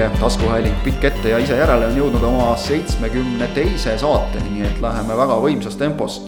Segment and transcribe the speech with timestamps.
[0.00, 4.78] meie taskuhääling Pikk ette ja ise järele on jõudnud oma seitsmekümne teise saateni, nii et
[4.80, 6.22] läheme väga võimsas tempos.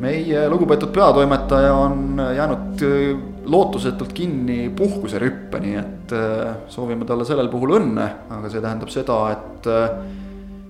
[0.00, 7.50] meie lugupeetud peatoimetaja on jäänud äh, lootusetult kinni puhkuserüppe, nii et äh, soovime talle sellel
[7.50, 9.90] puhul õnne, aga see tähendab seda, et äh,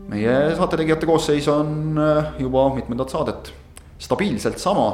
[0.09, 2.01] meie saatetegijate koosseis on
[2.39, 3.53] juba mitmendat saadet
[3.99, 4.89] stabiilselt sama.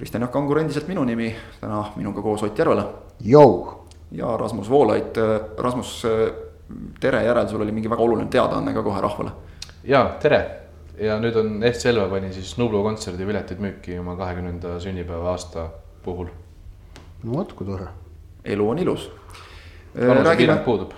[0.00, 1.28] Kristjan Jaak Angur endiselt minu nimi,
[1.60, 2.88] täna minuga koos Ott Järvela.
[3.20, 3.81] Jou
[4.12, 5.18] ja Rasmus Voolaid.
[5.58, 6.02] Rasmus,
[7.00, 9.30] tere järel, sul oli mingi väga oluline teadaanne ka kohe rahvale.
[9.84, 10.62] ja tere
[11.00, 15.68] ja nüüd on FC Elva pani siis Nublu kontserdi piletid müüki oma kahekümnenda sünnipäeva aasta
[16.04, 16.28] puhul.
[17.22, 17.88] no vot, kui tore.
[18.44, 19.08] elu on ilus.
[19.96, 20.92] vanusepiirang puudub.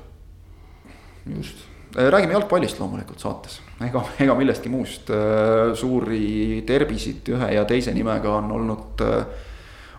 [1.36, 5.11] just, räägime jalgpallist loomulikult saates, ega, ega millestki muust.
[5.74, 9.27] suuri terbisid ühe ja teise nimega on olnud äh,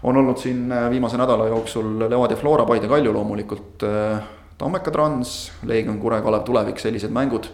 [0.06, 3.84] on olnud siin äh, viimase nädala jooksul Levadia Flora, Paide Kalju loomulikult.
[3.84, 4.20] Äh,
[4.58, 7.50] Tammeka Trans, Leegion, Kure, Kalev Tulevik, sellised mängud.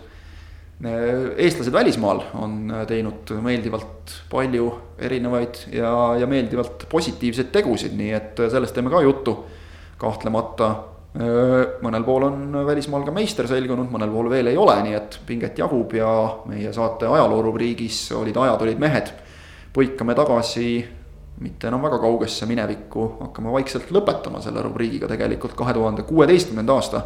[0.85, 4.67] Äh, eestlased välismaal on teinud meeldivalt palju
[4.99, 9.43] erinevaid ja, ja meeldivalt positiivseid tegusid, nii et sellest teeme ka juttu.
[10.01, 10.75] kahtlemata
[11.83, 15.59] mõnel pool on välismaal ka meister selgunud, mõnel pool veel ei ole, nii et pinget
[15.59, 16.07] jagub ja
[16.49, 19.11] meie saate ajaloorubriigis olid ajad, olid mehed.
[19.75, 20.65] põikame tagasi
[21.41, 27.01] mitte enam väga kaugesse minevikku, hakkame vaikselt lõpetama selle rubriigiga tegelikult kahe tuhande kuueteistkümnenda aasta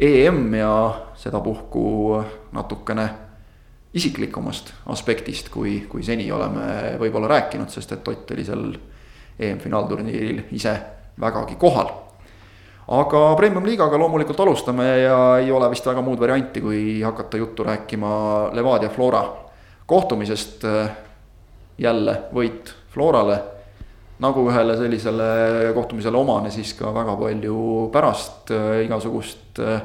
[0.00, 0.72] EM ja
[1.20, 1.84] sedapuhku
[2.52, 3.08] natukene
[3.94, 8.72] isiklikumast aspektist, kui, kui seni oleme võib-olla rääkinud, sest et Ott oli seal
[9.38, 10.72] EM-finaalturniiril ise
[11.20, 11.92] vägagi kohal.
[12.88, 18.50] aga premium-liigaga loomulikult alustame ja ei ole vist väga muud varianti, kui hakata juttu rääkima
[18.52, 19.24] Levadia Flora
[19.86, 20.64] kohtumisest.
[21.78, 23.40] jälle võit Florale.
[24.20, 29.80] Nagu ühele sellisele kohtumisele omane, siis ka väga palju pärast äh, igasugust äh,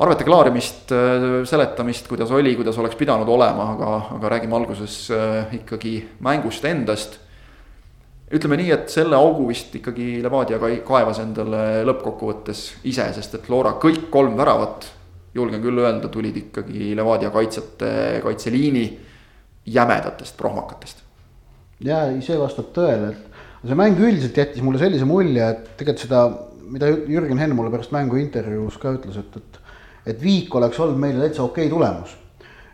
[0.00, 5.02] arvete klaarimist, äh, seletamist, kuidas oli, kuidas oleks pidanud olema, aga, aga räägime alguses
[5.60, 7.18] ikkagi mängust endast.
[8.30, 13.72] ütleme nii, et selle augu vist ikkagi Levadia kaevas endale lõppkokkuvõttes ise, sest et Flora
[13.82, 14.86] kõik kolm väravat,
[15.34, 18.86] julgen küll öelda, tulid ikkagi Levadia kaitsjate, kaitseliini
[19.66, 21.09] jämedatest prohmakatest
[21.84, 26.22] ja see vastab tõele, et see mäng üldiselt jättis mulle sellise mulje, et tegelikult seda,
[26.70, 29.60] mida Jürgen Henn mulle pärast mängu intervjuus ka ütles, et, et,
[30.14, 32.16] et viik oleks olnud meile täitsa okei okay tulemus.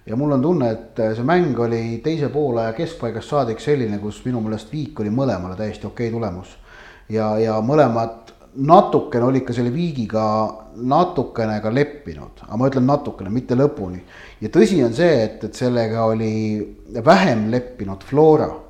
[0.06, 4.40] ja mul on tunne, et see mäng oli teise poole keskpaigast saadik selline, kus minu
[4.44, 6.56] meelest viik oli mõlemale täiesti okei okay tulemus.
[7.08, 10.26] ja, ja mõlemad natukene olid ka selle viigiga
[10.76, 14.02] natukene ka leppinud, aga ma ütlen natukene, mitte lõpuni.
[14.40, 16.62] ja tõsi on see, et, et sellega oli
[17.04, 18.66] vähem leppinud Flora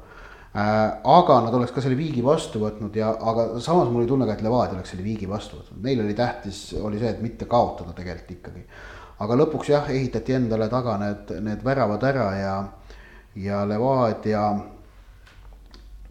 [0.57, 4.37] aga nad oleks ka selle viigi vastu võtnud ja, aga samas mul oli tunne ka,
[4.39, 7.93] et Levadia oleks selle viigi vastu võtnud, neil oli tähtis, oli see, et mitte kaotada
[7.97, 8.65] tegelikult ikkagi.
[9.21, 12.55] aga lõpuks jah, ehitati endale taga need, need väravad ära ja,
[13.37, 14.47] ja Levadia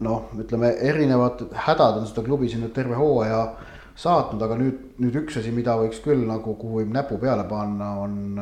[0.06, 3.42] noh, ütleme erinevad hädad on seda klubi siin nüüd terve hooaja
[3.96, 7.94] saatnud, aga nüüd, nüüd üks asi, mida võiks küll nagu, kuhu võib näpu peale panna,
[8.04, 8.40] on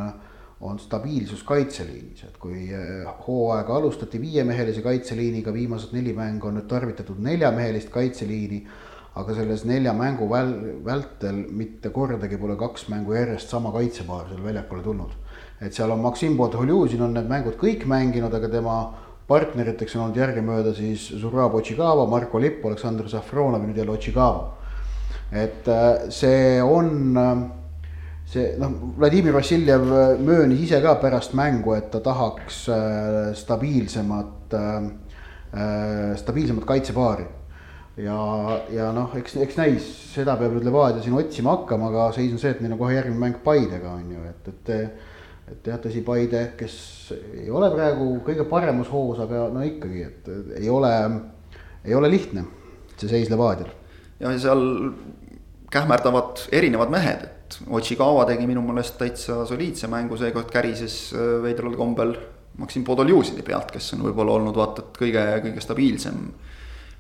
[0.65, 6.69] on stabiilsus kaitseliinis, et kui eh, hooaega alustati viiemehelise kaitseliiniga, viimased neli mängu on nüüd
[6.71, 8.65] tarvitatud neljamehelist kaitseliini.
[9.15, 14.41] aga selles nelja mängu väl-, vältel mitte kordagi pole kaks mängu järjest sama kaitsepaar seal
[14.45, 15.13] väljakule tulnud.
[15.61, 18.79] et seal on Maksim Podholjuzin on need mängud kõik mänginud, aga tema
[19.29, 24.57] partneriteks on olnud järgemööda siis Zurab Otšigava, Marko Lipp, Aleksandr Safronov ja nüüd jälle Otšigava.
[25.33, 27.53] et eh, see on
[28.31, 29.85] see noh, Vladimir Vassiljev
[30.25, 34.77] möönis ise ka pärast mängu, et ta tahaks äh, stabiilsemat, äh,
[35.55, 37.27] äh, stabiilsemat kaitsepaari.
[37.97, 38.19] ja,
[38.75, 42.41] ja noh, eks, eks näis, seda peab nüüd Levadia siin otsima hakkama, aga seis on
[42.43, 44.73] see, et neil on kohe järgmine mäng Paidega on ju, et, et.
[45.53, 46.75] et jah, tõsi, Paide, kes
[47.37, 50.91] ei ole praegu kõige paremas hoos, aga no ikkagi, et ei ole,
[51.85, 52.47] ei ole lihtne
[52.97, 53.69] see seis Levadial.
[54.21, 54.65] ja seal
[55.75, 61.77] kähmerdavad erinevad mehed, et Otšikawa tegi minu meelest täitsa soliidse mängu, seekord kärises äh, veidral
[61.79, 62.15] kombel
[62.59, 66.21] Maksim Podoljuzini pealt, kes on võib-olla olnud vaata et kõige, kõige stabiilsem.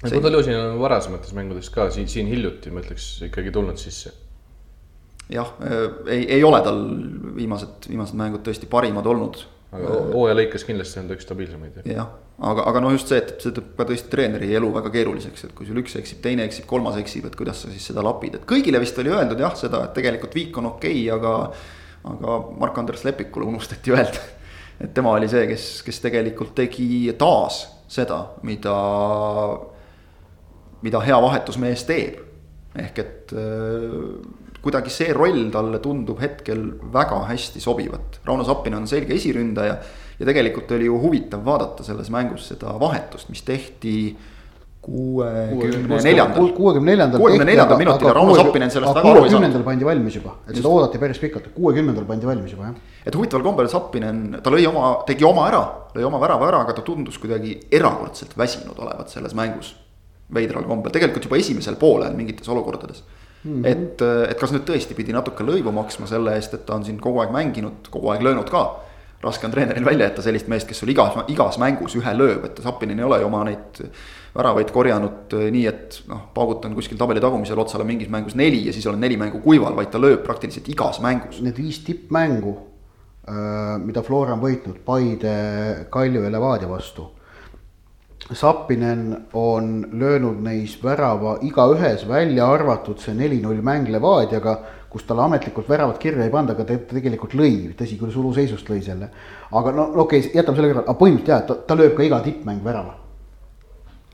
[0.02, 4.12] Podoljuzin on varasemates mängudes ka siin, siin hiljuti ma ütleks ikkagi tulnud sisse.
[5.32, 6.80] jah, äh, ei, ei ole tal
[7.36, 9.44] viimased, viimased mängud tõesti parimad olnud
[9.74, 11.80] aga hooaja lõikes kindlasti on ta üks stabiilsemaid.
[11.90, 12.10] jah,
[12.50, 15.54] aga, aga no just see, et see teeb ka tõesti treeneri elu väga keeruliseks, et
[15.56, 18.46] kui sul üks eksib, teine eksib, kolmas eksib, et kuidas sa siis seda lapid, et
[18.48, 21.34] kõigile vist oli öeldud jah, seda, et tegelikult viik on okei okay,, aga.
[22.04, 24.24] aga Mark-Andres Lepikule unustati öelda,
[24.80, 28.74] et tema oli see, kes, kes tegelikult tegi taas seda, mida,
[30.84, 32.22] mida hea vahetusmees teeb
[32.74, 38.20] ehk et äh, kuidagi see roll talle tundub hetkel väga hästi sobivat.
[38.24, 39.76] Rauno Sappinen on selge esiründaja
[40.18, 43.94] ja tegelikult oli ju huvitav vaadata selles mängus seda vahetust, mis tehti
[44.84, 46.48] kuuekümne neljandal.
[46.56, 47.20] kuuekümne neljandal.
[47.20, 49.30] kuuekümne neljandal minutil ja Rauno Sappinen sellest väga aru ei saanud.
[49.30, 52.74] kuuekümnendal pandi valmis juba, et seda oodati päris pikalt, kuuekümnendal pandi valmis juba jah.
[53.06, 55.62] et huvitaval kombel Sappinen, ta lõi oma, tegi oma ära,
[55.96, 59.74] lõi oma värava ära, aga ta tundus kuidagi erakordselt väsinud olevat selles mängus.
[60.34, 63.02] veidral kombel, tegelikult juba esimesel poolel mingites olukordades
[63.44, 63.62] mm.
[63.62, 63.66] -hmm.
[63.66, 67.00] et, et kas nüüd tõesti pidi natuke lõivu maksma selle eest, et ta on siin
[67.00, 68.64] kogu aeg mänginud, kogu aeg löönud ka
[69.24, 72.60] raske on treeneril välja jätta sellist meest, kes sul igas, igas mängus ühe lööb, et
[72.62, 73.80] Zappinin ei ole ju oma neid
[74.34, 78.64] väravaid korjanud äh, nii, et noh, paugutan kuskil tabeli tagumisel otsal on mingis mängus neli
[78.66, 81.40] ja siis olen neli mängu kuival, vaid ta lööb praktiliselt igas mängus.
[81.44, 82.54] Need viis tippmängu,
[83.30, 85.36] äh, mida Flora on võitnud Paide,
[85.94, 87.08] Kalju ja Levadia vastu.
[88.32, 94.54] Zappinen on löönud neis värava igaühes, välja arvatud see neli-null mäng Levadiaga
[94.94, 98.78] kus talle ametlikult väravat kirja ei panda, aga ta tegelikult lõi, tõsi küll, suluseisust lõi
[98.84, 99.08] selle.
[99.50, 102.20] aga no okei okay,, jätame selle kõrvale, aga põhimõtteliselt jah, ta, ta lööb ka iga
[102.22, 102.94] tippmäng värava.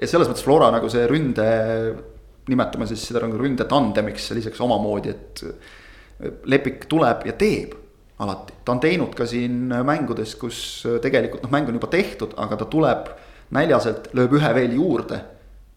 [0.01, 1.51] ja selles mõttes Flora nagu see ründe,
[2.49, 5.45] nimetame siis seda nagu ründetandemiks selliseks omamoodi, et
[6.49, 7.77] Lepik tuleb ja teeb
[8.21, 10.62] alati, ta on teinud ka siin mängudes, kus
[11.05, 13.12] tegelikult noh, mäng on juba tehtud, aga ta tuleb
[13.56, 15.23] näljaselt, lööb ühe veel juurde.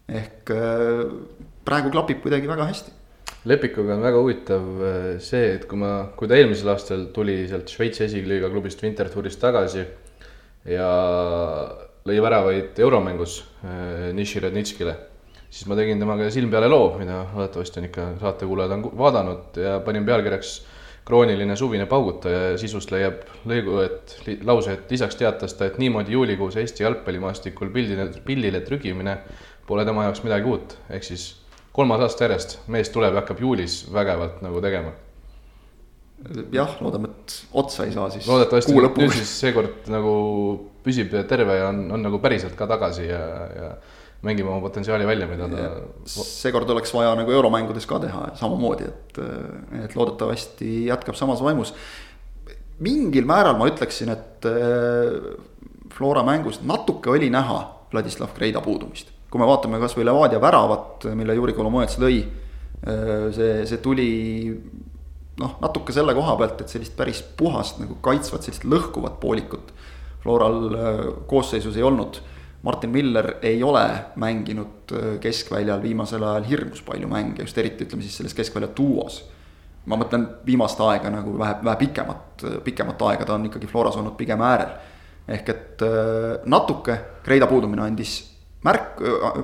[0.08, 0.50] ehk
[1.64, 2.92] praegu klapib kuidagi väga hästi
[3.44, 7.68] Lepikuga on väga huvitav äh, see, et kui ma, kui ta eelmisel aastal tuli sealt
[7.68, 9.82] Šveitsi esiliiga klubist Winterthurist tagasi
[10.72, 10.86] ja
[12.08, 14.94] lõi väravaid euromängus äh, Nishi Rednitskile,
[15.50, 19.76] siis ma tegin temaga silm peale loo, mida loodetavasti on ikka saatekuulajad on vaadanud ja
[19.84, 20.54] panin pealkirjaks
[21.04, 24.14] krooniline suvine paugutaja ja sisust leiab lõigu, et
[24.46, 29.18] lause, et lisaks teatas ta, et niimoodi juulikuus Eesti jalgpallimaastikul pildile, pillile trügimine
[29.68, 31.26] pole tema jaoks midagi uut, ehk siis
[31.76, 34.94] kolmas aasta järjest, mees tuleb ja hakkab juulis vägevalt nagu tegema.
[36.52, 38.28] jah, loodame, et otsa ei saa siis.
[38.28, 40.14] loodetavasti nüüd siis seekord nagu
[40.84, 43.20] püsib terve ja on, on nagu päriselt ka tagasi ja,
[43.58, 43.70] ja
[44.24, 45.70] mängib oma potentsiaali välja, mida ta.
[46.08, 49.18] seekord oleks vaja nagu euromängudes ka teha samamoodi, et,
[49.84, 51.74] et loodetavasti jätkab samas vaimus.
[52.84, 55.34] mingil määral ma ütleksin, et eh,
[55.94, 57.60] Flora mängus natuke oli näha
[57.92, 62.20] Vladislav Kreida puudumist kui me vaatame kasvõi Levadia väravat, mille Juri Kolomojets lõi,
[63.34, 64.06] see, see tuli
[65.40, 69.72] noh, natuke selle koha pealt, et sellist päris puhast nagu kaitsvat, sellist lõhkuvat poolikut
[70.22, 72.20] Floral äh, koosseisus ei olnud.
[72.64, 73.84] Martin Miller ei ole
[74.16, 79.22] mänginud äh, keskväljal viimasel ajal hirmus palju mänge, just eriti ütleme siis selles keskvälja duos.
[79.84, 84.16] ma mõtlen viimast aega nagu vähe, vähe pikemat, pikemat aega, ta on ikkagi Floras olnud
[84.16, 84.72] pigem äärel.
[85.28, 88.16] ehk et äh, natuke Kreida puudumine andis
[88.64, 89.00] märk,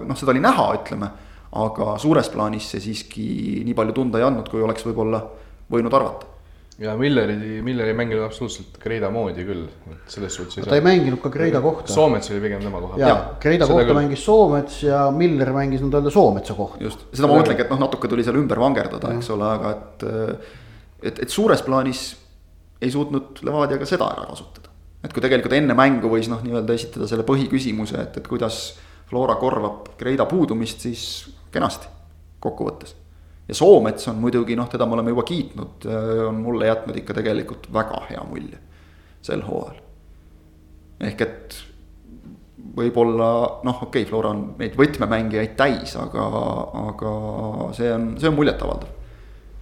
[0.08, 1.10] noh, seda oli näha, ütleme.
[1.52, 3.24] aga suures plaanis see siiski
[3.66, 5.20] nii palju tunda ei andnud, kui oleks võib-olla
[5.70, 6.39] võinud arvata.
[6.80, 10.64] Ja Milleri, Milleri ei mänginud absoluutselt Kreida moodi küll, et selles suhtes.
[10.64, 11.92] ta ei mänginud ka Kreida kohta.
[11.92, 13.02] Soomets oli pigem tema kohal.
[13.02, 13.98] ja, Kreida kohta küll.
[13.98, 16.80] mängis Soomets ja Miller mängis nii-öelda Soometsa kohta.
[16.84, 20.06] just, seda ma mõtlengi, et noh, natuke tuli seal ümber vangerdada, eks ole, aga et.
[21.02, 22.04] et, et suures plaanis
[22.80, 24.72] ei suutnud Levadia ka seda ära kasutada.
[25.04, 28.62] et kui tegelikult enne mängu võis noh, nii-öelda esitada selle põhiküsimuse, et, et kuidas
[29.10, 31.04] Flora korvab Kreida puudumist, siis
[31.52, 31.88] kenasti
[32.40, 32.94] kokkuvõttes.
[33.50, 37.16] Ja Soomets on muidugi noh, teda me oleme juba kiitnud, äh, on mulle jätnud ikka
[37.18, 38.60] tegelikult väga hea mulje
[39.26, 39.82] sel hooajal.
[41.10, 41.58] ehk et
[42.76, 43.30] võib-olla
[43.66, 46.26] noh, okei okay,, Flora on neid võtmemängijaid täis, aga,
[46.86, 47.12] aga
[47.76, 48.92] see on, see on muljetavaldav.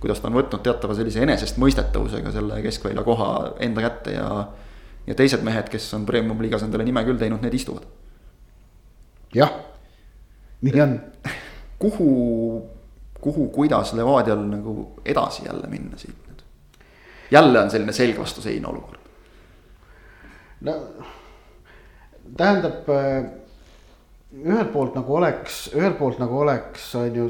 [0.03, 3.31] kuidas ta on võtnud teatava sellise enesestmõistetavusega selle keskvälja koha
[3.65, 4.29] enda kätte ja,
[5.07, 7.89] ja teised mehed, kes on premium liigas endale nime küll teinud, need istuvad
[9.35, 9.53] jah,
[10.65, 10.99] nii on.
[11.79, 12.11] kuhu,
[13.21, 16.43] kuhu, kuidas Levadial nagu edasi jälle minna siit nüüd?
[17.31, 19.01] jälle on selline selg vastu seina olukord.
[20.61, 20.79] no
[22.37, 22.89] tähendab
[24.37, 27.29] ühelt poolt nagu oleks, ühelt poolt nagu oleks, on ju,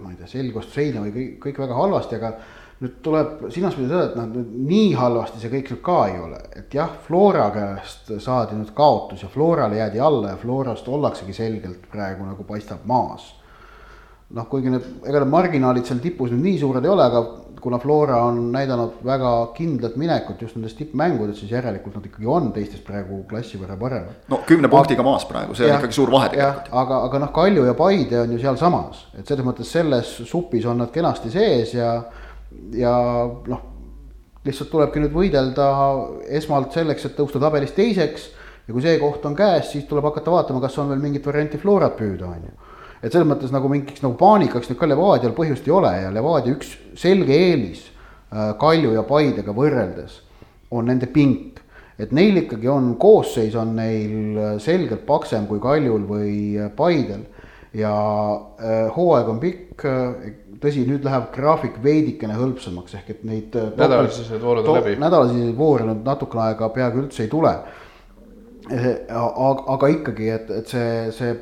[0.00, 2.32] ma ei tea, selg vastu seina või kõik, kõik väga halvasti, aga
[2.78, 6.38] nüüd tuleb silmas pidada seda, et noh, nii halvasti see kõik nüüd ka ei ole,
[6.60, 11.88] et jah, Flora käest saadi nüüd kaotus ja Florale jäädi alla ja Florast ollaksegi selgelt
[11.92, 13.34] praegu nagu paistab maas.
[14.36, 17.22] Noh, kuigi need, ega need marginaalid seal tipus nüüd nii suured ei ole, aga
[17.58, 22.52] kuna Flora on näidanud väga kindlat minekut just nendes tippmängudes, siis järelikult nad ikkagi on
[22.54, 24.20] teistest praegu klassi võrra paremad.
[24.30, 26.70] no kümne punktiga maas praegu, see ja, on ikkagi suur vahe tegelikult.
[26.82, 30.84] aga, aga noh, Kalju ja Paide on ju sealsamas, et selles mõttes selles supis on
[30.84, 31.92] nad kenasti sees ja
[32.76, 32.94] ja
[33.48, 33.64] noh,
[34.46, 35.68] lihtsalt tulebki nüüd võidelda
[36.38, 38.30] esmalt selleks, et tõusta tabelis teiseks
[38.68, 41.60] ja kui see koht on käes, siis tuleb hakata vaatama, kas on veel mingit varianti
[41.60, 42.67] Florat püüda, on ju.
[43.02, 46.56] Et selles mõttes nagu mingiks nagu paanikaks nüüd ka Levadial põhjust ei ole ja Levadia
[46.56, 50.20] üks selge eelis äh, Kalju ja Paidega võrreldes
[50.70, 51.62] on nende pink.
[51.98, 57.24] et neil ikkagi on, koosseis on neil selgelt paksem kui Kaljul või Paidel
[57.74, 57.94] ja
[58.60, 60.30] äh, hooaeg on pikk äh,,
[60.62, 64.96] tõsi, nüüd läheb graafik veidikene hõlpsamaks, ehk et neid äh, nädalasisesed voorud on läbi.
[65.00, 67.54] nädalasisesed voore nüüd natukene aega peaaegu üldse ei tule.
[68.68, 71.34] Aga, aga ikkagi, et, et see, see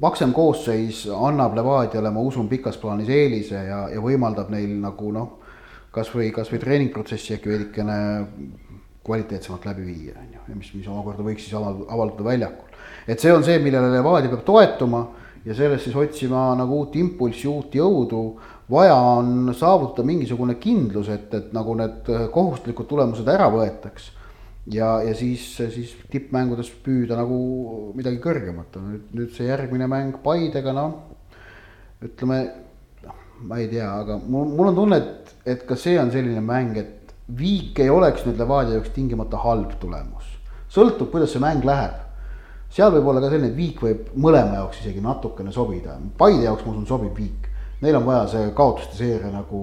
[0.00, 5.38] paksem koosseis annab Levadiale, ma usun, pikas plaanis eelise ja, ja võimaldab neil nagu noh,
[5.92, 7.98] kasvõi, kasvõi treeningprotsessi äkki veidikene
[9.02, 12.70] kvaliteetsemalt läbi viia, on ju, ja mis, mis omakorda võiks siis avalduda väljakul.
[13.06, 15.02] et see on see, millele Levadia peab toetuma
[15.44, 18.22] ja sellest siis otsima nagu uut impulssi, uut jõudu.
[18.70, 24.10] vaja on saavutada mingisugune kindlus, et, et nagu need kohustuslikud tulemused ära võetaks.
[24.70, 27.38] Ja, ja siis, siis tippmängudes püüda nagu
[27.96, 30.98] midagi kõrgemat, nüüd, nüüd see järgmine mäng Paidega, noh.
[32.02, 32.42] ütleme,
[33.06, 36.44] noh, ma ei tea, aga mul, mul on tunne, et, et ka see on selline
[36.44, 40.30] mäng, et viik ei oleks nüüd Levadia jaoks tingimata halb tulemus.
[40.72, 42.02] sõltub, kuidas see mäng läheb
[42.72, 46.64] seal võib olla ka selline, et viik võib mõlema jaoks isegi natukene sobida, Paide jaoks
[46.64, 47.48] ma usun, sobib viik.
[47.82, 49.60] Neil on vaja see kaotuste seeria nagu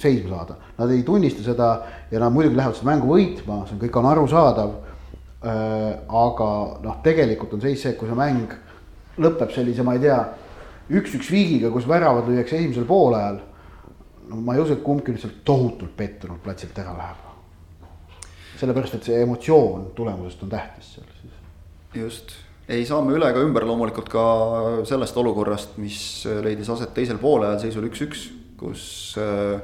[0.00, 1.70] seisma saada, nad ei tunnista seda
[2.10, 4.70] ja nad muidugi lähevad seda mängu võitma, see on, kõik on arusaadav
[5.44, 5.90] äh,.
[6.08, 6.48] aga
[6.84, 8.56] noh, tegelikult on seis see, et kui see mäng
[9.20, 10.16] lõpeb sellise, ma ei tea,
[10.96, 13.42] üks-üks viigiga, kus väravad lüüakse esimesel poolajal.
[14.30, 17.22] no ma ei usu, et kumbki lihtsalt tohutult pettunud platsilt ära läheb.
[18.56, 21.16] sellepärast, et see emotsioon tulemusest on tähtis seal
[21.96, 22.32] just,
[22.68, 24.26] ei saa me üle ega ümber loomulikult ka
[24.88, 25.98] sellest olukorrast, mis
[26.42, 28.26] leidis aset teisel poolajal seisul üks-üks,
[28.58, 28.82] kus
[29.22, 29.60] äh,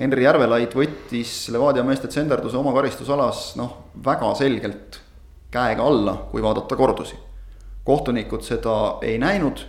[0.00, 4.98] Henri Järvelaid võttis Levadia meeste tsenderduse oma karistusalas noh, väga selgelt
[5.52, 7.18] käega alla, kui vaadata kordusi.
[7.84, 9.62] kohtunikud seda ei näinud,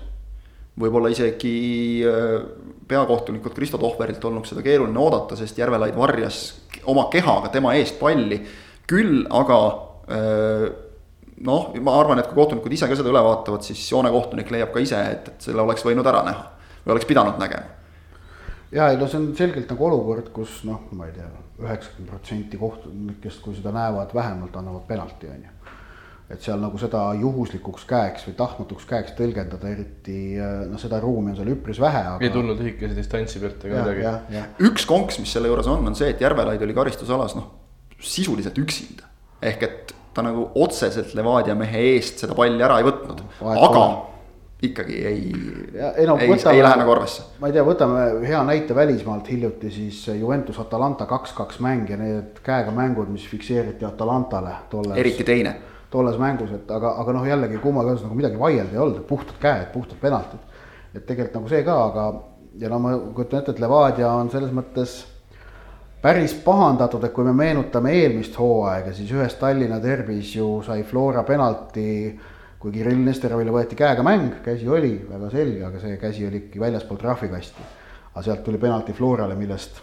[0.80, 2.40] võib-olla isegi äh,
[2.90, 6.42] peakohtunikult Kristo Tohverilt olnuks seda keeruline oodata, sest Järvelaid varjas
[6.90, 8.42] oma kehaga tema eest palli.
[8.88, 9.60] küll aga
[10.10, 10.83] öö, äh,
[11.44, 14.84] noh, ma arvan, et kui kohtunikud ise ka seda üle vaatavad, siis joonekohtunik leiab ka
[14.84, 16.46] ise, et, et selle oleks võinud ära näha
[16.84, 17.80] või oleks pidanud nägema.
[18.74, 21.30] ja ei no see on selgelt nagu olukord, kus noh, ma ei tea,
[21.64, 25.54] üheksakümmend protsenti kohtunikest, kui seda näevad, vähemalt annavad penalti, on ju
[26.34, 31.38] et seal nagu seda juhuslikuks käeks või tahtmatuks käeks tõlgendada, eriti noh, seda ruumi on
[31.38, 32.22] seal üpris vähe aga....
[32.24, 34.46] ei tulnud lühikese distantsi pealt ega midagi.
[34.70, 37.52] üks konks, mis selle juures on, on see, et Järvelaid oli karistusalas noh,
[38.00, 39.10] sisuliselt üksinda.
[39.44, 43.86] ehk et ta nagu otseselt Levadia mehe eest seda palli ära ei võtnud, aga
[44.64, 45.24] ikkagi ei,
[45.98, 47.26] ei, no, ei, võtame, ei lähe nagu arvesse.
[47.42, 52.40] ma ei tea, võtame hea näite välismaalt hiljuti siis Juventus Atalanta kaks-kaks mäng ja need
[52.46, 54.98] käega mängud, mis fikseeriti Atalantale tolles.
[55.00, 55.56] eriti teine.
[55.94, 59.36] tolles mängus, et aga, aga noh, jällegi kummaga osas nagu midagi vaielda ei olnud, puhtad
[59.42, 60.40] käed, puhtad penaltid.
[60.94, 62.08] et tegelikult nagu see ka, aga
[62.62, 65.02] ja no ma kujutan ette, et Levadia on selles mõttes
[66.04, 71.24] päris pahandatud, et kui me meenutame eelmist hooaega, siis ühes Tallinna derbis ju sai Flora
[71.24, 71.86] penalti,
[72.60, 76.64] kui Kirill Nesterovile võeti käega mäng, käsi oli väga selge, aga see käsi oli ikkagi
[76.64, 77.70] väljaspool trahvikasti.
[78.14, 79.80] aga sealt tuli penalti Florale, millest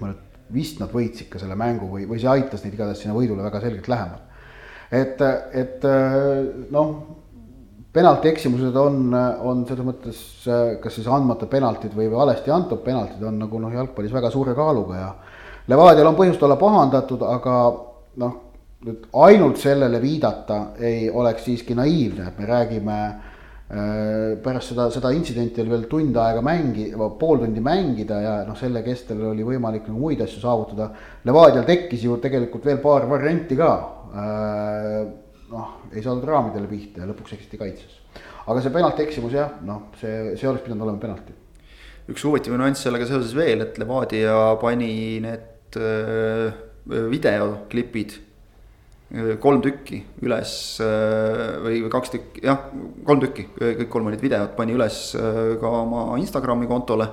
[0.00, 3.16] ma nüüd vist nad võitsid ka selle mängu või, või see aitas neid igatahes sinna
[3.16, 4.20] võidule väga selgelt lähemale.
[4.92, 5.20] et,
[5.56, 5.84] et
[6.70, 7.21] noh
[7.92, 9.12] penalti eksimused on,
[9.44, 10.22] on selles mõttes
[10.82, 15.00] kas siis andmata penaltid või valesti antud penaltid on nagu noh, jalgpallis väga suure kaaluga
[15.00, 15.10] ja.
[15.70, 17.56] Levadial on põhjust olla pahandatud, aga
[18.18, 18.32] noh,
[18.82, 25.12] nüüd ainult sellele viidata ei oleks siiski naiivne, et me räägime äh, pärast seda, seda
[25.14, 29.86] intsidenti oli veel tund aega mängi-, pool tundi mängida ja noh, selle kestel oli võimalik
[29.86, 30.90] nagu muid asju saavutada.
[31.28, 33.70] Levadial tekkis ju tegelikult veel paar varianti ka
[34.10, 34.98] äh,
[35.52, 38.00] noh, ei saadud raamidele pihta ja lõpuks eksiti kaitses.
[38.46, 41.34] aga see penalti eksimus jah, noh, see, see oleks pidanud olema penalti.
[42.12, 44.92] üks huvitav nüanss sellega seoses veel, et Levadia pani
[45.22, 46.54] need äh,
[47.12, 48.14] videoklipid
[49.14, 52.64] äh, kolm tükki üles äh, või, või kaks tükki, jah,
[53.08, 55.04] kolm tükki, kõik kolm olid videod, pani üles
[55.60, 57.10] ka oma Instagrami kontole.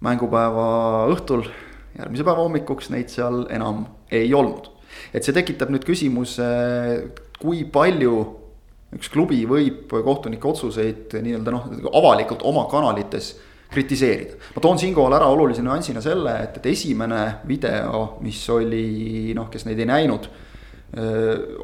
[0.00, 0.64] mängupäeva
[1.10, 1.40] õhtul,
[1.98, 4.68] järgmise päeva hommikuks neid seal enam ei olnud.
[5.12, 6.44] et see tekitab nüüd küsimuse
[7.38, 8.14] kui palju
[8.96, 13.34] üks klubi võib kohtunike otsuseid nii-öelda noh, avalikult oma kanalites
[13.68, 14.38] kritiseerida.
[14.54, 19.66] ma toon siinkohal ära olulise nüansina selle, et, et esimene video, mis oli noh, kes
[19.68, 20.30] neid ei näinud,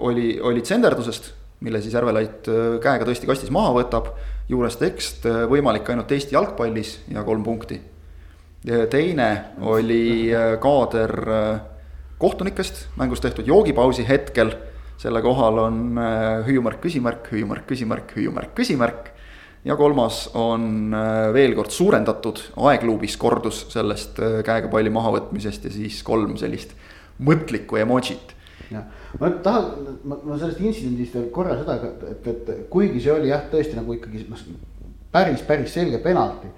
[0.04, 1.30] oli, oli tsenderdusest,
[1.64, 2.44] mille siis Järvelait
[2.84, 4.12] käega tõesti kastis maha võtab.
[4.48, 7.80] juures tekst, võimalik ainult Eesti jalgpallis ja kolm punkti.
[8.90, 9.28] teine
[9.60, 10.28] oli
[10.60, 11.14] kaader
[12.18, 14.52] kohtunikest, mängus tehtud joogipausi hetkel
[15.04, 19.10] selle kohal on äh, hüüumärk, küsimärk, hüüumärk, küsimärk, hüüumärk, küsimärk.
[19.64, 25.72] ja kolmas on äh, veel kord suurendatud, aegluubis kordus sellest äh, käega palli mahavõtmisest ja
[25.72, 26.72] siis kolm sellist
[27.20, 28.32] mõtlikku emotsit.
[28.72, 28.88] jah,
[29.20, 29.70] ma tahan,
[30.04, 31.76] ma, ma sellest intsidendist veel korra seda,
[32.08, 34.48] et, et kuigi see oli jah, tõesti nagu ikkagi noh,
[35.12, 36.48] päris, päris selge penalti,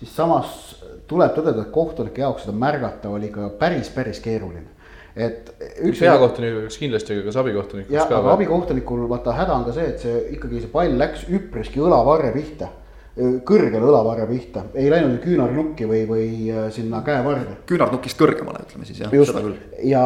[0.00, 0.76] siis samas
[1.10, 4.79] tuleb tõdeda, et kohtunike jaoks seda märgata oli ka päris, päris keeruline
[5.26, 5.54] et.
[6.00, 7.90] peakohtunik oleks kindlasti, aga kas abikohtunik?
[7.92, 11.82] jah, aga abikohtunikul vaata häda on ka see, et see ikkagi see pall läks üpriski
[11.82, 12.70] õlavarre pihta
[13.18, 17.58] kõrgele õlavarre pihta, ei läinud küünarnukki või, või äh, sinna käevarre.
[17.66, 19.12] küünarnukist kõrgemale, ütleme siis jah.
[19.14, 19.36] just,
[19.82, 20.04] ja,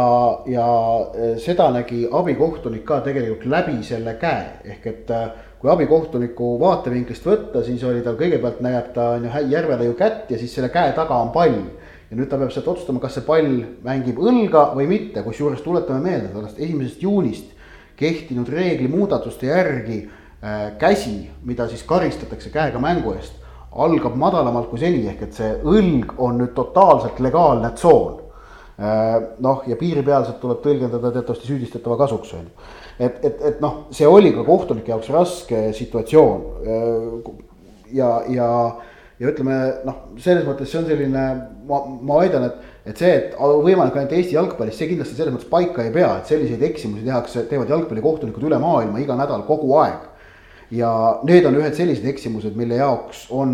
[0.48, 0.68] ja
[1.12, 5.28] äh, seda nägi abikohtunik ka tegelikult läbi selle käe, ehk et äh,
[5.60, 10.32] kui abikohtuniku vaatevinklist võtta, siis oli tal kõigepealt näeb ta on ju järvele ju kätt
[10.32, 11.60] ja siis selle käe taga on pall
[12.14, 15.98] ja nüüd ta peab sealt otsustama, kas see pall mängib õlga või mitte, kusjuures tuletame
[16.04, 17.48] meelde sellest esimesest juunist
[17.98, 23.40] kehtinud reeglimuudatuste järgi äh, käsi, mida siis karistatakse käega mängu eest,
[23.74, 28.22] algab madalamalt kui seni, ehk et see õlg on nüüd totaalselt legaalne tsoon
[28.78, 29.18] äh,.
[29.42, 32.70] noh, ja piiripealselt tuleb tõlgendada teatavasti süüdistatava kasuks, on ju.
[32.98, 37.38] et, et, et noh, see oli ka kohtunike jaoks raske situatsioon äh,
[37.98, 38.50] ja, ja
[39.20, 41.24] ja ütleme noh, selles mõttes see on selline,
[41.68, 45.50] ma, ma väidan, et, et see, et võimalik ainult Eesti jalgpallis, see kindlasti selles mõttes
[45.50, 50.10] paika ei pea, et selliseid eksimusi tehakse, teevad jalgpallikohtunikud üle maailma iga nädal kogu aeg.
[50.74, 50.90] ja
[51.22, 53.52] need on ühed sellised eksimused, mille jaoks on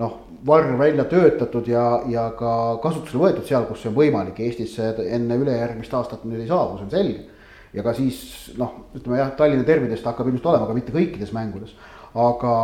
[0.00, 0.14] noh,
[0.46, 5.38] varr välja töötatud ja, ja ka kasutusele võetud seal, kus see on võimalik, Eestisse enne
[5.38, 7.30] ülejärgmist aastat nüüd ei saabu, see on selge.
[7.74, 8.18] ja ka siis
[8.58, 11.76] noh, ütleme jah, Tallinna derbidest hakkab ilmselt olema, aga mitte kõikides mängudes,
[12.14, 12.54] aga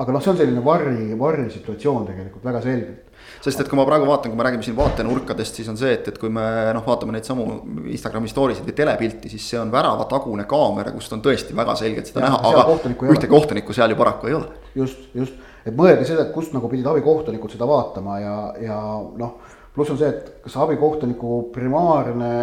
[0.00, 3.06] aga noh, see on selline varri, varri situatsioon tegelikult väga selgelt.
[3.44, 6.08] Sest et kui ma praegu vaatan, kui me räägime siin vaatenurkadest, siis on see, et,
[6.08, 6.44] et kui me
[6.76, 7.46] noh, vaatame neid samu
[7.92, 12.10] Instagrami story sid või telepilti, siis see on väravatagune kaamera, kust on tõesti väga selgelt
[12.10, 14.50] seda ja, näha, aga kohtunikku ühte kohtunikku seal ju paraku ei ole.
[14.74, 18.80] just, just, et mõelge seda, et kust nagu pidid abikohtunikud seda vaatama ja, ja
[19.20, 19.36] noh,
[19.76, 22.34] pluss on see, et kas abikohtuniku primaarne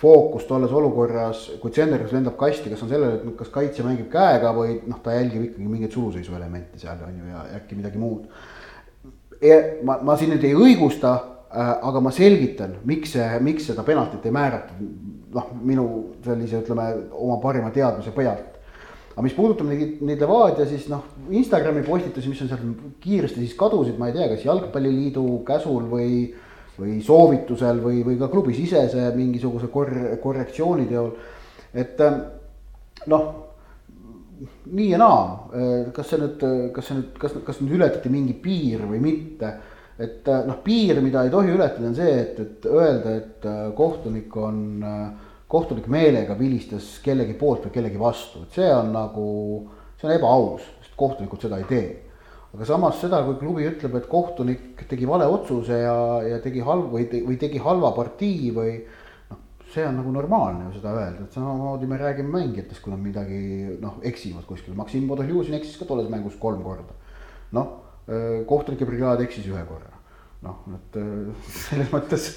[0.00, 4.50] fookus tolles olukorras, kui Zenderis lendab kasti, kas on sellele, et kas kaitsja mängib käega
[4.56, 8.26] või noh, ta jälgib ikkagi mingeid suluseisu elemente seal on ju ja äkki midagi muud.
[9.86, 14.26] ma, ma siin nüüd ei õigusta äh,, aga ma selgitan, miks see, miks seda penaltit
[14.26, 14.82] ei määratud.
[15.32, 15.86] noh, minu
[16.24, 18.58] sellise, ütleme oma parima teadmise pealt.
[19.12, 23.54] aga mis puudutab neid, neid Levadia, siis noh, Instagrami postitusi, mis on sealt kiiresti siis
[23.54, 26.32] kadusid, ma ei tea, kas jalgpalliliidu käsul või
[26.78, 31.10] või soovitusel või, või ka klubisisese mingisuguse kor-, korrektsiooni teol.
[31.74, 32.20] et ähm,
[33.12, 33.26] noh,
[34.72, 35.20] nii ja naa,
[35.52, 39.52] äh, kas see nüüd, kas see nüüd, kas, kas nüüd ületati mingi piir või mitte.
[40.02, 43.66] et äh, noh, piir, mida ei tohi ületada, on see, et, et öelda, et äh,
[43.76, 44.62] kohtunik on,
[45.52, 49.26] kohtunik meelega vilistas kellegi poolt või kellegi vastu, et see on nagu,
[50.00, 51.84] see on ebaaus, sest kohtunikud seda ei tee
[52.52, 55.94] aga samas seda, kui klubi ütleb, et kohtunik tegi vale otsuse ja,
[56.26, 58.74] ja tegi halb või, või tegi halva partii või
[59.30, 59.38] noh,
[59.72, 63.40] see on nagu normaalne ju seda öelda, et samamoodi me räägime mängijatest, kui nad midagi
[63.80, 66.92] noh, eksivad kuskil, Maksim Podohjuzin eksis ka tolles mängus kolm korda.
[67.56, 67.72] noh,
[68.48, 69.96] kohtunike brigaad eksis ühe korra,
[70.44, 71.00] noh, et
[71.70, 72.30] selles mõttes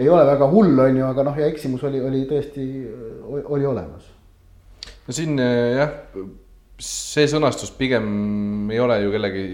[0.00, 2.66] ei ole väga hull, on ju, aga noh, ja eksimus oli, oli tõesti,
[3.44, 4.08] oli olemas.
[5.04, 5.92] no siin jah
[6.78, 9.44] see sõnastus pigem ei ole ju kellegi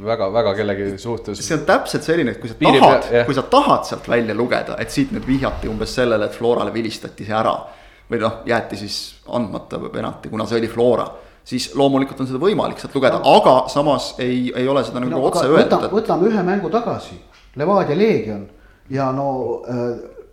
[0.00, 1.42] väga-väga kellegi suhtes.
[1.44, 4.78] see on täpselt selline, et kui sa Piiri tahad, kui sa tahad sealt välja lugeda,
[4.80, 7.54] et siit nüüd vihjati umbes sellele, et Florale vilistati see ära.
[8.10, 8.94] või noh, jäeti siis
[9.30, 11.04] andmata penalti, kuna see oli Flora
[11.44, 15.22] siis loomulikult on seda võimalik sealt lugeda, aga samas ei, ei ole seda nagu no,
[15.28, 15.86] otse öeldud.
[15.86, 15.92] Et...
[15.92, 17.20] võtame ühe mängu tagasi,
[17.60, 18.42] Levadia Leegion
[18.90, 19.28] ja no
[19.68, 19.86] äh,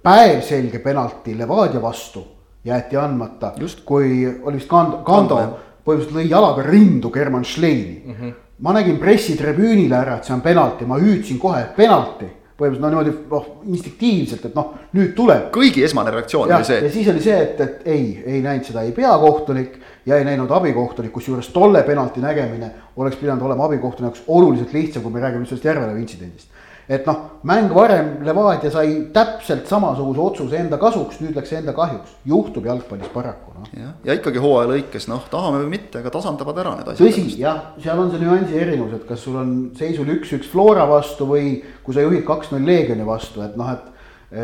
[0.04, 2.26] päevselge penalti Levadia vastu
[2.68, 3.54] jäeti andmata,
[3.86, 8.18] kui oli vist Kando, Kando, Kando põhimõtteliselt lõi jalaga rindu German Schleini mm.
[8.18, 8.34] -hmm.
[8.66, 12.34] ma nägin pressitribüünile ära, et see on penalti, ma hüüdsin kohe penalti.
[12.58, 15.52] põhimõtteliselt no niimoodi noh, instinktiivselt, et noh, nüüd tuleb.
[15.54, 16.80] kõigi esmane reaktsioon ja, oli see.
[16.84, 20.52] ja siis oli see, et, et ei, ei näinud seda ei peakohtunik ja ei näinud
[20.52, 25.46] abikohtunik, kusjuures tolle penalti nägemine oleks pidanud olema abikohtuniku jaoks oluliselt lihtsam, kui me räägime
[25.46, 26.57] sellest Järvelevi intsidendist
[26.88, 32.14] et noh, mäng varem Levadia sai täpselt samasuguse otsuse enda kasuks, nüüd läks enda kahjuks,
[32.28, 33.68] juhtub jalgpallis paraku noh.
[33.76, 37.04] ja, ja ikkagi hooaja lõikes noh, tahame või mitte, aga tasandavad ära need asjad.
[37.04, 41.28] tõsi, jah, seal on see nüansi erinevus, et kas sul on seisul üks-üks Flora vastu
[41.28, 43.92] või kui sa juhid kaks-null Leegioni vastu, et noh, et,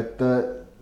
[0.01, 0.27] et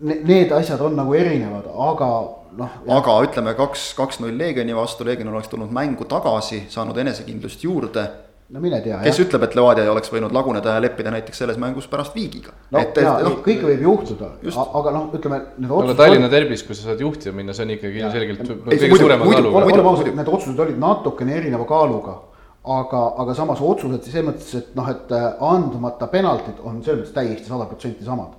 [0.02, 2.10] need asjad on nagu erinevad, aga
[2.58, 2.76] noh.
[2.98, 8.08] aga ütleme kaks, kaks-null Leegioni vastu, Leegion oleks tulnud mängu tagasi, saanud enesekindlust juurde
[8.50, 8.98] no mine tea.
[9.04, 9.26] kes jah.
[9.26, 12.56] ütleb, et Levadia ei oleks võinud laguneda ja leppida näiteks selles mängus pärast viigiga.
[12.70, 14.32] no et, jaa no,, kõike võib juhtuda,
[14.64, 15.40] aga noh, ütleme.
[15.68, 19.64] aga Tallinna derbis, kui sa saad juhtima minna, see on ikkagi ilmselgelt kõige suurema kaaluga.
[19.64, 22.18] oleme ausad, need otsused olid natukene erineva kaaluga
[22.62, 27.16] aga, aga samas otsused selles mõttes, et noh, et äh, andmata penaltid on selles mõttes
[27.16, 28.38] täiesti sada protsenti samad.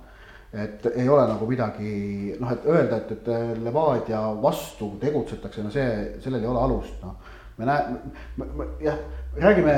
[0.54, 5.72] et ei ole nagu midagi noh, et öelda, et, et äh, Levadia vastu tegutsetakse, no
[5.74, 5.88] see,
[6.22, 7.16] sellel ei ole alust, noh.
[7.58, 9.00] me näe-, jah,
[9.40, 9.74] räägime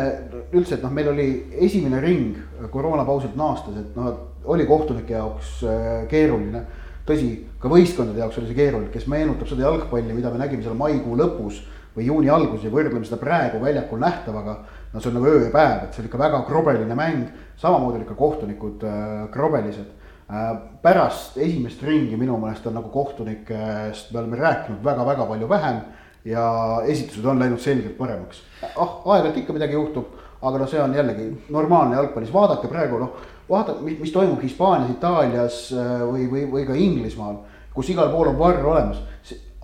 [0.53, 1.29] üldse, et noh, meil oli
[1.67, 2.37] esimene ring
[2.73, 4.13] koroonapausilt naastes, et noh,
[4.47, 6.65] oli kohtunike jaoks äh, keeruline
[7.07, 7.31] tõsi,
[7.63, 11.17] ka võistkondade jaoks oli see keeruline, kes meenutab seda jalgpalli, mida me nägime seal maikuu
[11.19, 11.63] lõpus
[11.97, 14.57] või juuni alguses ja võrdleme seda praegu väljakul nähtavaga.
[14.93, 17.29] no see on nagu öö ja päev, et see oli ikka väga krobeline mäng,
[17.63, 19.87] samamoodi olid ka kohtunikud äh, krobelised
[20.31, 20.57] äh,.
[20.83, 25.81] pärast esimest ringi minu meelest on nagu kohtunikest me oleme rääkinud väga-väga palju vähem
[26.27, 26.47] ja
[26.85, 28.43] esitused on läinud selgelt paremaks.
[28.75, 30.13] ah, aeg-ajalt ikka midagi juhtub,
[30.43, 35.61] aga noh, see on jällegi normaalne jalgpallis, vaadake praegu noh, vaadake, mis, toimub Hispaanias, Itaalias
[35.73, 37.41] äh, või, või, või ka Inglismaal,
[37.75, 39.03] kus igal pool on varr olemas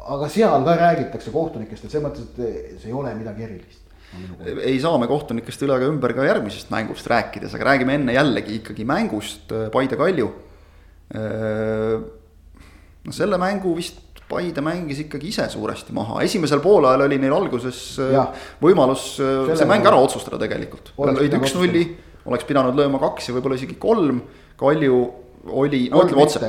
[0.03, 3.83] aga seal ka räägitakse kohtunikest, et selles mõttes, et see ei ole midagi erilist
[4.61, 8.59] ei saa me kohtunikest üle ega ümber ka järgmisest mängust rääkides, aga räägime enne jällegi
[8.61, 10.29] ikkagi mängust äh, Paide Kalju.
[11.17, 12.03] Äh,
[13.03, 17.83] no selle mängu vist Paide mängis ikkagi ise suuresti maha, esimesel poolajal oli neil alguses
[18.01, 18.27] äh, ja.
[18.63, 20.95] võimalus selle see mäng ära otsustada tegelikult.
[20.97, 21.85] lõid üks-nulli,
[22.31, 24.23] oleks pidanud lööma kaks ja võib-olla isegi kolm,
[24.63, 25.03] Kalju
[25.53, 26.41] oli, no ütleme otse.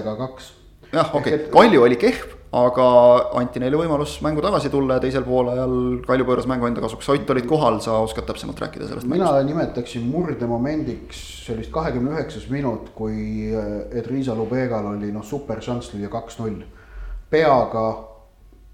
[0.94, 2.86] jah, okei okay., Kalju oli kehv aga
[3.40, 5.74] anti neile võimalus mängu tagasi tulla ja teisel poolajal
[6.06, 9.48] Kalju pööras mängu enda kasuks, Ott olid kohal, sa oskad täpsemalt rääkida sellest mina mängust?
[9.50, 16.12] nimetaksin murdemomendiks sellist kahekümne üheksas minut, kui äh, Edriisa Lubegal oli noh, super šanss lüüa
[16.14, 16.62] kaks-null.
[17.34, 17.86] Peaga,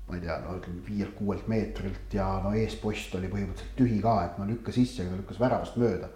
[0.09, 4.39] ma ei tea, no ütleme viielt-kuuelt meetrilt ja no eespost oli põhimõtteliselt tühi ka, et
[4.41, 6.11] no lükkas sisse, aga lükkas väravast mööda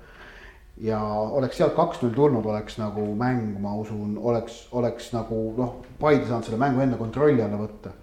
[0.82, 6.26] ja oleks sealt kaks-null tulnud, oleks nagu mäng, ma usun, oleks, oleks nagu noh, Paide
[6.28, 7.94] saanud selle mängu enda kontrolli alla võtta.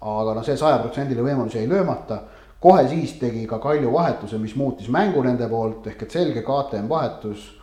[0.00, 2.20] aga noh, see sajaprotsendiline võimalus jäi löömata.
[2.60, 6.88] kohe siis tegi ka Kalju vahetuse, mis muutis mängu nende poolt ehk et selge KTM
[6.88, 7.54] vahetus.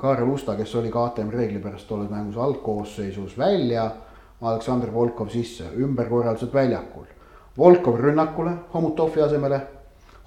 [0.00, 3.90] Kaarel Usta, kes oli KTM reegli pärast tolles mängus algkoosseisus välja.
[4.42, 7.08] Aleksandr Volkov sisse, ümberkorraldused väljakul.
[7.58, 9.60] Volkov rünnakule Homutovi asemele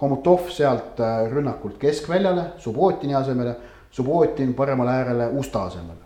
[0.01, 3.55] Homutov sealt äh, rünnakult keskväljale Subbotini asemele
[3.91, 5.99] Subbotin paremale äärele Usta asemel.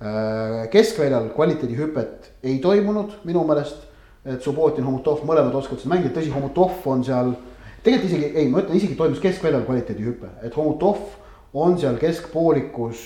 [0.00, 3.84] Äh, keskväljal kvaliteedihüpet ei toimunud minu meelest,
[4.24, 7.34] et Subbotin, Homutov mõlemad oskavad seda mängida, tõsi, Homutov on seal.
[7.84, 11.04] tegelikult isegi, ei, ma ütlen isegi toimus keskväljal kvaliteedihüpe, et Homutov
[11.52, 13.04] on seal keskpoolikus.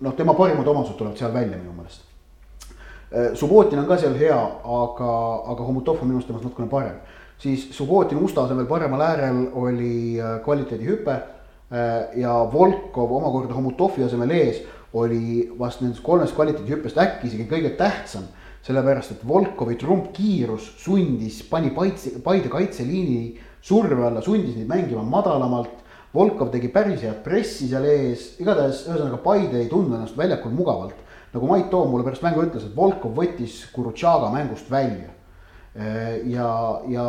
[0.00, 2.07] noh, tema parimad omadused tulevad seal välja minu meelest.
[3.12, 5.14] Äh, Subbotin on ka seal hea, aga,
[5.52, 7.00] aga Homutov on minu arust temast natukene parem.
[7.38, 11.20] siis Subbotin Usta asemel paremal äärel oli äh, kvaliteedihüpe
[11.70, 14.62] Äh, ja Volkov omakorda Homutovi asemel ees
[14.96, 18.28] oli vast nendest kolmest kvaliteedihüppest äkki isegi kõige tähtsam.
[18.68, 25.70] sellepärast, et Volkovi trumpkiirus sundis, pani Paide, Paide kaitseliini surve alla, sundis neid mängima madalamalt.
[26.12, 30.96] Volkov tegi päris head pressi seal ees, igatahes ühesõnaga Paide ei tundnud ennast väljakul mugavalt.
[31.34, 35.12] Nagu Mait Toom mulle pärast mängu ütles, et Volkov võttis Kurutšaga mängust välja.
[36.26, 36.48] Ja,
[36.90, 37.06] ja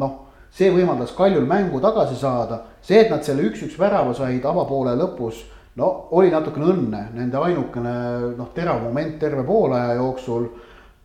[0.00, 0.14] noh,
[0.50, 5.44] see võimaldas Kaljul mängu tagasi saada see, et nad selle üks-üks värava said avapoole lõpus,
[5.78, 7.94] no oli natukene õnne, nende ainukene
[8.38, 10.48] noh, terav moment terve poolaja jooksul.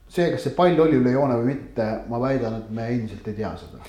[0.09, 3.37] see, kas see pall oli üle joone või mitte, ma väidan, et me endiselt ei
[3.37, 3.81] tea seda.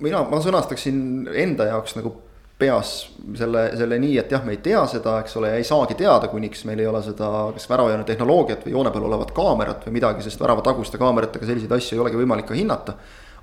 [0.00, 2.14] mina, ma sõnastaksin enda jaoks nagu
[2.56, 2.92] peas
[3.36, 6.64] selle, selle nii, et jah, me ei tea seda, eks ole, ei saagi teada, kuniks
[6.64, 10.40] meil ei ole seda, kas väravajoone tehnoloogiat või joone peal olevat kaamerat või midagi, sest
[10.40, 12.96] väravataguste kaameratega selliseid asju ei olegi võimalik ka hinnata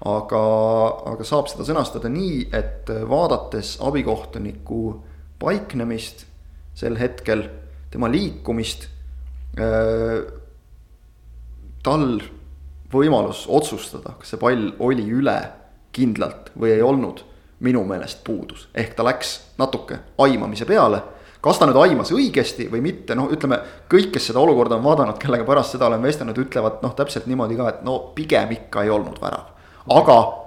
[0.04, 0.44] aga,
[1.14, 4.84] aga saab seda sõnastada nii, et vaadates abikohtuniku
[5.42, 6.26] paiknemist
[6.78, 7.46] sel hetkel,
[7.94, 8.88] tema liikumist
[9.60, 10.24] äh,.
[11.84, 12.08] tal
[12.94, 15.38] võimalus otsustada, kas see pall oli üle
[15.94, 17.24] kindlalt või ei olnud,
[17.64, 21.02] minu meelest puudus, ehk ta läks natuke aimamise peale
[21.44, 23.58] kas ta nüüd aimas õigesti või mitte, noh, ütleme
[23.92, 27.58] kõik, kes seda olukorda on vaadanud, kellega pärast seda olen vestelnud, ütlevad noh, täpselt niimoodi
[27.60, 29.52] ka, et no pigem ikka ei olnud värav
[29.92, 30.44] aga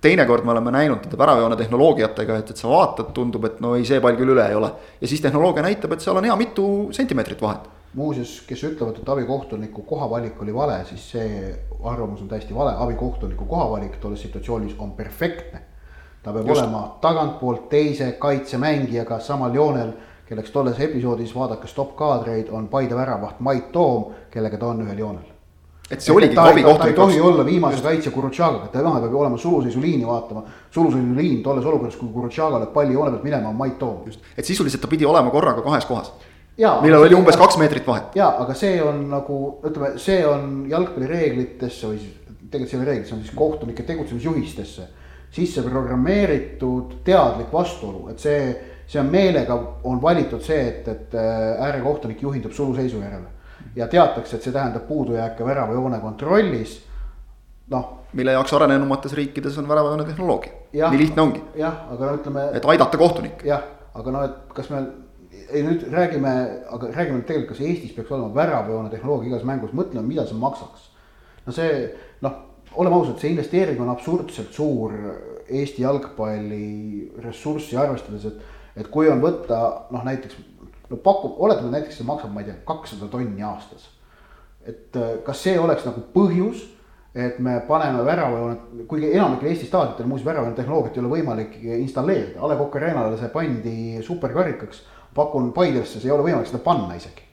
[0.00, 3.86] teinekord me oleme näinud nende väravajoone tehnoloogiatega, et, et sa vaatad, tundub, et no ei,
[3.88, 4.70] see pall küll üle ei ole.
[5.00, 7.70] ja siis tehnoloogia näitab, et seal on hea mitu sentimeetrit vahet.
[7.94, 13.44] muuseas, kes ütlevad, et abikohtuniku kohavalik oli vale, siis see arvamus on täiesti vale, abikohtuniku
[13.44, 15.62] kohavalik tolles situatsioonis on perfektne.
[16.24, 16.60] Ta peab Just.
[16.60, 19.92] olema tagantpoolt teise kaitsemängijaga samal joonel,
[20.28, 25.30] kelleks tolles episoodis, vaadake stopp-kaadreid, on Paide väravaht Mait Toom, kellega ta on ühel joonel
[25.90, 26.94] et see oligi Kavi kohtunik.
[26.94, 30.42] ei tohi olla viimase kaitse Kurutšagaga, ta noh, peab olema suluseisuliini vaatama.
[30.70, 34.08] suluseisuliin tolles olukorras, kui Kurutšaga läheb palli joone pealt minema, on Mait Toom.
[34.36, 36.12] et sisuliselt ta pidi olema korraga kahes kohas.
[36.56, 38.16] millel oli umbes kaks meetrit vahet.
[38.16, 42.16] ja, aga see on nagu ütleme, see on jalgpallireeglitesse või siis
[42.50, 44.88] tegelikult see ei ole reeglid, see on siis kohtunike tegutsemisjuhistesse
[45.34, 48.40] sisse programmeeritud teadlik vastuolu, et see,
[48.86, 49.56] see on meelega,
[49.90, 53.32] on valitud see, et, et äh, äärekohtunik juhindub suluseisu järele.
[53.76, 56.76] ja teatakse, et see tähendab puudujääke väravajoone kontrollis,
[57.70, 57.88] noh.
[58.12, 61.42] mille jaoks arenenumates riikides on väravajoone tehnoloogia, nii lihtne ongi.
[61.58, 62.48] jah, aga no ütleme.
[62.54, 63.48] et aidata kohtunikke.
[63.48, 64.84] jah, aga no, et kas me
[65.50, 66.32] ei nüüd räägime,
[66.70, 70.38] aga räägime nüüd tegelikult, kas Eestis peaks olema väravajoone tehnoloogia igas mängus, mõtleme, mida see
[70.38, 70.90] maksaks.
[71.46, 71.72] no see
[72.22, 72.38] noh,
[72.76, 74.94] oleme ausad, see investeering on absurdselt suur
[75.44, 78.38] Eesti jalgpalli ressurssi arvestades, et,
[78.80, 79.58] et kui on võtta
[79.92, 80.38] noh, näiteks
[80.90, 83.90] no pakub, oletame näiteks see maksab, ma ei tea, kakssada tonni aastas.
[84.64, 86.62] et äh, kas see oleks nagu põhjus,
[87.14, 92.40] et me paneme väravajoone, kuigi enamikel Eesti staadionitel muuseas väravajoone tehnoloogiat ei ole võimalik installeerida,
[92.40, 94.80] A Le Coq Arena'le see pandi superkarikaks
[95.14, 97.23] pakun Paidesse, see ei ole võimalik seda panna isegi.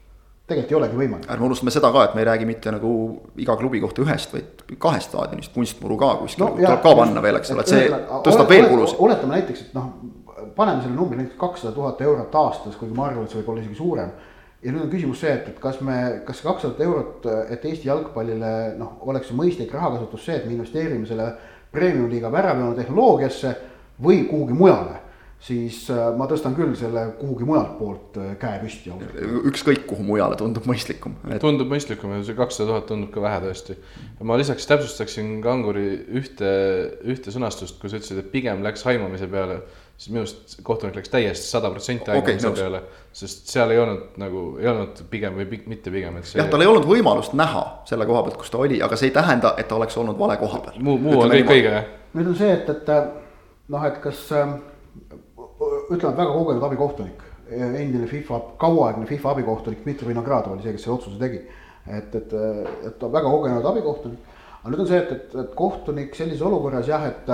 [0.52, 1.28] Tegelikult ei olegi võimalik.
[1.34, 2.94] ärme unustame seda ka, et me ei räägi mitte nagu
[3.42, 7.40] iga klubi kohta ühest, vaid kahest staadionist, kunstmuru ka kuskil no, tuleb ka panna veel,
[7.42, 9.00] eks ole, et see tõstab veel kulusid.
[9.08, 9.94] oletame näiteks, et noh,
[10.56, 13.66] paneme selle numbri näiteks kakssada tuhat eurot aastas, kuigi ma arvan, et see võib olla
[13.66, 14.12] isegi suurem
[14.62, 17.90] ja nüüd on küsimus see, et, et kas me, kas see kakssada eurot, et Eesti
[17.90, 21.32] jalgpallile noh, oleks mõistlik rahakasutus see, et me investeerime selle
[21.74, 23.56] premium-liiga väravjoone tehnoloogiasse
[24.04, 25.00] või kuhugi mujale
[25.42, 28.94] siis äh, ma tõstan küll selle kuhugi mujalt poolt äh, käe püsti.
[29.50, 31.40] ükskõik kuhu mujale tundub mõistlikum et....
[31.42, 33.78] tundub mõistlikum ja see kakssada tuhat tundub ka vähe tõesti.
[34.22, 35.88] ma lisaks täpsustaksin Kanguri
[36.22, 36.52] ühte,
[37.10, 39.64] ühte sõnastust, kui sa ütlesid, et pigem läks aimamise peale,
[39.98, 42.84] siis minu arust kohtunik läks täiesti sada protsenti aimamise okay, peale.
[43.24, 46.38] sest seal ei olnud nagu, ei olnud pigem või pig, mitte pigem, et see.
[46.38, 49.18] jah, tal ei olnud võimalust näha selle koha pealt, kus ta oli, aga see ei
[49.18, 50.78] tähenda, et ta oleks olnud vale koha peal.
[50.86, 51.90] muu, muu on kõik õige, jah.
[52.14, 52.94] nüüd on see, et, et
[53.74, 54.54] noh, et kas äh,
[55.62, 60.98] ütleme, väga kogenud abikohtunik, endine FIFA, kauaaegne FIFA abikohtunik Dmitri Vinogradov oli see, kes selle
[60.98, 61.42] otsuse tegi.
[61.88, 62.34] et, et,
[62.86, 64.20] et ta väga kogenud abikohtunik.
[64.62, 67.30] aga nüüd on see, et, et, et kohtunik sellises olukorras jah, et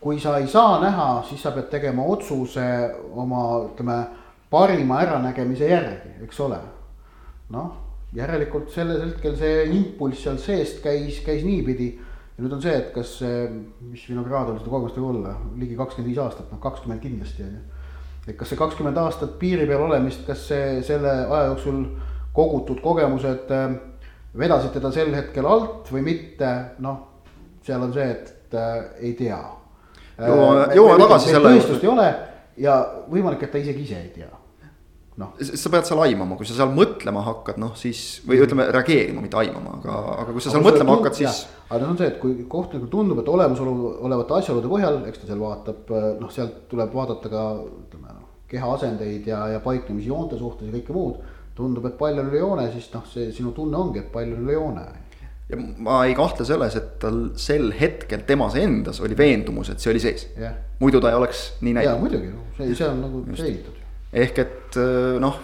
[0.00, 2.64] kui sa ei saa näha, siis sa pead tegema otsuse
[3.16, 3.98] oma, ütleme,
[4.50, 6.58] parima äranägemise järgi, eks ole.
[7.54, 7.70] noh,
[8.16, 11.94] järelikult sellel hetkel see impulss seal seest käis, käis niipidi
[12.34, 13.46] ja nüüd on see, et kas see,
[13.92, 17.62] mis Vinogradovil seda kogemust võib olla, ligi kakskümmend viis aastat, noh kakskümmend kindlasti on ju
[18.24, 21.82] et kas see kakskümmend aastat piiri peal olemist, kas see selle aja jooksul
[22.34, 23.74] kogutud kogemused äh,
[24.38, 26.52] vedasid teda sel hetkel alt või mitte,
[26.84, 27.02] noh,
[27.64, 29.40] seal on see, et äh, ei tea.
[30.18, 31.60] jõuame, äh, jõuame tagasi selle juurde.
[31.60, 32.08] tõestust ei ole
[32.64, 32.78] ja
[33.12, 34.30] võimalik, et ta isegi ise ei tea
[35.20, 35.34] noh.
[35.38, 39.38] sa pead seal aimama, kui sa seal mõtlema hakkad, noh siis või ütleme, reageerima, mitte
[39.40, 41.44] aimama, aga, aga kui sa seal aga mõtlema hakkad, siis.
[41.68, 45.30] aga see on see, et kui kohtunikul tundub, et olemasolu olevate asjaolude põhjal, eks ta
[45.30, 50.40] seal vaatab, noh, sealt tuleb vaadata ka ütleme noh, keha asendeid ja, ja paiknemisi joonte
[50.40, 51.32] suhtes ja kõike muud.
[51.54, 54.42] tundub, et pall on üle joone, siis noh, see sinu tunne ongi, et pall on
[54.42, 54.88] üle joone
[55.44, 59.92] ja ma ei kahtle selles, et tal sel hetkel temas endas oli veendumus, et see
[59.92, 60.56] oli sees yeah..
[60.80, 61.90] muidu ta ei oleks nii näinud.
[61.90, 63.83] jaa, muidugi, see, see on nagu selgitud
[64.14, 65.40] ehk et äh, noh,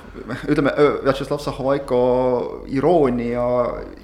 [0.47, 2.01] ütleme Vjatšeslav Zahovaiko
[2.71, 3.45] iroonia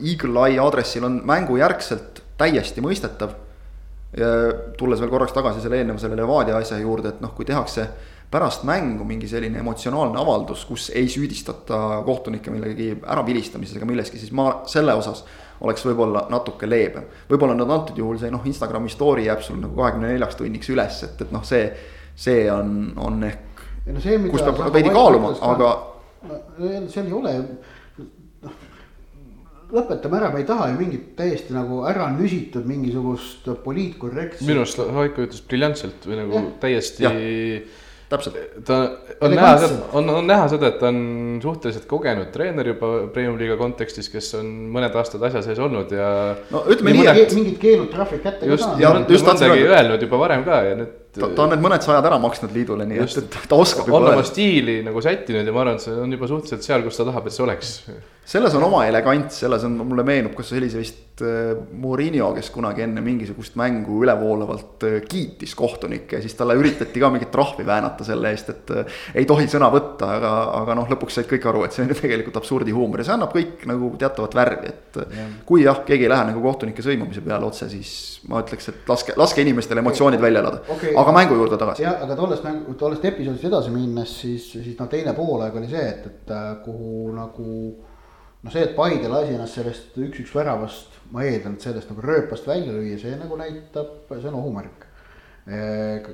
[0.02, 3.42] Eagle Eye aadressil on mängujärgselt täiesti mõistetav.
[4.78, 7.84] tulles veel korraks tagasi selle eelneva selle Levadia asja juurde, et noh, kui tehakse
[8.30, 14.32] pärast mängu mingi selline emotsionaalne avaldus, kus ei süüdistata kohtunikke millegi äravilistamises ega milleski, siis
[14.32, 15.24] ma selle osas
[15.60, 17.06] oleks võib-olla natuke leebem.
[17.30, 21.02] võib-olla nüüd antud juhul see noh, Instagrami story jääb sul nagu kahekümne neljaks tunniks üles,
[21.06, 21.68] et, et noh, see,
[22.16, 23.55] see on, on ehk
[23.86, 25.72] no see, kus peab veidi kaaluma, aga.
[26.90, 27.34] seal ei ole
[28.42, 28.60] noh,
[29.76, 34.46] lõpetame ära, me ei taha ju mingit täiesti nagu ära nüsitud mingisugust poliitkorrektset.
[34.46, 36.44] minu arust Haiko ütles briljantselt või nagu ja.
[36.62, 37.10] täiesti.
[38.10, 38.36] täpselt.
[38.66, 38.78] ta
[39.20, 44.10] on näha, on, on näha seda, et ta on suhteliselt kogenud treener juba premium-liiga kontekstis,
[44.12, 46.10] kes on mõned aastad asja sees olnud ja.
[46.50, 49.10] no ütleme nii, et mingid keelud trahvid kätte ka saanud.
[49.14, 52.18] just mõndagi öelnud juba varem ka ja nüüd ta, ta on need mõned sajad ära
[52.22, 54.12] maksnud liidule, nii et, et ta oskab juba.
[54.12, 57.08] oma stiili nagu sättinud ja ma arvan, et see on juba suhteliselt seal, kus ta
[57.08, 57.72] tahab, et see oleks.
[58.26, 62.84] selles on oma elegants, selles on, mulle meenub, kas see vist äh, Murillo, kes kunagi
[62.84, 68.32] enne mingisugust mängu ülevoolavalt äh, kiitis kohtunikke siis talle üritati ka mingit trahvi väänata selle
[68.34, 71.76] eest, et äh, ei tohi sõna võtta, aga, aga noh, lõpuks said kõik aru, et
[71.76, 75.28] see on ju tegelikult absurdihuumor ja see annab kõik nagu teatavat värvi, et ja.
[75.48, 77.94] kui jah, keegi ei lähe nagu kohtunike sõimamise peale otse, siis
[78.28, 81.82] ma ütleks, et laske, laske inimestel emotsioonid välja elada okay aga mängu juurde tagasi.
[81.82, 85.84] jah, aga tollest mängu, tollest episoodist edasi minnes, siis, siis noh, teine poolaeg oli see,
[85.90, 87.50] et, et kuhu nagu.
[88.46, 92.46] Noh, see, et Paide lasi ennast sellest üks-üks väravast, ma eeldan, et sellest nagu rööpast
[92.48, 94.86] välja lüüa, see nagu näitab, see on ohumärk.
[95.46, 96.06] Äh,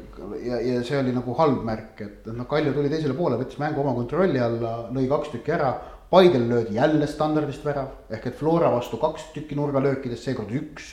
[0.44, 3.84] ja, ja see oli nagu halb märk, et noh, Kalju tuli teisele poole, võttis mängu
[3.84, 5.74] oma kontrolli alla, lõi kaks tükki ära.
[6.12, 10.90] Paidel löödi jälle standardist värav ehk et Flora vastu kaks tükki nurgalöökidest, seekord üks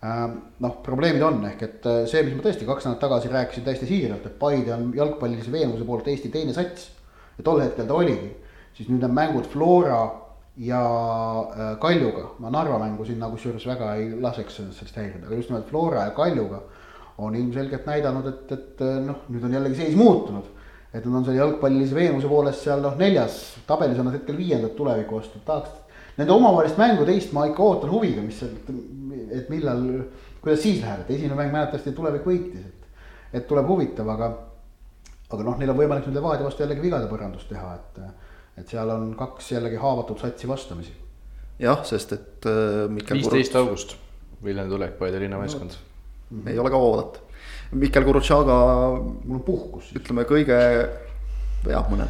[0.00, 3.88] noh, probleemid on, ehk et äh, see, mis ma tõesti kaks nädalat tagasi rääkisin täiesti
[3.88, 6.92] siiralt, et Paide on jalgpallilise veenvuse poolt Eesti teine sats.
[7.38, 8.30] ja tol hetkel ta oligi,
[8.76, 10.27] siis nüüd need mängud Flora
[10.58, 10.82] ja
[11.40, 15.68] äh, Kaljuga, ma Narva mängu sinna kusjuures väga ei laseks sellest häirida, aga just nimelt
[15.70, 16.62] Flora ja Kaljuga
[17.18, 20.54] on ilmselgelt näidanud, et, et noh, nüüd on jällegi seis muutunud.
[20.88, 23.34] et nad on seal jalgpallilise veenvuse poolest seal noh, neljas,
[23.68, 25.74] tabelis on nad hetkel viiendad tuleviku vastu, tahaks.
[26.16, 29.82] Nende omavahelist mängu teist ma ikka ootan huviga, mis et millal,
[30.40, 32.88] kuidas siis läheb, et esimene mäng mäletatavasti tulevik võitis, et.
[33.36, 34.30] et tuleb huvitav, aga,
[35.28, 38.00] aga noh, neil on võimalik nüüd Levadia vastu jällegi vigade põrandust teha, et.
[38.60, 40.92] Et seal on kaks jällegi haavatud satsi vastamisi.
[41.58, 42.88] jah, sest et äh,.
[43.12, 43.96] viisteist august,
[44.44, 45.76] Viljandi tulek, Paide linnameeskond no
[46.30, 46.42] mm.
[46.42, 46.50] -hmm.
[46.50, 47.20] ei ole kaua oodata.
[47.72, 48.56] Mikkel Gurutšaga.
[49.24, 49.92] mul on puhkus.
[49.96, 50.58] ütleme kõige,
[51.68, 52.08] jah, mõnel.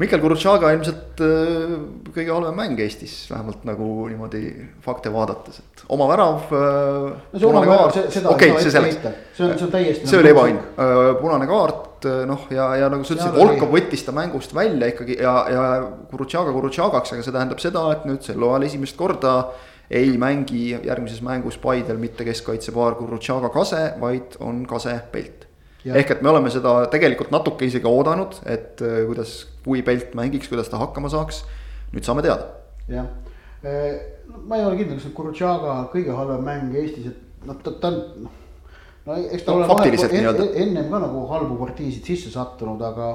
[0.00, 1.74] Mikkel Gurutšaga ilmselt äh,
[2.14, 4.42] kõige halvem mäng Eestis, vähemalt nagu niimoodi
[4.84, 6.50] fakte vaadates, et oma värav.
[6.50, 10.10] Äh, no see heita, see on, see on täiesti.
[10.10, 14.14] see oli ebaõnn, äh, punane kaart, noh ja, ja nagu sa ütlesid, Volkov võttis ta
[14.16, 15.64] mängust välja ikkagi ja, ja
[16.12, 19.34] Gurutšaga Gurutšagaks, aga see tähendab seda, et nüüd sel hooajal esimest korda
[19.90, 25.46] ei mängi järgmises mängus Paidel mitte keskkaitsepaar Gurutšaga Kase, vaid on Kase Pelt.
[25.84, 30.48] ehk et me oleme seda tegelikult natuke isegi oodanud, et äh, kuidas, kui Pelt mängiks,
[30.48, 31.44] kuidas ta hakkama saaks.
[31.92, 32.46] nüüd saame teada.
[32.88, 33.08] jah,
[33.64, 33.98] äh,
[34.46, 37.90] ma ei ole kindel, kas see Gurutšaga kõige halvem mäng Eestis, et noh, ta, ta
[37.90, 38.38] on noh.
[39.06, 43.12] no eks ta no, ole vahepeal en, ennem ka nagu halbu partiisid sisse sattunud, aga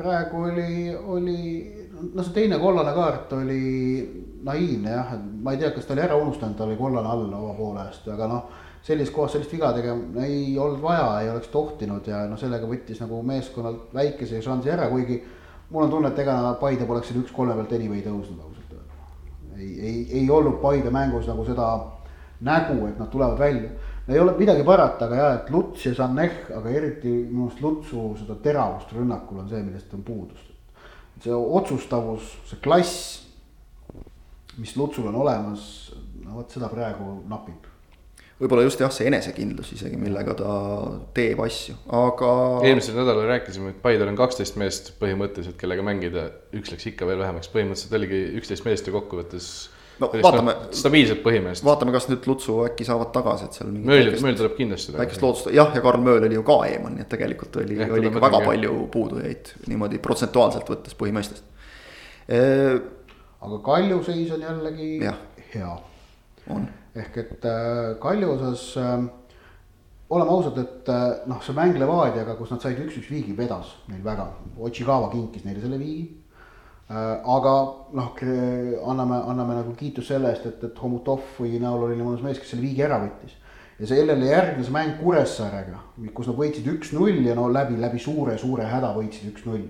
[0.00, 1.38] praegu oli, oli
[2.14, 3.60] noh, see teine kollane kaart oli
[4.46, 7.26] naiivne jah, et ma ei tea, kas ta oli ära unustanud, ta oli kollane all
[7.28, 8.58] oma poole eest, aga noh.
[8.80, 13.02] sellises kohas sellist viga tegema ei olnud vaja, ei oleks tohtinud ja noh, sellega võttis
[13.02, 15.20] nagu meeskonnalt väikese šansi ära, kuigi.
[15.70, 18.98] Mul on tunne, et ega Paide poleks siin üks-kolme pealt anyway tõusnud ausalt öelda.
[19.56, 21.70] ei, ei, ei olnud Paide mängus nagu seda
[22.40, 23.70] nägu, et nad tulevad välja.
[24.08, 28.04] ei ole midagi parata, aga jah, et Luts ja Sanech, aga eriti minu arust Lutsu
[28.18, 30.46] seda teravust rünnakul on see, millest on puudust.
[31.22, 33.26] see otsustavus, see klass
[34.60, 35.92] mis Lutsul on olemas,
[36.24, 37.69] no vot seda praegu napib.
[38.40, 40.52] Võib-olla just jah, see enesekindlus isegi, millega ta
[41.16, 42.30] teeb asju, aga.
[42.68, 47.20] eelmisel nädalal rääkisime, et Paidel on kaksteist meest põhimõtteliselt, kellega mängida, üks läks ikka veel
[47.22, 49.50] vähemaks, põhimõtteliselt oligi üksteist meest ju kokkuvõttes
[50.00, 51.64] no vaatame stabiilset põhimeest.
[51.66, 53.74] vaatame, kas nüüd Lutsu äkki saavad tagasi, et seal.
[53.74, 54.96] Mööl, Mööl tuleb kindlasti.
[54.96, 58.08] väikest lootust, jah, ja Karl Mööl oli ju ka eemal, nii et tegelikult oli, oli
[58.08, 61.44] ikka väga palju puudujaid niimoodi protsentuaalselt võttes põhimeestest
[63.40, 65.14] aga Kalju seis on jällegi ja.
[65.54, 65.72] hea.
[66.94, 69.04] Ehk et äh, Kalju osas äh,
[70.10, 74.02] oleme ausad, et äh, noh, see mäng Levadiaga, kus nad said üks-üks viigi, vedas neil
[74.04, 74.26] väga.
[74.58, 76.08] Otsikava kinkis neile selle viigi
[76.90, 77.52] aga
[77.94, 78.14] noh,
[78.90, 82.66] anname, anname nagu kiitust selle eest, et, et Homutovi näol oli mõnus mees, kes selle
[82.66, 83.36] viigi ära võttis.
[83.78, 85.78] ja sellele järgnes mäng Kuressaarega,
[86.14, 89.68] kus nad võitsid üks-null ja no läbi, läbi suure-suure häda võitsid üks-null.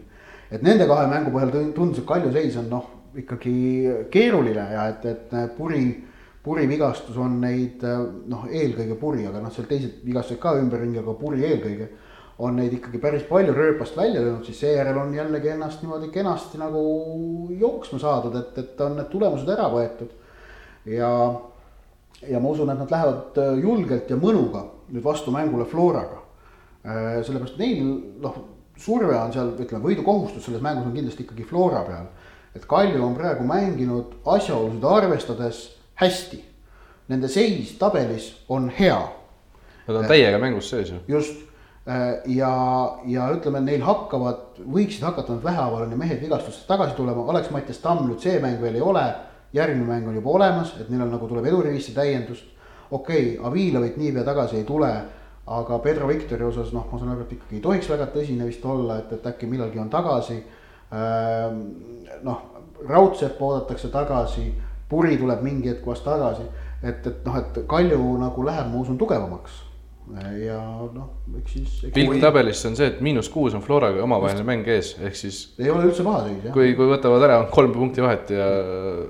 [0.51, 2.89] et nende kahe mängu põhjal tundus, et Kalju seis on noh
[3.21, 5.85] ikkagi keeruline ja et, et puri,
[6.45, 11.45] purivigastus on neid noh, eelkõige puri, aga noh, seal teised vigastused ka ümberringi, aga puri
[11.49, 11.91] eelkõige.
[12.41, 16.57] on neid ikkagi päris palju rööpast välja löönud, siis seejärel on jällegi ennast niimoodi kenasti
[16.59, 16.81] nagu
[17.53, 20.15] jooksma saadud, et, et on need tulemused ära võetud.
[20.89, 21.11] ja,
[22.29, 26.23] ja ma usun, et nad lähevad julgelt ja mõnuga nüüd vastu mängule Floraga.
[26.83, 27.85] sellepärast neil
[28.25, 28.41] noh,
[28.81, 32.09] surve on seal, ütleme võidukohustus selles mängus on kindlasti ikkagi Flora peal
[32.55, 35.61] et Kalju on praegu mänginud asjaolusid arvestades
[36.01, 36.41] hästi.
[37.11, 38.99] Nende seis tabelis on hea.
[39.87, 41.01] Nad on täiega mängus sees ju.
[41.09, 41.41] just
[41.89, 42.53] äh, ja,
[43.07, 48.07] ja ütleme, neil hakkavad, võiksid hakata need vähehaaval mehed vigastustest tagasi tulema, oleks Mattias Tamm
[48.07, 49.09] nüüd see mäng veel ei ole.
[49.53, 52.45] järgmine mäng on juba olemas, et neil on nagu tuleb edurivisse täiendust.
[52.91, 54.93] okei okay,, Avilovit niipea tagasi ei tule,
[55.47, 58.65] aga Pedro Victori osas noh, ma saan aru, et ikkagi ei tohiks väga tõsine vist
[58.65, 60.43] olla, et, et äkki millalgi on tagasi
[60.91, 61.59] Ehm,
[62.27, 62.41] noh,
[62.89, 64.49] raudsepp oodatakse tagasi,
[64.91, 66.47] puri tuleb mingi hetk vast tagasi.
[66.83, 69.67] et, et noh, et Kalju nagu läheb, ma usun, tugevamaks
[70.41, 70.59] ja
[70.95, 71.75] noh, eks siis.
[71.95, 75.39] pilk tabelis on see, et miinus kuus on Floraga omavaheline mäng ees, ehk siis.
[75.61, 76.55] ei ole üldse paha seis jah.
[76.57, 78.49] kui, kui võtavad ära kolm punkti vahet ja.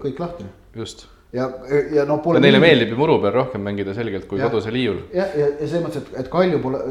[0.03, 0.49] kõik lahti.
[0.77, 1.07] just.
[1.37, 1.49] ja,
[1.95, 2.41] ja no pole.
[2.41, 5.03] ja neile meeldib ju muru peal rohkem mängida selgelt kui kodusel liiul.
[5.17, 6.83] ja, ja, ja selles mõttes, et, et Kalju pole,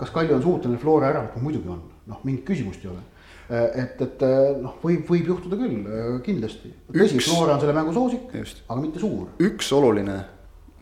[0.00, 3.04] kas Kalju on suuteline Flora ära võtma, muidugi on, noh mingit küsimust ei ole
[3.52, 6.72] et, et äh, noh, võib, võib juhtuda küll, äh, kindlasti.
[6.92, 8.32] Flora on selle mängu soosik,
[8.68, 9.28] aga mitte suur.
[9.42, 10.18] üks oluline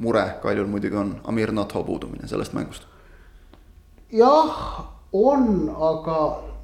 [0.01, 2.87] mure Kaljul muidugi on Amir Natho puudumine sellest mängust.
[4.13, 4.57] jah,
[5.13, 6.19] on, aga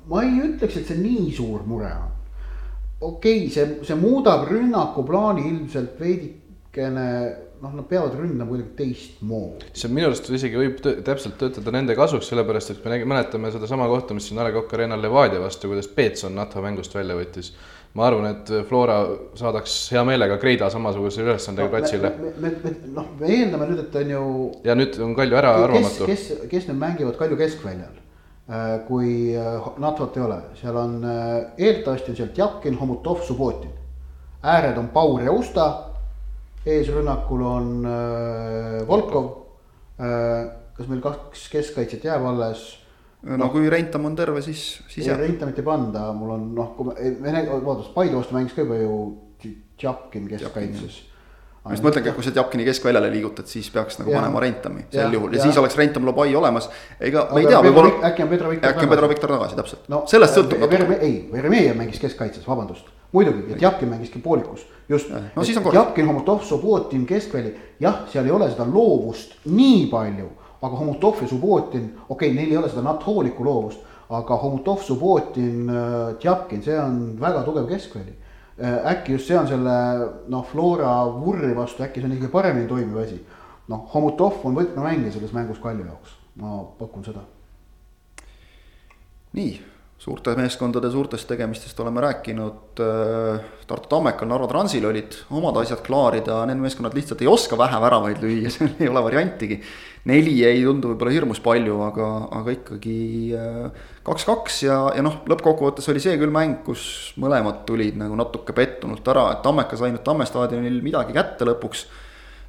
[0.09, 2.11] ma ei ütleks, et see nii suur mure on.
[3.01, 6.35] okei okay,, see, see muudab rünnakuplaani ilmselt veidi
[6.77, 9.71] natukene noh, nad peavad ründama kuidagi teistmoodi.
[9.77, 13.53] see minu arust isegi võib tõ täpselt töötada nende kasuks, sellepärast et me nägime, mäletame
[13.55, 17.17] sedasama kohta, mis siin A Le Coq Arena'l Levadia vastu, kuidas Peetson NATO mängust välja
[17.19, 17.53] võttis.
[17.97, 18.97] ma arvan, et Flora
[19.41, 22.11] saadaks hea meelega Kreida samasuguse ülesandega no, platsile.
[22.21, 24.25] me, me, me, noh, me eeldame nüüd, et on ju.
[24.65, 26.11] ja nüüd on Kalju ära arvamatu.
[26.11, 28.03] kes, kes, kes nüüd mängivad Kalju keskväljal?
[28.47, 33.73] Äh, kui äh, NATO-t ei ole, seal on äh, eeldatavasti on seal Tjapkin, Homutov, Subbotin.
[34.43, 35.65] ääred on Paur ja Usta
[36.67, 39.29] eesrünnakul on äh, Volkov
[40.01, 40.49] äh,.
[40.77, 42.67] kas meil kaks keskkaitset jääb alles?
[43.23, 45.23] no noh, kui Rentam on terve, siis, siis jääb.
[45.25, 48.81] Rentamit ei panda, mul on noh, kui me, Vene, vabandust, Paidu vastu mängis ka juba
[48.83, 48.97] ju
[49.77, 51.03] Tšapkin keskkaitses
[51.67, 54.21] ma just mõtlengi, et kui sa Tjapkini keskväljale liigutad, siis peaks nagu ja.
[54.21, 56.69] panema Rentami sel ja, juhul ja, ja siis oleks Rentam Lobai olemas.
[57.01, 57.97] ega me ei tea, võib-olla.
[58.07, 58.77] äkki on Pedro Viktor tagasi.
[58.77, 60.03] äkki on Pedro Viktor tagasi, täpselt no,.
[60.11, 60.99] sellest sõltub natuke.
[61.01, 62.87] ei, Veremejev mängis keskkaitses, vabandust
[63.17, 65.11] muidugi, et Japkin mängiski poolikus, just.
[65.37, 65.85] no siis on korras.
[65.85, 70.29] Japkin, Homotov, Subbotin, keskväli, jah, seal ei ole seda loovust nii palju,
[70.63, 75.71] aga Homotov ja Subbotin, okei okay,, neil ei ole seda nathoolikku loovust, aga Homotov, Subbotin,
[76.21, 78.15] Tjapkin, see on väga tugev keskväli.
[78.57, 79.73] Äh, äkki just see on selle
[80.33, 83.21] noh, Flora vurri vastu, äkki see on ikkagi paremini toimiv asi.
[83.69, 87.25] noh, Homotov on võtmemängija selles mängus Kalju jaoks, ma pakun seda.
[89.37, 92.81] nii suurte meeskondade suurtest tegemistest oleme rääkinud.
[92.85, 97.81] Äh, Tartu Tammekal, Narva Transil olid omad asjad klaarida, need meeskonnad lihtsalt ei oska vähe
[97.83, 99.61] väravaid lüüa, seal ei ole variantigi.
[100.07, 102.99] neli ei tundu võib-olla hirmus palju, aga, aga ikkagi
[103.35, 108.55] äh, kaks-kaks ja, ja noh, lõppkokkuvõttes oli see küll mäng, kus mõlemad tulid nagu natuke
[108.55, 111.89] pettunult ära, et Tammeka sai nüüd Tamme staadionil midagi kätte lõpuks.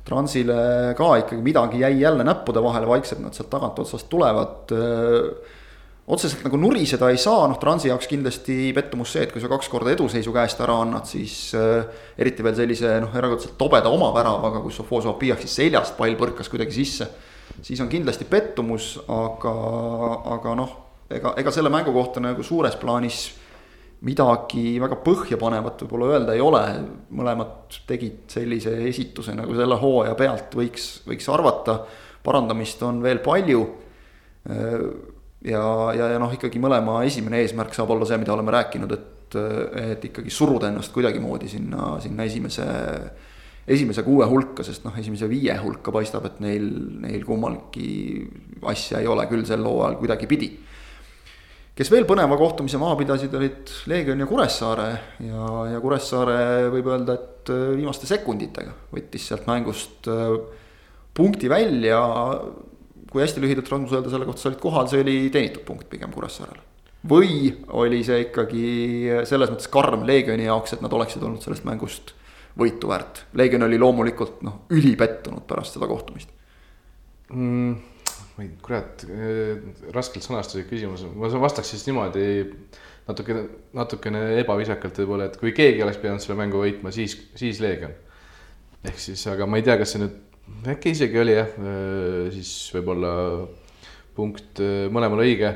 [0.08, 5.56] Transile ka ikkagi midagi jäi jälle näppude vahele, vaikselt nad sealt tagantotsast tulevad äh,
[6.08, 9.68] otseselt nagu nuriseda ei saa, noh Transi jaoks kindlasti pettumus see, et kui sa kaks
[9.72, 11.88] korda eduseisu käest ära annad, siis äh,
[12.20, 16.52] eriti veel sellise noh, erakordselt tobeda oma väravaga, kus Sofoso Apiak siis seljast pall põrkas
[16.52, 17.10] kuidagi sisse.
[17.62, 19.56] siis on kindlasti pettumus, aga,
[20.38, 20.78] aga noh,
[21.12, 23.26] ega, ega selle mängu kohta nagu suures plaanis
[24.08, 26.64] midagi väga põhjapanevat võib-olla öelda ei ole,
[27.18, 31.82] mõlemad tegid sellise esituse nagu selle hooaja pealt võiks, võiks arvata.
[32.24, 33.62] parandamist on veel palju
[34.48, 38.94] äh, ja, ja, ja noh, ikkagi mõlema esimene eesmärk saab olla see, mida oleme rääkinud,
[38.96, 39.38] et,
[39.84, 42.68] et ikkagi suruda ennast kuidagimoodi sinna, sinna esimese,
[43.68, 46.70] esimese kuue hulka, sest noh, esimese viie hulka paistab, et neil,
[47.04, 47.90] neil kummalgi
[48.72, 50.52] asja ei ole küll sel hooajal kuidagipidi.
[51.78, 54.88] kes veel põneva kohtumise maha pidasid, olid Leegion ja Kuressaare
[55.28, 60.10] ja, ja Kuressaare võib öelda, et viimaste sekunditega võttis sealt mängust
[61.18, 62.00] punkti välja
[63.12, 66.14] kui hästi lühidalt Rasmus öelda selle kohta, sa olid kohal, see oli teenitud punkt pigem
[66.14, 66.64] Kuressaarele.
[67.08, 68.64] või oli see ikkagi
[69.30, 72.16] selles mõttes karm Leegioni jaoks, et nad oleksid olnud sellest mängust
[72.58, 73.26] võitu väärt.
[73.38, 76.34] Leegion oli loomulikult noh, ülipettunud pärast seda kohtumist
[77.34, 77.78] mm,.
[78.38, 79.64] ma ei, kurat äh,,
[79.96, 82.28] raskelt sõnastasid küsimuse, ma vastaks siis niimoodi
[83.08, 83.46] natukene,
[83.78, 87.94] natukene ebaviisakalt võib-olla, et kui keegi oleks pidanud selle mängu võitma, siis, siis Leegion.
[88.88, 90.18] ehk siis, aga ma ei tea, kas see nüüd
[90.74, 93.12] äkki isegi oli jah, äh, siis võib-olla
[94.18, 95.54] punkt äh, mõlemal õige.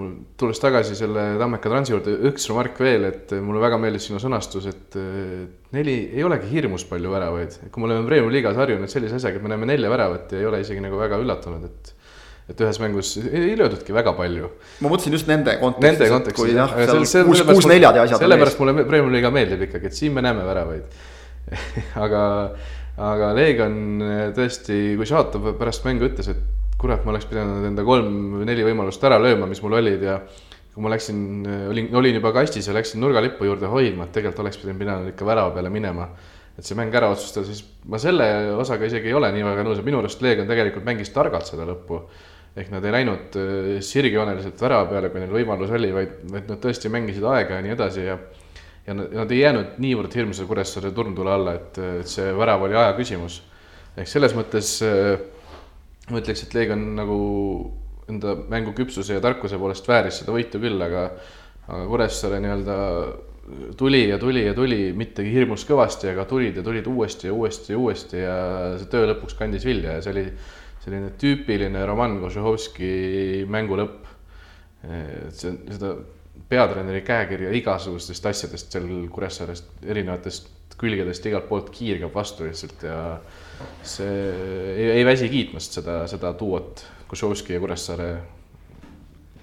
[0.00, 4.20] mul tulles tagasi selle Tammeka transi juurde, üks remark veel, et mulle väga meeldis sinu
[4.22, 4.94] sõnastus, et
[5.74, 7.56] neli ei olegi hirmus palju väravaid.
[7.68, 10.46] kui me oleme Premiumi liigas harjunud sellise asjaga, et me näeme nelja väravat ja ei
[10.46, 11.96] ole isegi nagu väga üllatunud, et
[12.50, 14.50] et ühes mängus ei löödudki väga palju.
[14.80, 16.00] ma mõtlesin just nende kontekstis.
[16.00, 18.24] Nende kontekstis jah, seal kuus, kuus neljad ja asjad.
[18.24, 21.00] sellepärast mulle Premiumi liiga meeldib ikkagi, et siin me näeme väravaid
[22.04, 22.22] aga
[23.00, 26.40] aga Leegion eh, tõesti, kui Šatov pärast mängu ütles, et
[26.80, 30.18] kurat, ma oleks pidanud enda kolm või neli võimalust ära lööma, mis mul olid ja
[30.70, 34.44] kui ma läksin, eh, olin, olin juba kastis ja läksin nurgalippu juurde hoidma, et tegelikult
[34.44, 36.10] oleks pidanud ikka värava peale minema.
[36.58, 38.24] et see mäng ära otsustada, siis ma selle
[38.60, 42.02] osaga isegi ei ole nii väga nõus minu arust Leegion tegelikult mängis targalt seda lõppu.
[42.56, 46.60] ehk nad ei läinud eh, sirgjooneliselt värava peale, kui neil võimalus oli, vaid, vaid nad
[46.60, 48.18] tõesti mängisid aega ja nii edasi ja
[48.86, 52.78] ja nad, nad ei jäänud niivõrd hirmsa Kuressaare turmtule alla, et, et see värav oli
[52.78, 53.42] aja küsimus.
[53.96, 55.20] ehk selles mõttes äh,
[56.10, 57.18] ma ütleks, et Leegion nagu
[58.10, 61.10] enda mängu küpsuse ja tarkuse poolest vääris seda võitu küll, aga,
[61.68, 62.78] aga Kuressaare nii-öelda
[63.78, 67.72] tuli ja tuli ja tuli, mitte hirmus kõvasti, aga tulid ja tulid uuesti ja uuesti
[67.72, 68.36] ja uuesti ja
[68.78, 70.26] see töö lõpuks kandis vilja ja see oli
[70.80, 72.92] selline tüüpiline Roman Kožuhovski
[73.50, 74.08] mängu lõpp.
[74.86, 75.94] et see, seda
[76.50, 83.00] peatreeneri käekirja igasugustest asjadest seal Kuressaarest, erinevatest külgedest igalt poolt kiirgab vastu lihtsalt ja
[83.86, 84.12] see
[84.74, 88.10] ei, ei väsi kiitmast seda, seda duot Košovski ja Kuressaare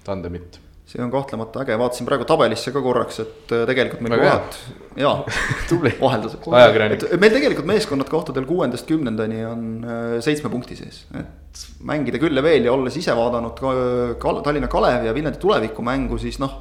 [0.04, 4.56] tandemit see on kahtlemata äge, vaatasin praegu tabelisse ka korraks, et äh, tegelikult meil kohad,
[4.96, 5.16] jaa
[5.68, 5.92] Tubli.
[6.00, 6.48] vahelduseks.
[6.60, 7.04] Ajakirjanik.
[7.20, 12.44] meil tegelikult meeskonnad kohtadel kuuendast kümnendani on äh, seitsme punkti sees, et mängida küll ja
[12.44, 13.74] veel ja olles ise vaadanud ka
[14.22, 16.56] Kal- Tallinna Kalevi ja Viljandi tuleviku mängu, siis noh.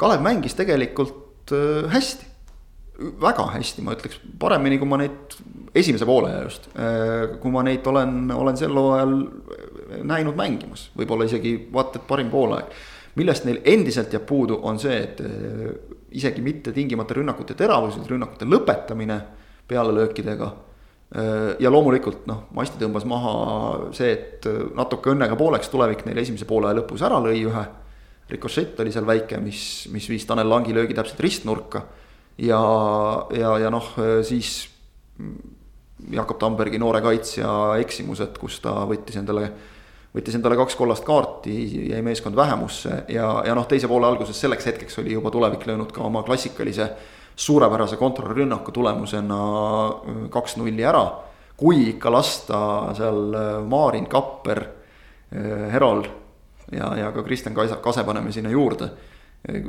[0.00, 2.28] Kalev mängis tegelikult äh, hästi,
[3.24, 5.38] väga hästi, ma ütleks, paremini, kui ma neid
[5.74, 6.68] esimese poole just,
[7.42, 9.14] kui ma neid olen, olen sel hooajal
[10.06, 12.68] näinud mängimas, võib-olla isegi vaata et parim poolaeg
[13.18, 15.70] millest neil endiselt jääb puudu, on see, et eh,
[16.18, 19.18] isegi mitte tingimata rünnakute teravus, vaid rünnakute lõpetamine
[19.70, 20.50] pealelöökidega.
[21.14, 23.34] Eh, ja loomulikult noh, Masti tõmbas maha
[23.96, 27.64] see, et natuke õnnega pooleks tulevik neil esimese poole lõpus ära lõi ühe.
[28.30, 31.84] Ricochet oli seal väike, mis, mis viis Tanel Langi löögi täpselt ristnurka.
[32.38, 32.60] ja,
[33.30, 33.92] ja, ja noh,
[34.24, 34.64] siis
[36.10, 37.48] Jakob Tambergi noore kaitsja
[37.80, 39.50] eksimused, kus ta võttis endale
[40.14, 41.54] võttis endale kaks kollast kaarti,
[41.90, 45.90] jäi meeskond vähemusse ja, ja noh, teise poole alguses selleks hetkeks oli juba tulevik löönud
[45.92, 46.90] ka oma klassikalise
[47.36, 49.40] suurepärase kontrarünnaku tulemusena
[49.86, 51.06] äh, kaks-nulli ära.
[51.56, 52.58] kui ikka lasta
[52.98, 56.04] seal äh, Maarin Kapper, äh, Herol
[56.72, 58.90] ja, ja ka Kristjan Kase, Kase paneme sinna juurde.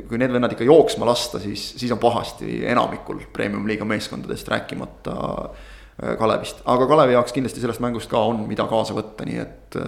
[0.08, 5.16] kui need vennad ikka jooksma lasta, siis, siis on pahasti enamikul premium-liiga meeskondadest rääkimata
[5.96, 9.78] Kalevist, aga Kalevi jaoks kindlasti sellest mängust ka on, mida kaasa võtta, nii et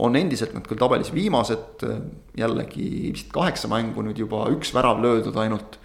[0.00, 1.82] on endiselt nad küll tabelis viimased,
[2.38, 5.78] jällegi vist kaheksa mängu nüüd juba üks värav löödud ainult.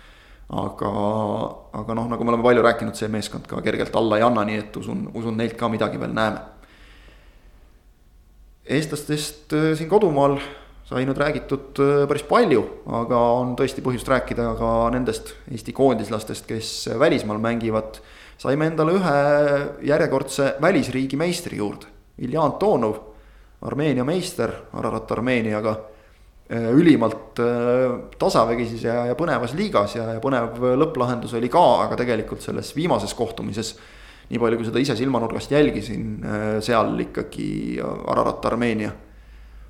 [0.53, 0.89] aga,
[1.73, 4.59] aga noh, nagu me oleme palju rääkinud, see meeskond ka kergelt alla ei anna, nii
[4.61, 6.43] et usun, usun neilt ka midagi veel näeme.
[8.63, 10.37] eestlastest siin kodumaal
[10.87, 11.79] sai nüüd räägitud
[12.09, 12.61] päris palju,
[13.01, 18.01] aga on tõesti põhjust rääkida ka nendest Eesti koondislastest, kes välismaal mängivad.
[18.37, 19.17] Saime endale ühe
[19.89, 21.89] järjekordse välisriigi meistri juurde,
[22.23, 22.99] Ilja Antonov
[23.63, 25.75] Armeenia meister, Ararat Armeeniaga.
[26.51, 31.95] Äh, ülimalt äh, tasavägises ja, ja põnevas liigas ja, ja põnev lõpplahendus oli ka, aga
[32.01, 33.77] tegelikult selles viimases kohtumises.
[34.27, 38.91] nii palju, kui seda ise silmanurgast jälgisin, äh, seal ikkagi Ararat Armeenia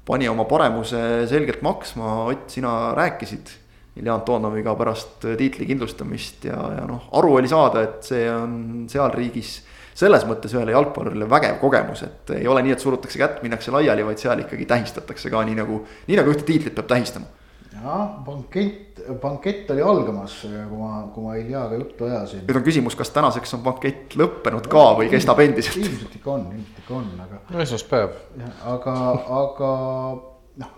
[0.05, 3.53] pani oma paremuse selgelt maksma, Ott, sina rääkisid
[3.99, 8.55] Ilja Antonoviga pärast tiitli kindlustamist ja, ja noh, aru oli saada, et see on
[8.89, 9.59] seal riigis
[9.97, 14.05] selles mõttes ühele jalgpallurile vägev kogemus, et ei ole nii, et surutakse kätt, minnakse laiali,
[14.05, 17.29] vaid seal ikkagi tähistatakse ka nii nagu, nii nagu ühte tiitlit peab tähistama.
[17.73, 22.45] jah, bankett, bankett oli algamas, kui ma, kui ma Iljaga juttu ajasin.
[22.47, 25.81] nüüd on küsimus, kas tänaseks on bankett lõppenud ka või kestab endiselt?
[25.81, 27.41] ilmselt ikka on, ilmselt ikka on, aga.
[27.53, 28.17] no esmaspäev.
[28.73, 28.95] aga,
[29.41, 29.73] aga
[30.63, 30.77] noh,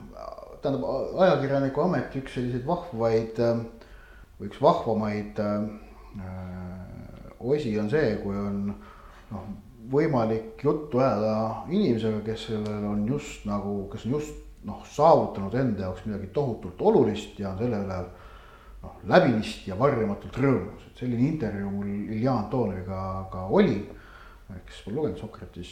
[0.66, 5.68] tähendab ajakirjaniku amet üks selliseid vahvaid või üks vahvamaid äh,
[7.39, 8.66] osi on see, kui on
[9.32, 9.45] noh,
[9.91, 15.86] võimalik juttu ajada inimesega, kes sellel on just nagu, kes on just noh, saavutanud enda
[15.88, 17.99] jaoks midagi tohutult olulist ja on selle üle
[18.86, 23.84] noh, läbinisti ja varjamatult rõõmus, et selline intervjuu mul Ilja Antoniga ka oli.
[24.66, 25.70] kes pole lugenud Sokratis,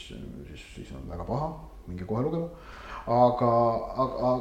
[0.50, 1.50] siis, siis on väga paha,
[1.88, 2.48] minge kohe lugema.
[3.06, 3.52] aga,
[4.06, 4.32] aga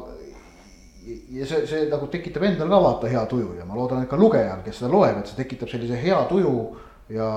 [1.39, 4.19] ja see, see nagu tekitab endal ka vaata hea tuju ja ma loodan, et ka
[4.21, 6.57] lugejal, kes seda loeb, et see tekitab sellise hea tuju
[7.17, 7.29] ja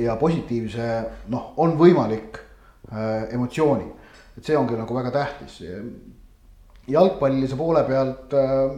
[0.00, 0.88] ja positiivse
[1.32, 2.38] noh, on võimalik
[2.92, 3.88] äh, emotsiooni,
[4.38, 5.60] et see ongi nagu väga tähtis.
[6.88, 8.72] jalgpallilise poole pealt äh,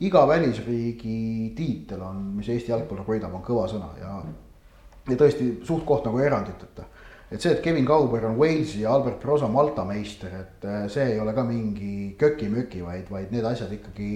[0.00, 4.16] iga välisriigi tiitel on, mis Eesti jalgpallur võidab, on kõva sõna ja,
[5.10, 6.86] ja tõesti suht-koht nagu eranditeta.
[7.32, 11.14] Et see, et Kevin Kauber on Walesi ja Albert Prosa Malta meister, et äh, see
[11.14, 14.10] ei ole ka mingi köki-möki, vaid, vaid need asjad ikkagi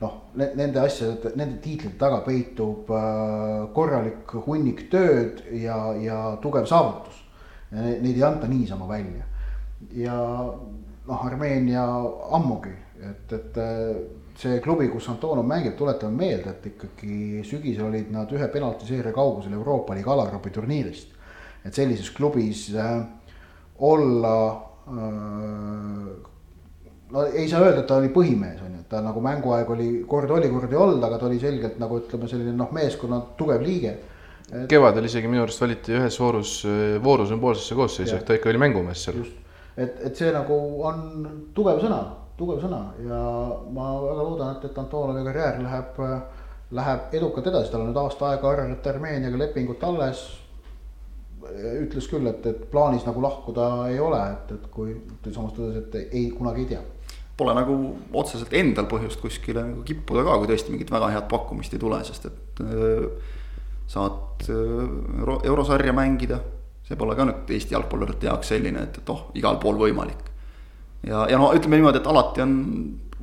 [0.00, 7.24] noh, nende asjade, nende tiitlite taga peitub äh, korralik hunnik tööd ja, ja tugev saavutus.
[7.70, 9.26] Neid ei anta niisama välja.
[9.92, 10.14] ja
[11.08, 11.84] noh, Armeenia
[12.36, 12.72] ammugi,
[13.04, 14.00] et, et äh,
[14.38, 19.54] see klubi, kus Antonov mängib, tuletame meelde, et ikkagi sügisel olid nad ühe penaltiseeria kaugusel
[19.58, 21.17] Euroopa liiga alagrupi turniirist.
[21.64, 23.00] Et sellises klubis äh,
[23.78, 24.34] olla
[24.88, 26.28] äh,
[27.10, 29.88] no ei saa öelda, et ta oli põhimees, on ju, et ta nagu mänguaeg oli,
[30.08, 33.64] kord oli, kord ei olnud, aga ta oli selgelt nagu ütleme, selline noh, meeskonna tugev
[33.64, 33.96] liige.
[34.48, 34.64] Et....
[34.70, 36.54] kevadel isegi minu arust valiti ühes voorus,
[37.04, 39.20] vooru sümboolsesse koosseisu, ehk ta ikka oli mängumees seal.
[39.76, 40.56] et, et see nagu
[40.88, 41.02] on
[41.56, 42.00] tugev sõna,
[42.38, 43.22] tugev sõna ja
[43.74, 46.00] ma väga loodan, et, et Antonovi karjäär läheb,
[46.80, 50.24] läheb edukalt edasi, tal on nüüd aasta aega Arret Armeeniaga lepingut alles
[51.84, 54.94] ütles küll, et, et plaanis nagu lahkuda ei ole, et, et kui
[55.32, 56.84] samas tõdes, et ei, kunagi ei tea
[57.38, 57.74] pole nagu
[58.18, 62.00] otseselt endal põhjust kuskile nagu kippuda ka, kui tõesti mingit väga head pakkumist ei tule,
[62.06, 63.36] sest et äh,
[63.88, 64.80] saad äh,
[65.20, 66.40] euro, eurosarja mängida.
[66.88, 70.30] see pole ka nüüd Eesti jalgpallurite jaoks selline, et, et oh, igal pool võimalik.
[71.06, 72.54] ja, ja no ütleme niimoodi, et alati on,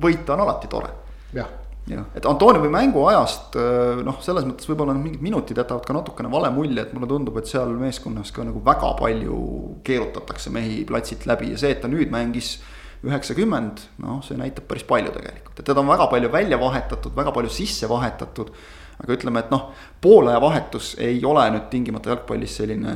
[0.00, 0.90] võita on alati tore.
[1.36, 1.50] jah,
[1.86, 3.56] et Antoniumi mänguajast
[4.06, 7.50] noh, selles mõttes võib-olla mingid minutid jätavad ka natukene vale mulje, et mulle tundub, et
[7.50, 9.36] seal meeskonnas ka nagu väga palju
[9.86, 12.56] keerutatakse mehi platsilt läbi ja see, et ta nüüd mängis
[13.06, 17.34] üheksakümmend, noh, see näitab päris palju tegelikult, et teda on väga palju välja vahetatud, väga
[17.36, 18.50] palju sisse vahetatud.
[18.96, 22.94] aga ütleme, et noh, poolaja vahetus ei ole nüüd tingimata jalgpallis selline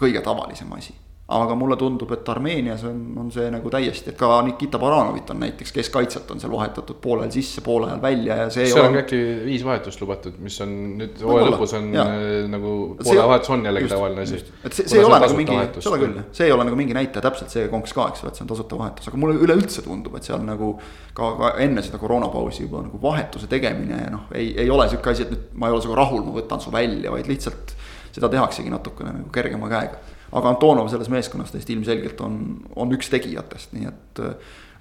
[0.00, 0.94] kõige tavalisem asi
[1.24, 5.38] aga mulle tundub, et Armeenias on, on see nagu täiesti, et ka Nikita Baranovit on
[5.40, 8.66] näiteks keskkaitset on seal vahetatud poolel sisse, poole ajal välja ja see.
[8.68, 12.04] seal on äkki viis vahetust lubatud, mis on nüüd hooaja lõpus on ja.
[12.04, 14.42] Äh, nagu poole vahetus on jällegi just, tavaline asi.
[14.60, 17.24] et see, see ei ole nagu mingi, seda küll, see ei ole nagu mingi näitaja
[17.30, 20.20] täpselt see konks ka, eks ole, et see on tasuta vahetus, aga mulle üleüldse tundub,
[20.20, 20.74] et seal nagu.
[21.14, 25.12] ka, ka enne seda koroonapausi juba nagu vahetuse tegemine ja noh, ei, ei ole sihuke
[25.14, 27.72] asi, et nüüd ma ei ole sinuga rahul, ma võtan su välja, vaid lihtsalt.
[28.14, 32.38] seda tehaksegi natukene nagu kergema käega aga Antonov selles meeskonnas täiesti ilmselgelt on,
[32.80, 34.34] on üks tegijatest, nii et äh,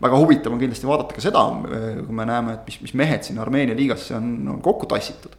[0.04, 3.26] väga huvitav on kindlasti vaadata ka seda, äh, kui me näeme, et mis, mis mehed
[3.28, 5.38] siin Armeenia liigasse on, on kokku tassitud.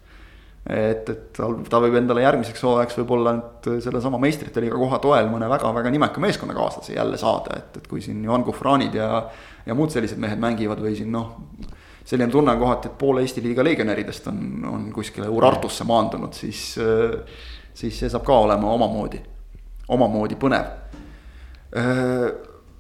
[0.71, 5.27] et, et ta, ta võib endale järgmiseks hooajaks võib-olla nüüd sellesama meistrite liiga koha toel
[5.29, 9.27] mõne väga-väga nimeka meeskonnakaaslase jälle saada, et, et kui siin Johan Kufranid ja,
[9.67, 11.35] ja muud sellised mehed mängivad või siin noh.
[12.05, 14.41] selline tunne on kohati, et pool Eesti liiga legionäridest on,
[14.71, 17.21] on kuskile Urartusse maandunud, siis, äh,
[17.75, 19.21] siis see saab ka olema omamoodi
[19.89, 20.71] omamoodi põnev.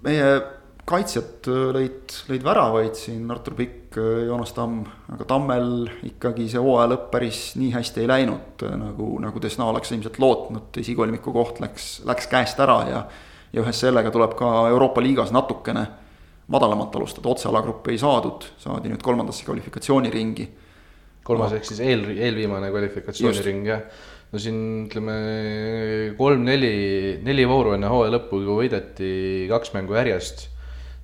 [0.04, 0.28] meie
[0.84, 3.96] kaitsjad lõid, lõid väravaid siin, Artur Pikk,
[4.26, 4.84] Joonas Tamm,
[5.14, 9.94] aga Tammel ikkagi see hooaja lõpp päris nii hästi ei läinud, nagu, nagu Desna oleks
[9.94, 13.04] ilmselt lootnud, esikolmiku koht läks, läks käest ära ja.
[13.54, 15.86] ja ühes sellega tuleb ka Euroopa liigas natukene
[16.52, 20.50] madalamalt alustada, otsealagruppe ei saadud, saadi nüüd kolmandasse kvalifikatsiooniringi.
[21.24, 23.86] kolmas ehk siis eel, eelviimane kvalifikatsiooniring jah
[24.34, 24.58] no siin
[24.88, 25.14] ütleme
[26.18, 26.74] kolm-neli,
[27.22, 30.48] neli vooru enne hooaja lõppu võideti kaks mängu järjest,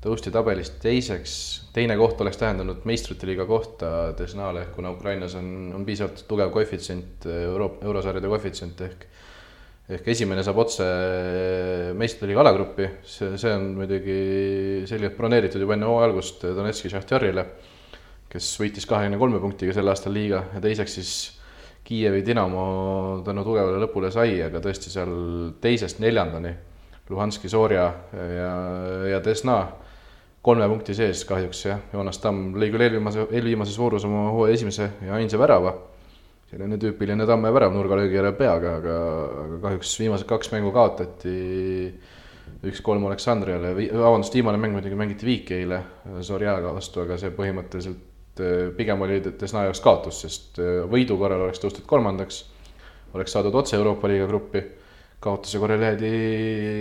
[0.03, 1.35] tõusti tabelist teiseks,
[1.77, 4.11] teine koht oleks tähendanud meistrite liiga kohta.
[4.19, 9.09] Desnale, kuna Ukrainas on, on piisavalt tugev koefitsient, euro, eurosarjade koefitsient ehk
[9.91, 10.85] ehk esimene saab otse
[11.99, 14.21] meistrite liiga alagruppi, see, see on muidugi
[14.91, 17.47] selgelt broneeritud juba enne hooaja algust Donetski Šahtjarile,
[18.31, 20.45] kes võitis kahekümne kolme punktiga sel aastal liiga.
[20.55, 21.15] Ja teiseks siis
[21.91, 22.65] Kiievi Dinamo
[23.27, 25.15] tänu tugevale lõpule sai, aga tõesti seal
[25.59, 26.53] teisest neljandani
[27.11, 28.51] Luhanski, Soria ja,
[29.11, 29.57] ja Desna
[30.47, 34.87] kolme punkti sees kahjuks jah, Joonas Tamm lõi küll eelviimase, eelviimases voorus oma hooaja esimese
[35.07, 35.75] ja ainsa värava.
[36.51, 38.97] selline tüüpiline Tamme värav nurgalöögi järel peaga, aga,
[39.45, 41.35] aga kahjuks viimased kaks mängu kaotati.
[42.67, 45.83] üks-kolm Aleksandriale, vabandust, viimane mäng muidugi mängiti viiki eile
[46.23, 48.10] Sorjaga vastu, aga see põhimõtteliselt
[48.41, 52.45] et äh, pigem oli Desna jaoks kaotus, sest äh, võidu korral oleks tõustud kolmandaks,
[53.15, 54.63] oleks saadud otse Euroopa liiga gruppi,
[55.21, 56.15] kaotuse korral jäädi,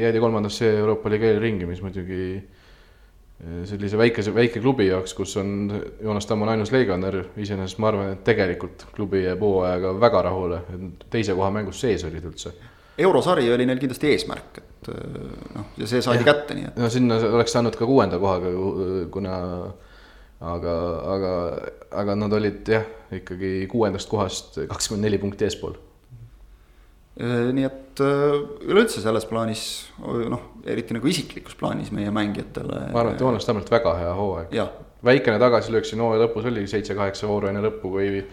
[0.03, 5.74] jäädi kolmandasse Euroopa liiga eelringi, mis muidugi äh, sellise väikese, väike klubi jaoks, kus on
[6.01, 10.64] Joonas Tamm on ainus legionär, iseenesest ma arvan, et tegelikult klubi jääb hooajaga väga rahule,
[10.76, 12.55] et teise koha mängus sees olid üldse.
[12.99, 14.89] eurosari oli neil kindlasti eesmärk, et
[15.55, 16.80] noh, ja see saadi kätte, nii et.
[16.80, 18.51] no sinna oleks saanud ka kuuenda kohaga,
[19.12, 19.38] kuna
[20.40, 20.74] aga,
[21.14, 21.34] aga,
[22.02, 22.86] aga nad olid jah,
[23.20, 25.76] ikkagi kuuendast kohast kakskümmend neli punkti eespool.
[27.20, 28.36] Äh, nii et äh,
[28.70, 29.64] üleüldse selles plaanis
[30.00, 32.86] noh, eriti nagu isiklikus plaanis meie mängijatele.
[32.94, 34.56] ma arvan, et Joonas Tammelt väga hea hooaeg.
[35.04, 38.24] väikene tagasilöök siin hooaja lõpus oli seitse-kaheksa vooru enne lõppu, kui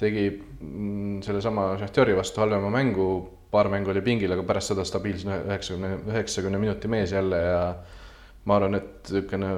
[0.00, 3.08] tegi mm, sellesama Šahtjori vastu halvema mängu,
[3.50, 7.60] paar mängu oli pingil, aga pärast seda stabiilsena üheksakümne, üheksakümne minuti mees jälle ja
[8.44, 9.54] ma arvan, et niisugune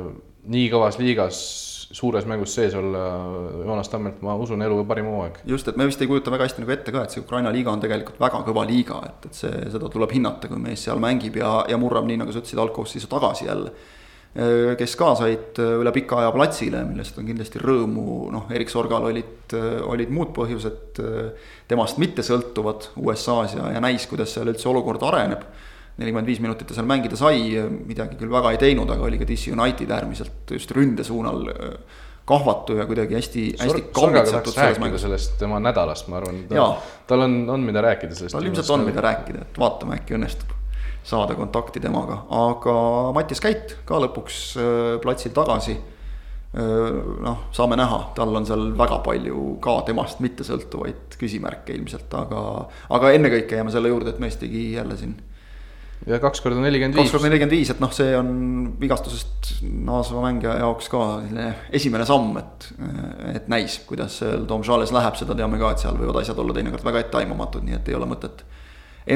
[0.47, 1.41] nii kõvas liigas
[1.91, 3.03] suures mängus sees olla
[3.65, 5.41] Joonas Tammelt, ma usun, elu parim hooaeg.
[5.47, 7.71] just, et me vist ei kujuta väga hästi nagu ette ka, et see Ukraina liiga
[7.73, 11.39] on tegelikult väga kõva liiga, et, et see, seda tuleb hinnata, kui mees seal mängib
[11.39, 13.75] ja, ja murrab, nii nagu sa ütlesid, algkoosseisu tagasi jälle.
[14.77, 19.55] kes ka said üle pika aja platsile, millest on kindlasti rõõmu, noh, Erik Sorgal olid,
[19.89, 21.01] olid muud põhjused
[21.71, 25.47] temast mitte sõltuvad USA-s ja, ja näis, kuidas seal üldse olukord areneb
[25.97, 27.55] nelikümmend viis minutit ta seal mängida sai,
[27.89, 31.47] midagi küll väga ei teinud, aga oli ka DC United äärmiselt just ründe suunal
[32.27, 35.03] kahvatu ja kuidagi hästi, hästi kammitatud selles mängus.
[35.07, 36.43] sellest tema nädalast, ma arvan,
[37.07, 38.35] tal on, on mida rääkida sellest.
[38.35, 40.55] tal ilmselt on mida rääkida, et vaatame, äkki õnnestub
[41.07, 42.73] saada kontakti temaga, aga
[43.15, 44.41] Mattias Käit ka lõpuks
[45.05, 45.77] platsil tagasi.
[46.57, 52.43] Noh, saame näha, tal on seal väga palju ka temast mittesõltuvaid küsimärke ilmselt, aga,
[52.97, 55.19] aga ennekõike jääme selle juurde, et mees tegi jälle siin
[56.07, 57.07] ja kaks korda nelikümmend viis.
[57.07, 58.29] kaks korda nelikümmend viis, et noh, see on
[58.81, 59.55] vigastusest
[59.87, 61.49] naasva mängija jaoks ka selline
[61.81, 62.69] esimene samm, et.
[63.33, 66.87] et näis, kuidas seal Domžales läheb, seda teame ka, et seal võivad asjad olla teinekord
[66.87, 68.45] väga etteaimamatud, nii et ei ole mõtet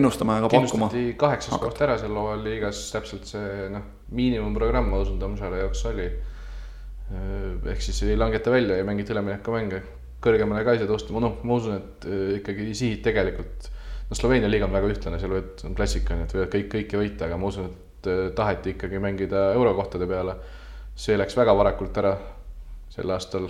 [0.01, 0.91] ennustama ega pakkuma.
[1.19, 6.11] kaheksas koht ära seal Loval liigas, täpselt see noh, miinimumprogramm, ma usun, Tammsaare jaoks oli.
[7.11, 9.81] ehk siis ei langeta välja ja mängida üleminekumänge,
[10.23, 12.07] kõrgemale ka ei saa tõusta, noh, ma usun, et
[12.39, 13.67] ikkagi sihid tegelikult,
[14.11, 17.29] no Sloveenia liiga on väga ühtlane, seal võid, on klassikaline, et võivad kõik kõiki võita,
[17.29, 20.37] aga ma usun, et taheti ikkagi mängida eurokohtade peale.
[21.01, 22.11] see läks väga varakult ära
[22.91, 23.47] sel aastal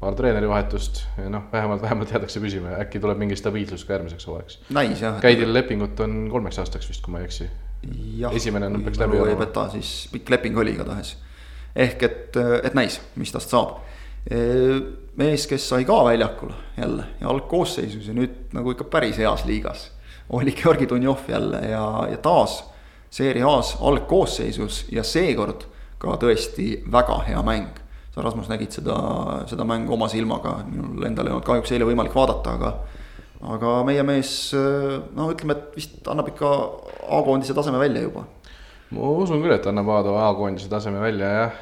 [0.00, 4.28] paar treenerivahetust ja noh, vähemalt, vähemalt jäädakse püsima ja äkki tuleb mingi stabiilsus ka järgmiseks
[5.02, 5.16] jah.
[5.22, 7.48] Käidil lepingut on kolmeks aastaks vist, kui ma ei eksi.
[8.30, 9.68] esimene nüüd peaks läbi olema.
[9.74, 11.16] siis pikk leping oli igatahes.
[11.74, 13.78] ehk et, et näis, mis tast saab.
[14.28, 19.90] Mees, kes sai ka väljakul jälle ja algkoosseisus ja nüüd nagu ikka päris heas liigas.
[20.28, 22.64] oli Georgi Dunjov jälle ja, ja taas
[23.10, 25.64] seeria A-s algkoosseisus ja seekord
[25.98, 27.80] ka tõesti väga hea mäng
[28.18, 28.96] sa, Rasmus, nägid seda,
[29.50, 32.72] seda mängu oma silmaga, minul endal ei olnud kahjuks eile võimalik vaadata, aga
[33.54, 34.32] aga meie mees,
[35.14, 36.50] no ütleme, et vist annab ikka
[37.18, 38.24] A-koondise taseme välja juba.
[38.90, 41.60] ma usun küll, et annab A-koondise taseme välja jah,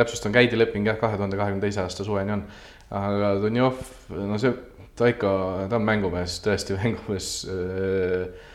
[0.00, 2.44] täpsustan, käidi leping jah, kahe tuhande kahekümne teise aasta suveni on.
[2.90, 3.80] aga Dunjov,
[4.16, 4.52] no see,
[4.98, 5.32] ta ikka,
[5.70, 8.48] ta on mängumees, tõesti mängumees äh,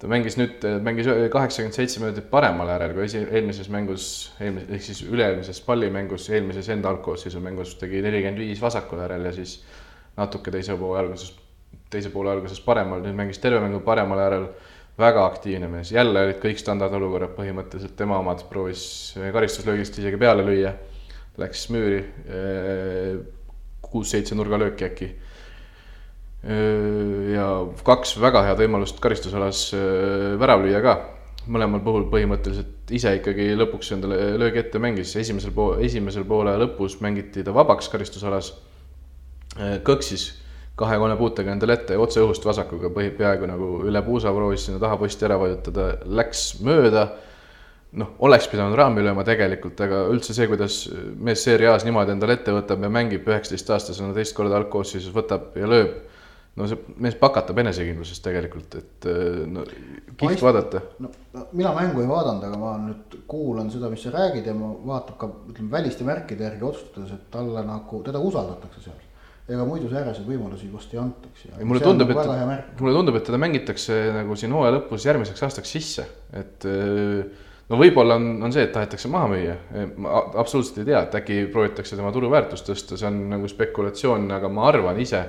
[0.00, 4.08] ta mängis nüüd, mängis kaheksakümmend seitse minutit paremal äärel kui esi, eelmises mängus,
[4.40, 9.32] eelmises, ehk siis üle-eelmises pallimängus, eelmises enda algkoosseisu mängus tegi nelikümmend viis vasakul äärel ja
[9.36, 9.58] siis
[10.18, 11.32] natuke teise poole alguses,
[11.92, 14.50] teise poole alguses paremal, nüüd mängis terve mängu paremal äärel.
[14.98, 20.72] Väga aktiivne mees, jälle olid kõik standardolukorrad põhimõtteliselt, tema omad proovis karistuslöögist isegi peale lüüa.
[21.36, 21.98] Läks müüri,
[22.32, 23.18] eh,
[23.84, 25.10] kuus-seitse nurgalööki äkki
[26.46, 27.46] ja
[27.86, 29.68] kaks väga head võimalust karistusalas
[30.38, 30.96] värav lüüa ka.
[31.46, 36.96] mõlemal puhul põhimõtteliselt ise ikkagi lõpuks endale löögi ette mängis, esimesel pool, esimesel poole lõpus
[37.00, 38.52] mängiti ta vabaks karistusalas.
[39.86, 40.32] kõksis
[40.76, 44.98] kahe-kolme puutega endale ette otse õhust vasakuga, põhi, peaaegu nagu üle puusa proovis sinna taha
[45.00, 47.06] posti ära vajutada, läks mööda
[47.96, 50.82] noh, oleks pidanud raami lööma tegelikult, aga üldse see, kuidas
[51.16, 55.70] mees seeria A-s niimoodi endale ette võtab ja mängib üheksateistaastasena teist korda algkoosseisus, võtab ja
[55.70, 55.96] lööb
[56.56, 59.64] no see mees pakatab enesekindlusest tegelikult, et äh, no
[60.16, 60.80] kihvt vaadata.
[61.04, 61.10] no
[61.52, 65.18] mina mängu ei vaadanud, aga ma nüüd kuulan seda, mis sa räägid ja ma vaatan
[65.20, 69.02] ka ütleme väliste märkide järgi otsustades, et talle nagu, teda usaldatakse seal.
[69.46, 71.48] Ega muidu sääraseid võimalusi vast ei antaks.
[71.62, 75.74] mulle tundub, nagu et, mulle tundub, et teda mängitakse nagu siin hooaja lõpus järgmiseks aastaks
[75.76, 79.58] sisse, et äh, no võib-olla on, on see, et tahetakse maha müüa,
[80.02, 84.50] ma absoluutselt ei tea, et äkki proovitakse tema turuväärtust tõsta, see on nagu spekulatsioon, aga
[84.50, 85.22] ma arvan ise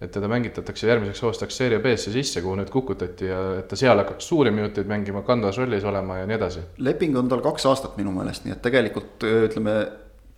[0.00, 4.00] et teda mängitatakse järgmiseks aastaks Serie B-sse sisse, kuhu nüüd kukutati ja et ta seal
[4.00, 6.62] hakkaks suuri minuteid mängima, kandvas rollis olema ja nii edasi.
[6.78, 9.74] leping on tal kaks aastat minu meelest, nii et tegelikult ütleme,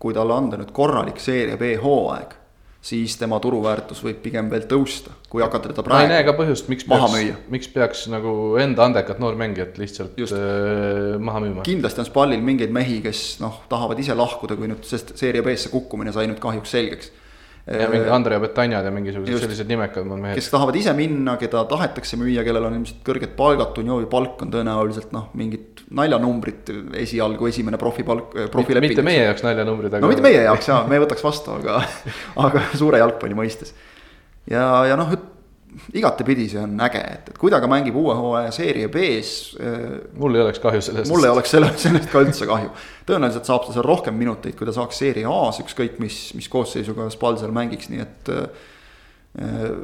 [0.02, 2.34] kui talle anda nüüd korralik Serie B hooaeg,
[2.82, 6.02] siis tema turuväärtus võib pigem veel tõusta, kui hakata teda praegu.
[6.02, 10.34] ma ei näe ka põhjust, miks peaks, miks peaks nagu enda andekat noormängijat lihtsalt Just.
[10.34, 11.66] äh, maha müüma.
[11.66, 15.70] kindlasti on Spallil mingeid mehi, kes noh, tahavad ise lahkuda, kui nüüd, sest Serie B-sse
[15.72, 17.12] kukkumine sai nüüd kahjuks selgeks
[17.66, 20.34] ja mingi äh, Andrea Betanjad ja mingisugused just, sellised nimekad mehed.
[20.38, 24.50] kes tahavad ise minna, keda tahetakse müüa, kellel on ilmselt kõrged palgad, Dunjovi palk on
[24.54, 26.72] tõenäoliselt noh, mingid naljanumbrid
[27.04, 28.96] esialgu, esimene profipalk, äh, profileping.
[28.96, 30.02] mitte meie jaoks naljanumbrid, aga.
[30.02, 31.84] no mitte meie jaoks jaa, me võtaks vastu, aga,
[32.48, 33.76] aga suure jalgpalli mõistes.
[34.50, 35.14] ja, ja noh,
[35.94, 39.56] igatepidi see on äge, et, et kui ta ka mängib uue hooaja seeria B-s.
[39.56, 39.86] Äh,
[40.20, 41.10] mul ei oleks kahju sellest.
[41.12, 42.70] mul ei oleks selle, sellest ka üldse kahju.
[43.08, 47.08] tõenäoliselt saab ta seal rohkem minuteid, kui ta saaks seeria A-s, ükskõik mis, mis koosseisuga
[47.14, 49.74] Spal seal mängiks, nii et äh,.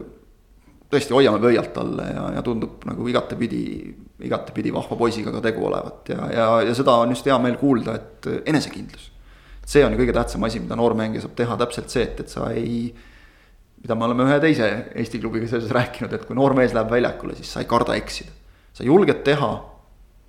[0.93, 3.63] tõesti hoiame pöialt talle ja, ja tundub nagu igatepidi,
[4.25, 7.97] igatepidi vahva poisiga ka tegu olevat ja, ja, ja seda on just hea meel kuulda,
[7.97, 9.11] et enesekindlus.
[9.69, 12.51] see on ju kõige tähtsam asi, mida noormängija saab teha, täpselt see, et, et sa
[12.53, 12.91] ei
[13.83, 14.69] mida me oleme ühe teise
[14.99, 18.35] Eesti klubiga seoses rääkinud, et kui noor mees läheb väljakule, siis sa ei karda eksida.
[18.73, 19.51] sa julged teha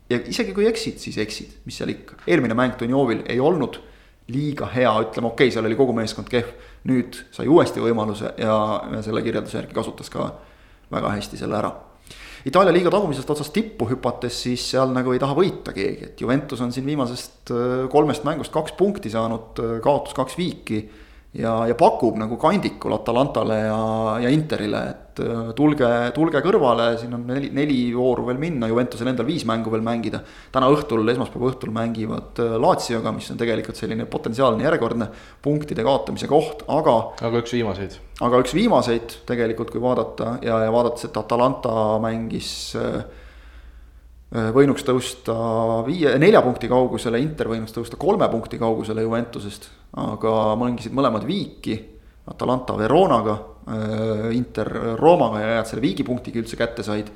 [0.09, 2.21] ja isegi kui eksid, siis eksid, mis seal ikka.
[2.27, 3.81] eelmine mäng Dunjovil ei olnud
[4.29, 6.53] liiga hea, ütleme okei okay,, seal oli kogu meeskond kehv.
[6.89, 8.55] nüüd sai uuesti võimaluse ja,
[8.93, 10.31] ja selle kirjelduse järgi kasutas ka
[10.91, 11.73] väga hästi selle ära.
[12.47, 16.61] Itaalia liiga tagumisest otsast tippu hüpates, siis seal nagu ei taha võita keegi, et Juventus
[16.63, 20.79] on siin viimasest äh, kolmest mängust kaks punkti saanud, äh, kaotus kaks viiki
[21.37, 23.81] ja, ja pakub nagu kandikul Atalantale ja,
[24.23, 29.11] ja Interile, et äh, tulge, tulge kõrvale, siin on neli, neli vooru veel minna, Juventusel
[29.11, 30.23] endal viis mängu veel mängida.
[30.53, 35.09] täna õhtul, esmaspäeva õhtul mängivad äh, Lazioga, mis on tegelikult selline potentsiaalne järjekordne
[35.45, 36.97] punktide kaotamise koht, aga.
[37.21, 37.99] aga üks viimaseid.
[38.25, 43.03] aga üks viimaseid tegelikult, kui vaadata ja, ja vaadates, et Atalanta mängis äh,
[44.29, 45.33] võinuks tõusta
[45.87, 51.77] viie, nelja punkti kaugusele, Inter võinuks tõusta kolme punkti kaugusele Juventusest aga mängisid mõlemad viiki,
[52.29, 54.69] Atalanta Veronaga, äh, Inter
[54.99, 57.11] Roomaga ja head selle viigipunktiga üldse kätte said.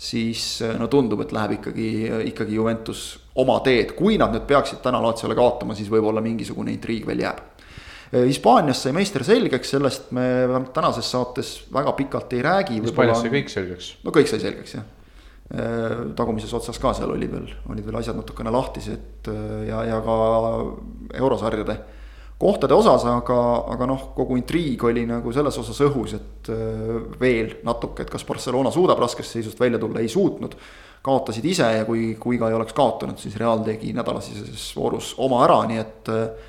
[0.00, 1.86] siis no tundub, et läheb ikkagi,
[2.30, 7.04] ikkagi Juventus oma teed, kui nad nüüd peaksid täna Latsiole kaotama, siis võib-olla mingisugune intriig
[7.04, 7.42] veel jääb.
[8.14, 12.80] Hispaanias sai meister selgeks, sellest me vähemalt tänases saates väga pikalt ei räägi.
[12.80, 13.90] Hispaanias sai kõik selgeks.
[14.00, 14.88] no kõik sai selgeks jah
[16.14, 19.30] tagumises otsas ka seal oli veel, olid veel asjad natukene lahtised
[19.66, 20.18] ja, ja ka
[21.18, 21.74] eurosarjade
[22.40, 23.38] kohtade osas, aga,
[23.74, 28.24] aga noh, kogu intriig oli nagu selles osas õhus, et äh, veel natuke, et kas
[28.28, 30.56] Barcelona suudab raskest seisust välja tulla, ei suutnud.
[31.00, 35.44] kaotasid ise ja kui, kui ka ei oleks kaotanud, siis Real tegi nädalasiseses voorus oma
[35.46, 36.14] ära, nii et.
[36.14, 36.48] Äh,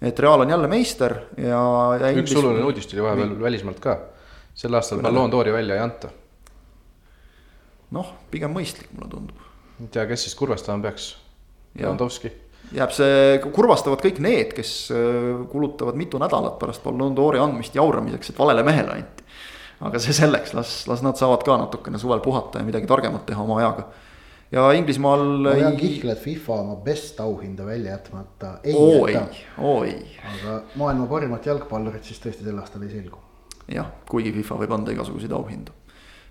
[0.00, 1.58] et Real on jälle meister ja,
[2.00, 2.08] ja.
[2.16, 3.98] üks oluline uudis tuli vahepeal välismaalt ka.
[4.56, 6.08] sel aastal Ballon d'Ori välja ei anta.
[7.96, 9.48] Noh, pigem mõistlik, mulle tundub.
[9.80, 11.14] ei tea, kes siis kurvastama peaks.
[11.78, 12.32] Lewandowski
[12.74, 18.32] jääb see, kurvastavad kõik need, kes äh, kulutavad mitu nädalat pärast Ballon d'Ori andmist jauramiseks,
[18.32, 19.26] et valele mehele anti.
[19.80, 23.42] aga see selleks, las, las nad saavad ka natukene suvel puhata ja midagi targemat teha
[23.42, 23.86] oma ajaga.
[24.52, 25.24] ja Inglismaal.
[25.46, 29.26] ma pean kihla, et FIFA oma best auhinda välja jätmata ei oo jäta.
[29.58, 30.04] oo ei.
[30.34, 33.18] aga maailma parimat jalgpallurit siis tõesti sel aastal ei selgu.
[33.74, 35.74] jah, kuigi FIFA võib anda igasuguseid auhindu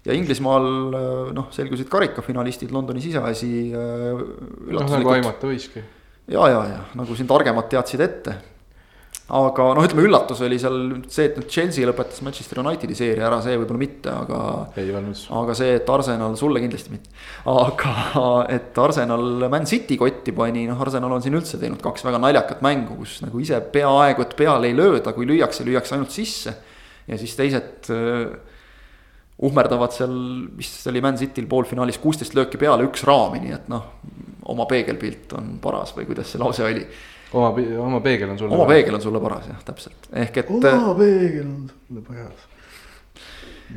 [0.05, 3.53] ja Inglismaal äh, noh, selgusid karikafinalistid Londoni siseasi.
[3.75, 4.27] Äh,
[4.73, 5.83] noh, nagu aimata võiski
[6.29, 8.35] ja, ja, ja nagu siin targemad teadsid ette.
[9.29, 10.77] aga noh, ütleme üllatus oli seal
[11.09, 14.39] see, et nüüd Chelsea lõpetas Manchester Unitedi seeria ära, see võib-olla mitte, aga.
[14.81, 15.21] ei olnud.
[15.41, 17.13] aga see, et Arsenal, sulle kindlasti mitte.
[17.49, 22.21] aga et Arsenal Man City kotti pani, noh, Arsenal on siin üldse teinud kaks väga
[22.21, 26.55] naljakat mängu, kus nagu ise peaaegu et peale ei lööda, kui lüüakse, lüüakse ainult sisse.
[27.09, 28.48] ja siis teised uh,
[29.39, 30.15] uhmerdavad seal,
[30.57, 33.85] mis oli Man Cityl poolfinaalis kuusteist lööki peale, üks raami, nii et noh
[34.49, 36.85] oma peegelpilt on paras või kuidas see lause oli?
[37.37, 37.51] oma,
[37.85, 38.75] oma peegel on sulle oma paras.
[38.75, 40.49] peegel on sulle paras jah, täpselt, ehk et.
[40.49, 42.47] oma peegel on sulle paras.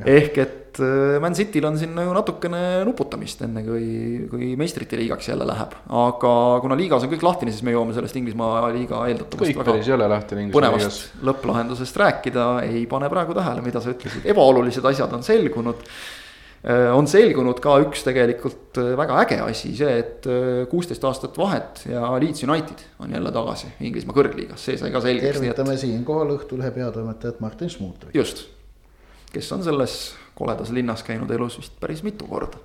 [0.01, 3.85] Ehk et äh, Man Cityl on siin nagu natukene nuputamist, enne kui,
[4.31, 5.77] kui meistrite liigaks jälle läheb.
[6.03, 6.33] aga
[6.65, 9.53] kuna liigas on kõik lahtine, siis me jõuame sellest Inglismaa liiga eeldatavast.
[9.53, 11.05] kõik päris ei ole lahtine Inglismaa liigas.
[11.29, 15.87] lõpplahendusest rääkida, ei pane praegu tähele, mida sa ütlesid, ebaolulised asjad on selgunud
[16.63, 20.29] Äh, on selgunud ka üks tegelikult äh, väga äge asi, see, et
[20.71, 25.41] kuusteist aastat vahet ja Leeds United on jälle tagasi Inglismaa kõrgliigas, see sai ka selgeks.
[25.41, 25.83] tervitame et...
[25.83, 28.15] siinkohal Õhtulehe peatoimetajat Martin Smuutrit.
[28.15, 28.45] just,
[29.33, 29.97] kes on selles
[30.35, 32.61] koledas linnas käinud elus vist päris mitu korda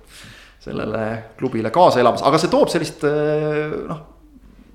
[0.60, 1.02] sellele
[1.38, 3.04] klubile kaasa elamas, aga see toob sellist
[3.88, 4.00] noh,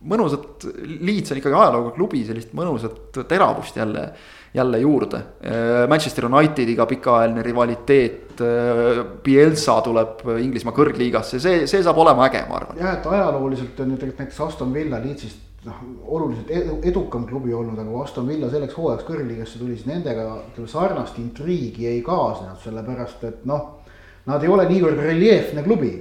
[0.09, 0.65] mõnusat,
[1.03, 4.07] Leeds on ikkagi ajalooga klubi, sellist mõnusat teravust jälle
[4.53, 5.17] jälle juurde.
[5.17, 12.43] Äh, Manchester Unitediga pikaajaline rivaliteet, äh, Bielsa tuleb Inglismaa kõrgliigasse, see, see saab olema äge,
[12.49, 12.77] ma arvan.
[12.77, 15.81] jah, et ajalooliselt on ju tegelikult näiteks Aston Villa Leedsist noh,
[16.15, 20.71] oluliselt edukam klubi olnud, aga kui Aston Villa selleks hooajaks kõrgliigasse tuli, siis nendega ütleme
[20.71, 23.79] sarnast intriigi ei kaasnenud, sellepärast et noh.
[24.23, 25.97] Nad ei ole niivõrd reljeefne klubi,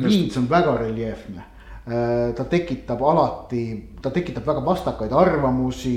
[0.00, 1.44] Leeds on väga reljeefne.
[1.90, 3.62] Äh, ta tekitab alati,
[4.02, 5.96] ta tekitab väga vastakaid arvamusi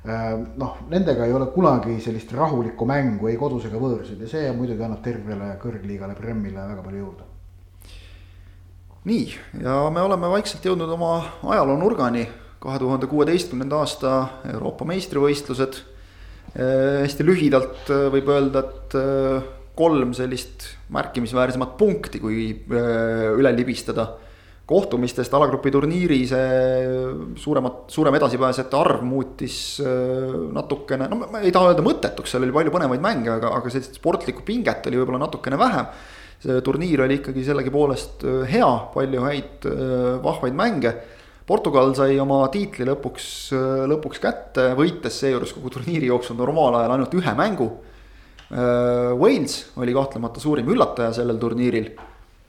[0.00, 4.46] Ehm, noh, nendega ei ole kunagi sellist rahulikku mängu ei kodus ega võõrsil ja see
[4.56, 7.26] muidugi annab tervele kõrgliigale Premmile väga palju juurde.
[9.04, 9.26] nii,
[9.60, 11.10] ja me oleme vaikselt jõudnud oma
[11.52, 12.24] ajaloo nurgani,
[12.60, 14.16] kahe tuhande kuueteistkümnenda aasta
[14.52, 15.80] Euroopa meistrivõistlused.
[16.50, 19.46] Ehm, hästi lühidalt äh, võib öelda, et äh,
[19.80, 24.10] kolm sellist märkimisväärsemat punkti, kui üle libistada
[24.68, 26.58] kohtumistest alagrupi turniiri see
[27.40, 29.56] suuremat, suurem edasipääsejate arv muutis
[30.52, 33.96] natukene, no ma ei taha öelda mõttetuks, seal oli palju põnevaid mänge, aga, aga sellist
[33.98, 35.88] sportlikku pinget oli võib-olla natukene vähem.
[36.40, 39.66] see turniir oli ikkagi sellegipoolest hea, palju häid
[40.28, 40.94] vahvaid mänge.
[41.50, 43.24] Portugal sai oma tiitli lõpuks,
[43.90, 47.66] lõpuks kätte, võites seejuures kogu turniiri jooksul normaalajal ainult ühe mängu.
[48.50, 51.90] Wales oli kahtlemata suurim üllataja sellel turniiril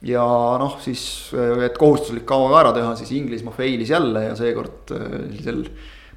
[0.06, 0.24] ja
[0.62, 5.64] noh, siis, et kohustuslik kava ka ära teha, siis Inglismaa failis jälle ja seekord sellisel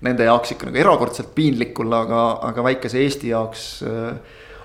[0.04, 3.68] nende jaoks ikka nagu erakordselt piinlikul, aga, aga väikese Eesti jaoks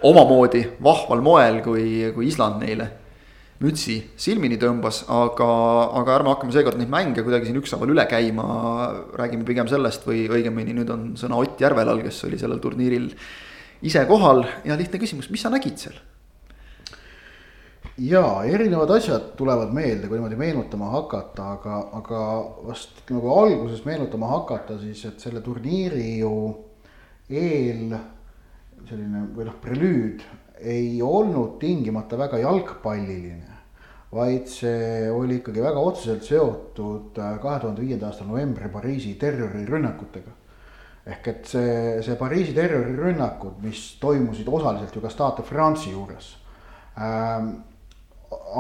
[0.08, 2.88] omamoodi vahval moel, kui, kui Island neile
[3.60, 5.48] mütsi silmini tõmbas, aga,
[6.00, 8.46] aga ärme hakkame seekord neid mänge kuidagi siin ükshaaval üle käima.
[9.20, 13.10] räägime pigem sellest või õigemini nüüd on sõna Ott Järvelal, kes oli sellel turniiril
[13.82, 16.00] ise kohal ja lihtne küsimus, mis sa nägid seal?
[18.00, 22.22] jaa, erinevad asjad tulevad meelde, kui niimoodi meenutama hakata, aga, aga
[22.68, 26.32] vast nagu alguses meenutama hakata, siis et selle turniiri ju
[27.30, 27.98] eel
[28.88, 30.24] selline või noh, prelüüd
[30.62, 33.58] ei olnud tingimata väga jalgpalliline,
[34.12, 40.36] vaid see oli ikkagi väga otseselt seotud äh, kahe tuhande viienda aasta novembri Pariisi terrorirünnakutega.
[41.10, 46.36] ehk et see, see Pariisi terrorirünnakud, mis toimusid osaliselt ju ka Stade de France'i juures
[47.00, 47.54] ähm,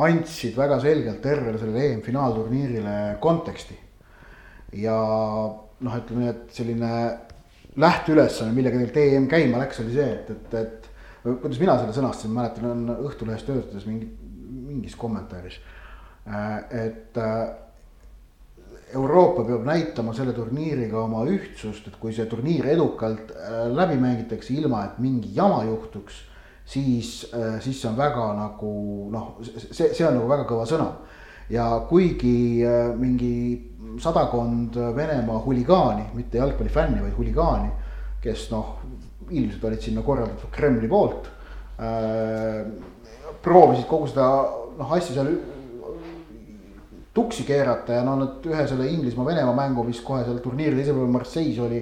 [0.01, 3.77] andsid väga selgelt tervele sellele EM-finaalturniirile konteksti.
[4.73, 4.95] ja
[5.79, 6.93] noh, ütleme nii, et selline
[7.79, 10.88] lähteülesanne, millega tegelikult EM käima läks, oli see, et, et, et
[11.23, 14.07] kuidas mina selle sõnastasin, mäletan, on Õhtulehes töötades mingi,
[14.69, 15.59] mingis kommentaaris.
[16.71, 17.17] et
[18.93, 23.33] Euroopa peab näitama selle turniiriga oma ühtsust, et kui see turniir edukalt
[23.73, 26.23] läbi mängitakse, ilma et mingi jama juhtuks
[26.69, 28.73] siis, äh, siis see on väga nagu
[29.11, 30.91] noh, see, see on nagu väga kõva sõna.
[31.49, 33.33] ja kuigi äh, mingi
[33.99, 37.71] sadakond Venemaa huligaani, mitte jalgpallifänni, vaid huligaani,
[38.21, 38.78] kes noh,
[39.29, 41.29] ilmselt olid sinna korraldatud Kremli poolt
[41.79, 42.65] äh,.
[43.43, 44.27] proovisid kogu seda
[44.79, 45.31] noh, asja seal
[47.15, 51.13] tuksi keerata ja no nad ühe selle Inglismaa-Venemaa mängu, mis kohe seal turniiril teisel päeval
[51.17, 51.81] Marseille's oli,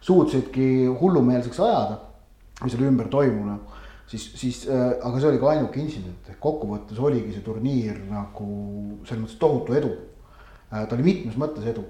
[0.00, 0.68] suutsidki
[1.00, 1.98] hullumeelseks ajada.
[2.60, 3.54] või selle ümber toimunu
[4.10, 8.50] siis, siis äh, aga see oli ka ainuke intsident, ehk kokkuvõttes oligi see turniir nagu
[9.08, 10.84] selles mõttes tohutu edu äh,.
[10.84, 11.86] ta oli mitmes mõttes edu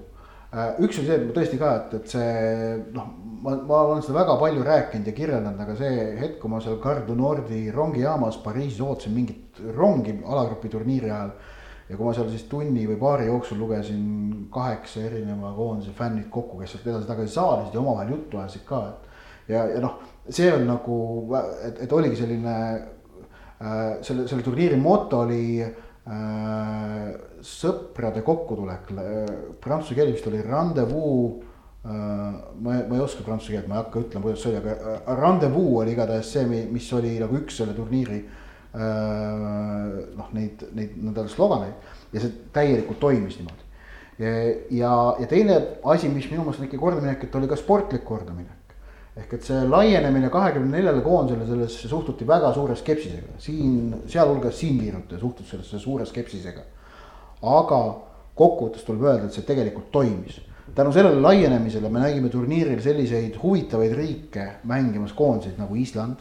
[0.51, 2.31] üks oli see, et ma tõesti ka, et, et see
[2.95, 3.11] noh,
[3.41, 6.79] ma, ma olen seda väga palju rääkinud ja kirjeldanud, aga see hetk, kui ma seal
[6.83, 11.33] Gare du Nordi rongijaamas Pariisis ootasin mingit rongi alagrupi turniiri ajal.
[11.89, 16.61] ja kui ma seal siis tunni või paari jooksul lugesin kaheksa erineva koondise fännid kokku,
[16.61, 20.65] kes sealt edasi-tagasi saalisid ja omavahel juttu ajasid ka, et ja, ja noh see on
[20.69, 20.97] nagu,
[21.65, 22.55] et, et oligi selline
[23.61, 27.07] äh, selle, selle turniiri moto oli äh,
[27.45, 29.31] sõprade kokkutulek äh,.
[29.61, 31.47] Prantsuse keel vist oli rendezvous.
[31.83, 35.17] Ma, ma ei oska prantsuse keelt, ma ei hakka ütlema, kuidas see oli, aga äh,
[35.17, 38.85] rendezvous oli igatahes see, mis oli nagu üks selle turniiri äh,
[40.19, 43.69] noh, neid, neid nii-öelda sloganeid ja see täielikult toimis niimoodi.
[44.21, 45.57] ja, ja, teine
[45.95, 48.61] asi, mis minu meelest on ikka kordaminek, et oli ka sportlik kordaminek
[49.17, 55.19] ehk et see laienemine kahekümne neljale koondisele, sellesse suhtuti väga suure skepsisega, siin, sealhulgas siinviirutaja
[55.19, 56.63] suhtus sellesse suure skepsisega.
[57.41, 57.79] aga
[58.37, 60.37] kokkuvõttes tuleb öelda, et see tegelikult toimis.
[60.75, 66.17] Tänu sellele laienemisele me nägime turniiril selliseid huvitavaid riike mängimas koondiseid nagu Island,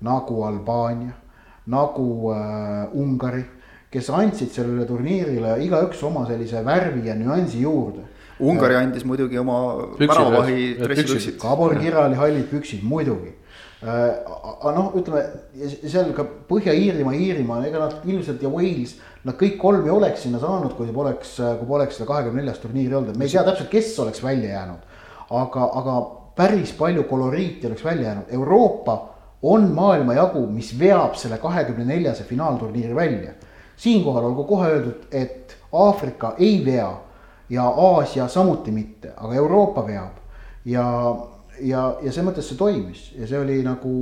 [0.00, 1.12] nagu Albaania,
[1.66, 3.44] nagu äh, Ungari,
[3.90, 9.58] kes andsid sellele turniirile igaüks oma sellise värvi ja nüansi juurde Ungari andis muidugi oma
[9.98, 11.38] väravavahi dressipüksid.
[11.38, 13.30] Gabor Kirali hallid püksid muidugi.
[13.84, 15.22] Äh, aga noh, ütleme
[15.84, 20.38] seal ka Põhja-Iirimaa, Iirimaa, ega nad ilmselt ja Wales, nad kõik kolm ei oleks sinna
[20.42, 23.70] saanud, kui poleks, kui poleks seda kahekümne neljas turniiri olnud, et me ei tea täpselt,
[23.72, 24.92] kes oleks välja jäänud.
[25.30, 25.94] aga, aga
[26.36, 28.98] päris palju koloriiti oleks välja jäänud, Euroopa
[29.42, 33.32] on maailmajagu, mis veab selle kahekümne neljase finaalturniiri välja.
[33.76, 36.92] siinkohal olgu kohe öeldud, et Aafrika ei vea
[37.50, 40.20] ja Aasia samuti mitte, aga Euroopa veab.
[40.64, 41.16] ja,
[41.60, 43.94] ja, ja selles mõttes see toimis ja see oli nagu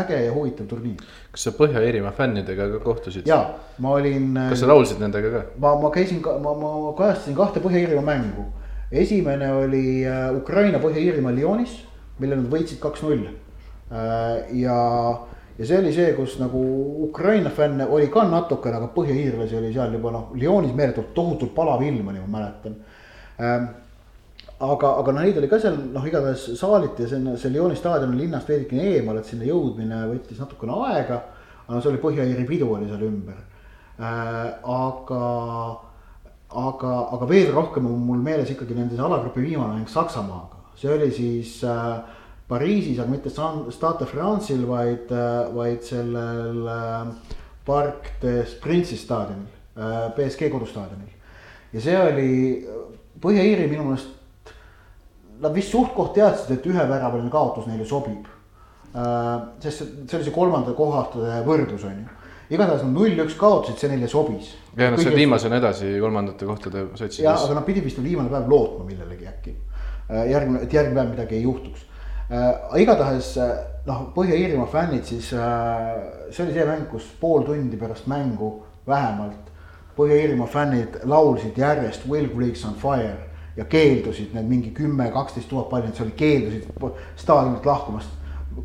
[0.00, 1.00] äge ja huvitav turniir.
[1.32, 3.28] kas sa Põhja-Iirimaa fännidega ka kohtusid?
[3.28, 3.40] ja,
[3.78, 4.34] ma olin.
[4.50, 5.42] kas sa laulsid nendega ka?
[5.62, 8.46] ma, ma käisin, ma, ma kajastasin kahte Põhja-Iirimaa mängu.
[8.90, 11.80] esimene oli äh, Ukraina Põhja-Iirimaa Lyonis,
[12.18, 13.28] mille nad võitsid kaks-null.
[13.88, 14.78] Äh, ja
[15.58, 16.60] ja see oli see, kus nagu
[17.08, 21.82] Ukraina fänne oli ka natukene, aga põhjaiirlasi oli seal juba noh, Lyonis meeletult tohutult palav
[21.82, 22.80] ilm oli, ma mäletan
[23.42, 23.68] ähm,.
[24.60, 28.14] Aga, aga noh, neid oli ka seal noh, igatahes saaliti ja see, see Lyoni staadion
[28.14, 31.22] on linnast veidikene eemal, et sinna jõudmine võttis natukene aega.
[31.68, 33.38] aga see oli Põhja-Iiri pidu oli seal ümber
[33.98, 35.22] äh,, aga
[36.48, 41.10] aga, aga veel rohkem on mul meeles ikkagi nende alagrupi viimane mäng Saksamaaga, see oli
[41.12, 41.98] siis äh,
[42.48, 47.10] Pariisis, aga mitte Stade France'il, vaid, äh, vaid sellel äh,
[47.66, 49.50] Parc des Princes staadionil,
[50.16, 51.12] BSG äh, kodustaadionil.
[51.72, 52.30] ja see oli,
[53.20, 54.14] Põhja-Iiri minu meelest,
[55.40, 58.26] nad vist suht-koht teadsid, et üheväravaline kaotus neile sobib.
[59.60, 62.18] sest see oli see kolmanda kohtade võrdlus on ju
[62.48, 64.54] igatahes nad null-üks kaotasid, see neile sobis.
[64.76, 67.24] ja nad said viimasena edasi kolmandate kohtade sotsides.
[67.26, 69.54] jah, aga nad pidid vist viimane päev lootma millelegi äkki.
[70.08, 71.84] järgmine, et järgmine päev midagi ei juhtuks
[72.32, 72.80] äh,.
[72.80, 73.52] igatahes äh,
[73.86, 75.92] noh, Põhja-Iirimaa fännid siis äh,,
[76.30, 78.52] see oli see mäng, kus pool tundi pärast mängu
[78.88, 79.52] vähemalt
[79.98, 83.27] Põhja-Iirimaa fännid laulsid järjest Will Creek's on fire
[83.58, 86.68] ja keeldusid need mingi kümme, kaksteist tuhat palju, see oli, keeldusid
[87.18, 88.14] staadionilt lahkumast.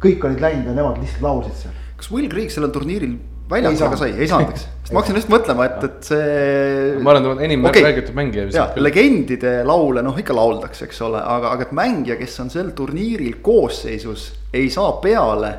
[0.04, 1.74] kõik olid läinud ja nemad lihtsalt laulsid seal.
[1.98, 3.18] kas Will Creek sellel turniiril
[3.50, 6.96] väljakul ka sai, ei saanud, eks, sest ma hakkasin just mõtlema, et, et see.
[7.04, 7.84] ma olen enim okay.
[7.86, 8.48] räägitud mängija.
[8.54, 12.72] ja legendide laule noh, ikka lauldakse, eks ole, aga, aga et mängija, kes on sel
[12.78, 15.54] turniiril koosseisus, ei saa peale.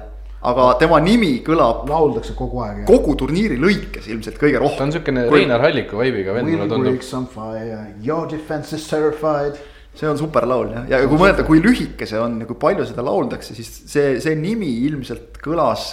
[0.45, 1.85] Aga tema nimi kõlab.
[1.89, 2.83] lauldakse kogu aeg.
[2.89, 4.79] kogu turniiri lõikes ilmselt kõige rohkem.
[4.79, 5.43] ta on siukene Kui...
[5.43, 8.03] Reinar Halliku vibe'iga vend, mulle tundub.
[8.05, 9.61] Your defense is terrified
[9.95, 12.87] see on super laul jah, ja kui mõelda, kui lühike see on ja kui palju
[12.89, 15.93] seda lauldakse, siis see, see nimi ilmselt kõlas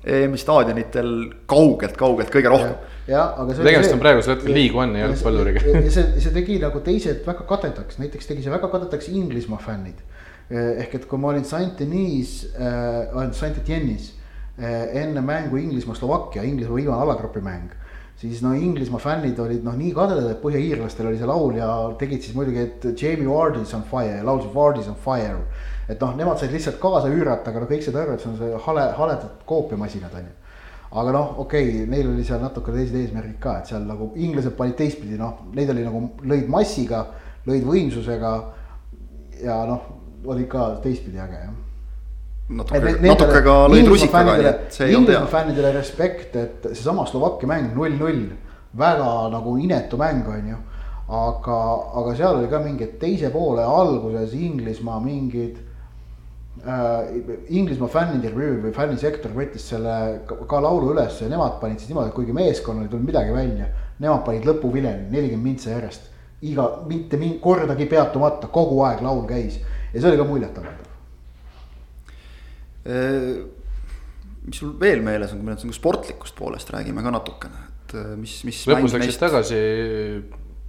[0.00, 1.10] EM-i staadionitel
[1.50, 2.74] kaugelt-kaugelt kõige rohkem.
[3.08, 3.56] Jah, aga.
[3.56, 5.64] tegemist on praegusel hetkel League One'i jalgpalluriga.
[5.64, 10.00] ja see, see tegi nagu teised väga kadedaks, näiteks tegi see väga kadedaks Inglismaa fännid.
[10.50, 14.10] ehk et kui ma olin Saint-Denis äh,, Saint-Etienne'is
[14.58, 17.70] äh, enne mängu Inglismaa-Slovakkia, Inglismaa viimane alagrupi mäng
[18.20, 21.68] siis no Inglismaa fännid olid noh nii kadedad, et põhjaiirlastel oli see laul ja
[22.00, 25.40] tegid siis muidugi, et Jamie Ward is on fire ja laulsid Ward is on fire.
[25.88, 28.36] et noh, nemad said lihtsalt kaasa üürata, aga no kõik said aru, et see on
[28.38, 30.34] see hale, haledad koopiamasinad on ju.
[30.90, 34.56] Aga noh, okei okay,, neil oli seal natuke teised eesmärgid ka, et seal nagu inglased
[34.58, 37.06] panid teistpidi, noh, neid oli nagu lõid massiga,
[37.46, 38.36] lõid võimsusega.
[39.40, 39.86] ja noh,
[40.28, 41.58] oli ka teistpidi äge jah
[42.50, 45.22] natuke, natuke ka lõid rusikaga, nii et see ei olnud hea.
[45.30, 48.26] fännidele respekt, et seesama Slovakkia mäng null-null,
[48.78, 50.58] väga nagu inetu mäng, on ju.
[51.10, 51.58] aga,
[52.00, 55.56] aga seal oli ka mingid teise poole alguses Inglismaa mingid
[56.64, 57.14] äh,.
[57.48, 59.94] Inglismaa fännintervjuu või fännisektor võttis selle
[60.28, 63.70] ka, laulu üles ja nemad panid siis niimoodi, et kuigi meeskonnal ei tulnud midagi välja.
[64.00, 66.06] Nemad panid lõpuvileni nelikümmend mintse järjest,
[66.48, 70.90] iga, mitte kordagi peatumata, kogu aeg laul käis ja see oli ka muljetavaldav
[72.80, 73.44] Äh,
[74.46, 77.96] mis sul veel meeles on, kui me nüüd nagu sportlikust poolest räägime ka natukene, et
[77.98, 78.62] äh, mis, mis.
[78.70, 79.58] lõpus läksid tagasi.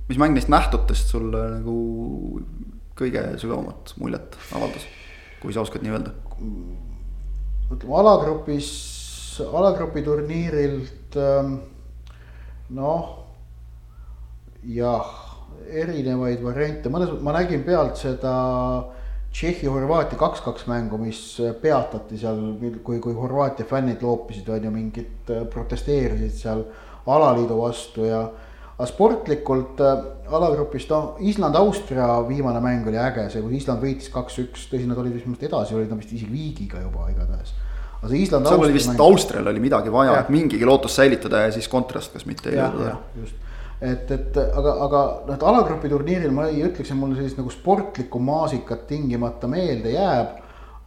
[0.09, 1.75] mis mäng neist nähtutest sulle nagu
[2.99, 4.84] kõige sügavamat muljet avaldas,
[5.41, 6.13] kui sa oskad nii öelda?
[7.71, 8.69] ütleme alagrupis,
[9.47, 11.53] alagrupi turniirilt ähm,
[12.75, 13.11] noh,
[14.67, 15.11] jah,
[15.71, 18.33] erinevaid variante, mõnes mõttes ma nägin pealt seda
[19.31, 21.19] Tšehhi-Horvaatia kaks-kaks mängu, mis
[21.61, 22.39] peatati seal,
[22.83, 26.65] kui, kui Horvaatia fännid loopisid, on ju, mingit, äh, protesteerisid seal
[27.07, 28.25] alaliidu vastu ja.
[28.82, 34.65] Aga sportlikult äh, alagrupis, noh, Island-Austria viimane mäng oli äge, see, kui Island võitis kaks-üks,
[34.71, 37.53] tõsi, nad olid vist edasi, olid nad vist isegi viigiga juba igatahes.
[37.99, 38.49] aga see Island.
[38.49, 39.05] seal oli vist.
[39.05, 42.97] Austrial oli midagi vaja, et mingigi lootus säilitada ja siis kontrast, kas mitte ei jõuda.
[43.21, 43.38] just
[43.82, 48.21] et, et aga, aga noh, alagrupi turniiril ma ei ütleks, et mul sellist nagu sportlikku
[48.21, 50.38] maasikat tingimata meelde jääb.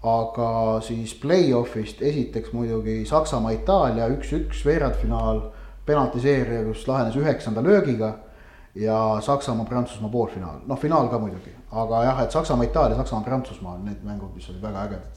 [0.04, 0.46] aga
[0.84, 5.38] siis play-off'ist esiteks muidugi Saksamaa-Itaalia üks-üks veerandfinaal,
[5.86, 8.14] penaltiseeria, kus lahenes üheksanda löögiga.
[8.74, 14.32] ja Saksamaa-Prantsusmaa poolfinaal, noh finaal ka muidugi, aga jah, et Saksamaa-Itaalia, Saksamaa-Prantsusmaa on need mängud,
[14.34, 15.14] mis olid väga ägedad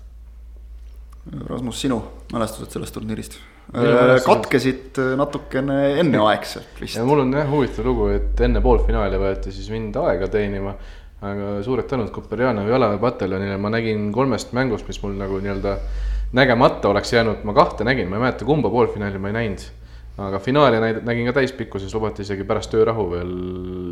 [1.48, 1.98] Rasmus, sinu
[2.34, 3.38] mälestused sellest turniirist?
[4.26, 7.00] Katkesid natukene enneaegselt vist.
[7.04, 10.76] mul on jah huvitav lugu, et enne poolfinaali võeti siis mind aega teenima.
[11.18, 15.74] aga suured tänud Koperjanovi jalaväepataljonile, ma nägin kolmest mängust, mis mul nagu nii-öelda
[16.38, 19.64] nägemata oleks jäänud, ma kahte nägin, ma ei mäleta, kumba poolfinaali ma ei näinud.
[20.18, 23.34] Aga finaali nägin ka täispikkuses, lubati isegi pärast töörahu veel,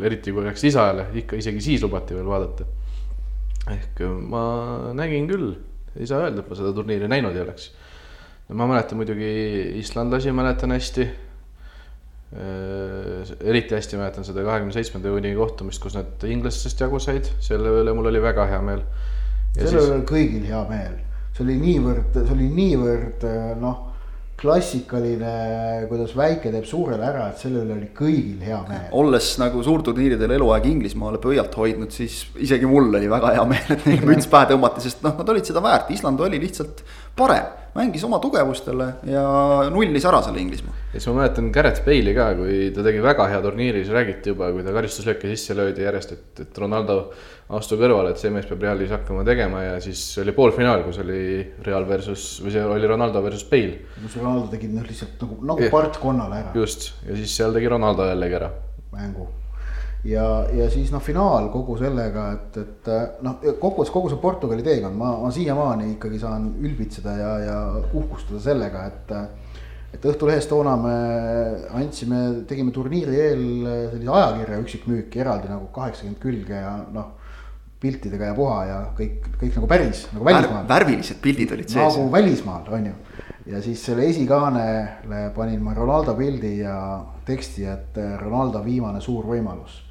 [0.06, 2.66] eriti kui läks lisaajale, ikka isegi siis lubati veel vaadata.
[3.70, 4.42] ehk ma
[4.94, 5.54] nägin küll
[5.96, 7.70] ei saa öelda, et ma seda turniiri näinud ei oleks.
[8.48, 9.30] ma mäletan muidugi
[9.80, 11.08] islandlasi, mäletan hästi.
[12.36, 17.70] Äh, eriti hästi mäletan seda kahekümne seitsmenda juuni kohtumist, kus nad inglastest jagu said, selle
[17.82, 18.82] üle mul oli väga hea meel.
[19.54, 19.92] selle üle siis...
[19.94, 20.96] oli kõigil hea meel,
[21.36, 23.28] see oli niivõrd, see oli niivõrd
[23.62, 23.84] noh
[24.36, 28.90] klassikaline, kuidas väike teeb suurele ära, et selle üle oli kõigil hea meel.
[29.00, 33.86] olles nagu suurturniiridel eluaeg Inglismaale pöialt hoidnud, siis isegi mul oli väga hea meel, et
[33.88, 36.84] neil müts pähe tõmmati, sest noh, nad olid seda väärt, Island oli lihtsalt
[37.16, 37.54] parem.
[37.76, 39.22] mängis oma tugevustele ja
[39.68, 40.72] nullis ära selle Inglismaa.
[40.94, 44.32] ja siis ma mäletan Garrett Bale'i ka, kui ta tegi väga hea turniiri, siis räägiti
[44.32, 46.96] juba, kui ta karistuslööke sisse löödi järjest, et, et Ronaldo
[47.60, 51.20] astu kõrvale, et see mees peab Realis hakkama tegema ja siis oli poolfinaal, kus oli
[51.68, 53.82] Real versus või see oli Ronaldo versus Bale.
[54.00, 56.54] kus Ronaldo tegi noh, lihtsalt nagu, nagu part konnale ära.
[56.56, 58.54] just ja siis seal tegi Ronaldo jällegi ära.
[58.96, 59.28] mängu
[60.06, 62.90] ja, ja siis noh, finaal kogu sellega, et, et
[63.26, 67.58] noh, kokkuvõttes kogu see Portugali teekond, ma, ma siiamaani ikkagi saan ülbitseda ja, ja
[67.92, 69.12] uhkustada sellega, et.
[69.96, 70.96] et Õhtulehes toona me
[71.78, 72.18] andsime,
[72.48, 73.44] tegime turniiri eel
[73.94, 77.14] sellise ajakirja üksikmüüki eraldi nagu kaheksakümmend külge ja noh
[77.80, 80.68] piltidega ja puha ja kõik, kõik nagu päris nagu välismaal Vär,.
[80.70, 81.80] värvilised pildid olid sees.
[81.80, 82.94] nagu välismaal, on ju.
[83.52, 86.76] ja siis selle esikaanele panin ma Ronaldo pildi ja
[87.26, 89.82] teksti, et eh, Ronaldo viimane suur võimalus.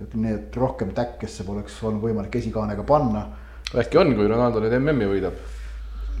[0.00, 3.26] Ütleme nii, et rohkem täkkesse poleks olnud võimalik esikaanega panna.
[3.76, 5.40] äkki on, kui Ronaldo nüüd MM-i võidab?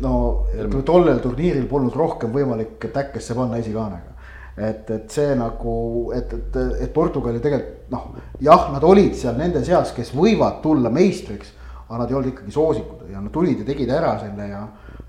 [0.02, 0.46] no
[0.84, 4.12] tollel turniiril polnud rohkem võimalik täkkesse panna esikaanega
[4.56, 8.08] et, et see nagu, et, et, et Portugali tegelikult noh,
[8.42, 11.58] jah, nad olid seal nende seas, kes võivad tulla meistriks.
[11.88, 14.62] aga nad ei olnud ikkagi soosikud ja nad tulid ja tegid ära selle ja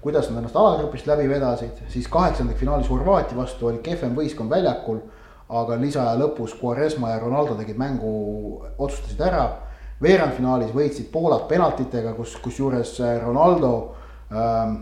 [0.04, 5.00] kuidas nad ennast alagrupist läbi vedasid, siis kaheksandikfinaalis Horvaatia vastu oli kehvem võistkond väljakul.
[5.50, 9.46] Aga lisaaja lõpus Quaresma ja Ronaldo tegid mängu, otsustasid ära.
[10.04, 13.96] veerandfinaalis võitsid Poolat penaltitega, kus, kusjuures Ronaldo
[14.32, 14.74] ähm,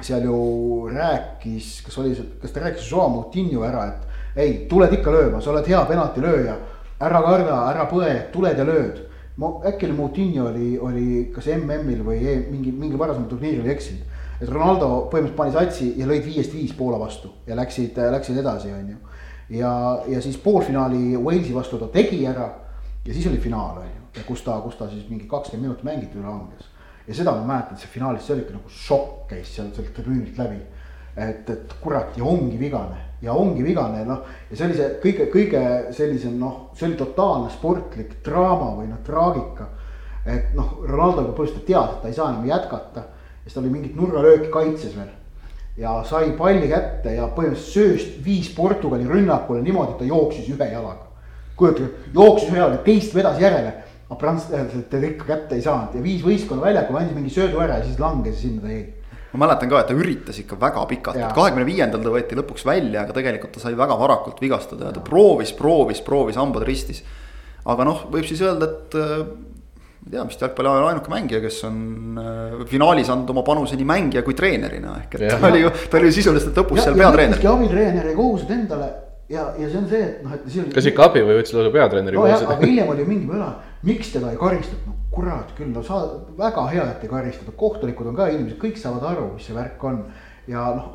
[0.00, 5.12] seal ju rääkis, kas oli, kas ta rääkis Joao Moutinho ära, et ei, tuled ikka
[5.12, 6.56] lööma, sa oled hea penaltilööja.
[7.02, 9.08] ära karda, ära põe, tuled ja lööd.
[9.36, 14.02] ma äkki oli Moutinho oli, oli kas MM-il või e, mingi, mingil varasemal turniiril eksinud.
[14.40, 18.72] et Ronaldo põhimõtteliselt pani satsi ja lõid viiest viis Poola vastu ja läksid, läksid edasi,
[18.72, 18.96] on ju.
[19.50, 19.72] Ja,
[20.08, 22.48] ja siis poolfinaali Walesi vastu ta tegi ära
[23.06, 25.88] ja siis oli finaal, on ju, ja kus ta, kus ta siis mingi kakskümmend minutit
[25.88, 26.68] mängiti üle langes
[27.06, 30.38] ja seda ma mäletan, see finaalis, see oli ikka nagu šokk käis seal sealt tribüünilt
[30.38, 30.60] läbi.
[31.16, 35.26] et, et kurat ja ongi vigane ja ongi vigane, noh, ja see oli see kõige,
[35.30, 35.62] kõige
[35.92, 39.68] sellisem noh, see oli totaalne sportlik draama või noh, traagika.
[40.24, 43.64] et noh, Ronaldo juba põhimõtteliselt teadis, et ta ei saa enam jätkata ja siis tal
[43.64, 45.10] oli mingit nurgalööki kaitses veel.
[45.76, 50.68] Ja sai palli kätte ja põhimõtteliselt sööst viis Portugali rünnakule niimoodi, et ta jooksis ühe
[50.72, 51.08] jalaga.
[51.56, 53.72] kujutage, jooksis ühe jalaga, teist vedas järele
[54.12, 57.80] aga prantslased teda ikka kätte ei saanud ja viis võistkonna väljakule, andis mingi söödu ära
[57.80, 58.84] ja siis langes sinna ta jäi
[59.32, 62.66] ma mäletan ka, et ta üritas ikka väga pikalt, et kahekümne viiendal ta võeti lõpuks
[62.68, 67.00] välja, aga tegelikult ta sai väga varakult vigastada ja ta proovis, proovis, proovis, hambad ristis.
[67.64, 69.22] aga noh, võib siis öelda, et äh,
[70.02, 71.78] ma ei tea, vist jalgpalli ajal ainuke mängija, kes on
[72.18, 75.38] äh, finaalis andnud oma panuse nii mängija kui treenerina ehk et ja.
[75.38, 77.48] ta oli ju, ta oli ju sisuliselt lõpus ja, seal peatreener.
[77.54, 78.92] abitreeneri kohused endale
[79.32, 80.72] ja, ja see on see, et noh, et siin.
[80.74, 82.50] kas ikka abi või võttis lausa peatreeneri no, kohused?
[82.50, 83.52] aga hiljem oli mingi möla
[83.82, 86.00] miks teda ei karistatud, no kurat küll, no sa,
[86.38, 89.82] väga hea, et ei karistatud, kohtunikud on ka inimesed, kõik saavad aru, mis see värk
[89.88, 90.04] on.
[90.50, 90.92] ja noh,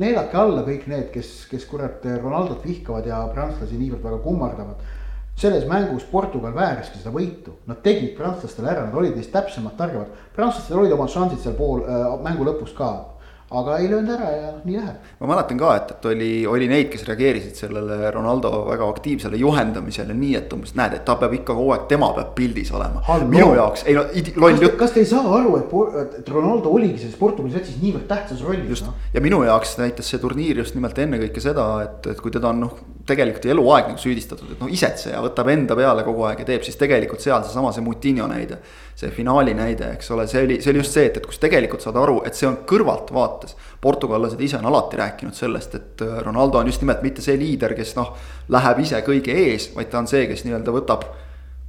[0.00, 4.94] neelake alla kõik need, kes, kes kurat Ronaldot vihkavad ja prantslasi niivõrd väga kummardavad.
[5.36, 10.12] Selles mängus Portugal vääriski seda võitu, nad tegid prantslastele ära, nad olid neist täpsemad, targemad.
[10.36, 12.92] prantslastel olid omad šansid seal pool äh, mängu lõpus ka
[13.54, 15.10] aga ei löönud ära ja nii läheb.
[15.20, 20.16] ma mäletan ka, et, et oli, oli neid, kes reageerisid sellele Ronaldo väga aktiivsele juhendamisele
[20.16, 23.04] nii, et umbes näed, et ta peab ikka kogu aeg, tema peab pildis olema.
[23.28, 24.06] minu jaoks, ei no
[24.40, 24.78] loll jutt.
[24.80, 25.76] kas te ei saa aru, et,
[26.22, 28.68] et Ronaldo oligi selles Portugali satsis niivõrd tähtsas rollis?
[28.76, 32.32] just no?, ja minu jaoks näitas see turniir just nimelt ennekõike seda, et, et kui
[32.34, 36.40] teda on noh, tegelikult eluaeg nagu süüdistatud, et noh, isetseja võtab enda peale kogu aeg
[36.40, 38.60] ja teeb, siis tegelikult seal seesama see Mutinho näide
[38.94, 41.82] see finaali näide, eks ole, see oli, see oli just see, et, et kus tegelikult
[41.82, 43.56] saad aru, et see on kõrvaltvaates.
[43.82, 47.74] portugallased ise on alati rääkinud sellest, et äh, Ronaldo on just nimelt mitte see liider,
[47.74, 48.14] kes noh,
[48.54, 51.06] läheb ise kõige ees, vaid ta on see, kes nii-öelda võtab.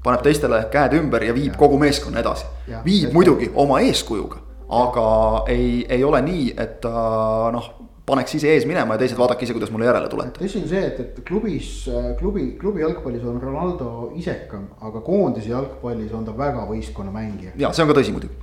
[0.05, 1.57] paneb teistele käed ümber ja viib ja.
[1.57, 2.45] kogu meeskonna edasi.
[2.85, 4.37] viib muidugi oma eeskujuga,
[4.69, 5.07] aga
[5.49, 7.73] ei, ei ole nii, et ta noh
[8.05, 10.37] paneks ise ees minema ja teised vaadake ise, kuidas mulle järele tulete.
[10.37, 11.69] tõsi on see, et, et klubis,
[12.19, 17.55] klubi, klubi jalgpallis on Ronaldo isekam, aga koondise jalgpallis on ta väga võistkonnamängija.
[17.61, 18.37] ja see on ka tõsi muidugi.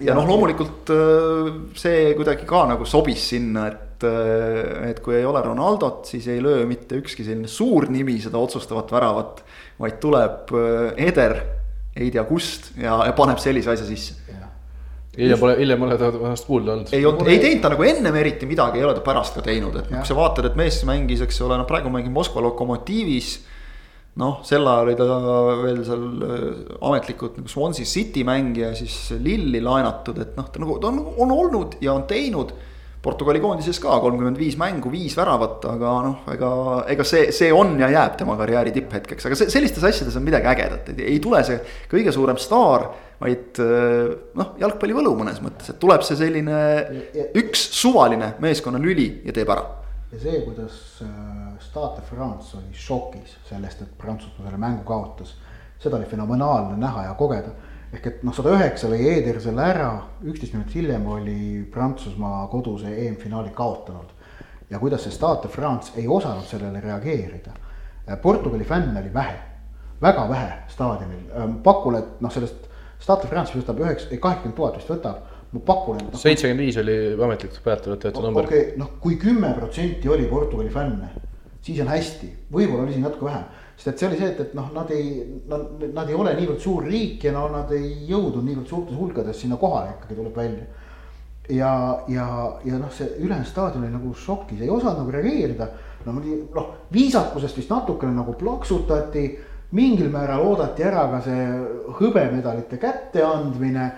[0.00, 5.14] ja, ja noh, loomulikult äh, see kuidagi ka nagu sobis sinna, et, äh, et kui
[5.20, 9.44] ei ole Ronaldot, siis ei löö mitte ükski selline suur nimi seda otsustavat väravat.
[9.78, 11.38] vaid tuleb äh, Eder,
[11.94, 14.23] ei tea kust ja, ja paneb sellise asja sisse
[15.16, 16.92] hiljem pole, hiljem pole ta vast kuulda olnud.
[16.96, 19.76] ei olnud, ei teinud ta nagu ennem eriti midagi, ei ole ta pärast ka teinud,
[19.80, 23.34] et noh, kui sa vaatad, et mees mängis, eks ole, noh praegu mängib Moskva Lokomotiivis.
[24.20, 25.06] noh, sel ajal oli ta
[25.58, 26.44] veel seal äh,
[26.86, 31.34] ametlikult nagu Swansea City mängija, siis Lilli laenatud, et noh, ta nagu, ta on, on
[31.34, 32.54] olnud ja on teinud
[33.04, 36.50] Portugali koondises ka kolmkümmend viis mängu, viis väravat, aga noh, ega,
[36.94, 40.48] ega see, see on ja jääb tema karjääri tipphetkeks, aga see, sellistes asjades on midagi
[40.48, 41.58] ägedat, et ei tule see
[41.90, 42.88] kõige suurem staar.
[43.24, 43.56] vaid
[44.36, 46.56] noh, jalgpallivõlu mõnes mõttes, et tuleb see selline
[47.40, 49.62] üks suvaline meeskonna lüli ja teeb ära.
[50.12, 55.36] ja see, kuidas äh, Stade France oli šokis sellest, et Prantsusmaa selle mängu kaotas,
[55.78, 57.54] seda oli fenomenaalne näha ja kogeda
[57.94, 59.88] ehk et noh, sada üheksa lõi Eder selle ära,
[60.26, 61.38] üksteist minutit hiljem oli
[61.72, 64.12] Prantsusmaa koduse EM-finaali kaotanud.
[64.70, 67.52] ja kuidas see Stade France ei osanud sellele reageerida.
[68.22, 69.36] Portugali fänne oli vähe,
[70.02, 72.66] väga vähe staadionil, pakun, et noh, sellest
[73.00, 75.20] Stade France võtab üheksa, ei kaheksakümmend tuhat vist võtab
[75.52, 76.18] ma pakun, et no,.
[76.18, 78.48] seitsekümmend viis oli ametlikult peatatud number.
[78.48, 81.12] okei okay,, noh, kui kümme protsenti oli Portugali fänne,
[81.62, 83.44] siis on hästi, võib-olla oli siin natuke vähem
[83.76, 86.62] sest et see oli see, et, et noh, nad ei, nad, nad ei ole niivõrd
[86.62, 90.66] suur riik ja no nad ei jõudnud niivõrd suurtes hulkades sinna kohale ikkagi tuleb välja.
[91.50, 91.72] ja,
[92.08, 92.28] ja,
[92.64, 95.68] ja noh, see ülejäänud staadion oli nagu šokis, ei osanud nagu reageerida.
[96.06, 99.26] no noh, viisakusest vist natukene nagu plaksutati,
[99.74, 101.46] mingil määral oodati ära ka see
[101.98, 103.88] hõbemedalite kätteandmine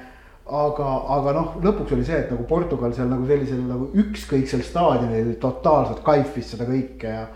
[0.46, 5.34] aga, aga noh, lõpuks oli see, et nagu Portugal seal nagu sellisel nagu ükskõiksel staadionil
[5.42, 7.26] totaalselt kaifis seda kõike ja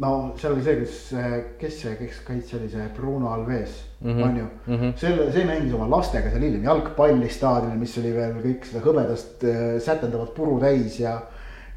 [0.00, 0.10] no
[0.40, 0.98] seal oli see, kes,
[1.60, 4.22] kes see, kes kaitse oli see Bruno Alves mm, -hmm.
[4.22, 4.76] on ju mm.
[4.76, 4.92] -hmm.
[4.96, 9.44] selle, see mängis oma lastega seal hiljem jalgpalli staadionil, mis oli veel kõik seda hõbedast
[9.44, 11.20] äh, sätendavat puru täis ja,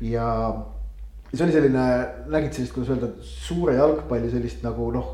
[0.01, 0.29] ja.
[1.33, 1.85] see oli selline,
[2.29, 5.13] nägid sellist, kuidas öelda, suure jalgpalli sellist nagu noh,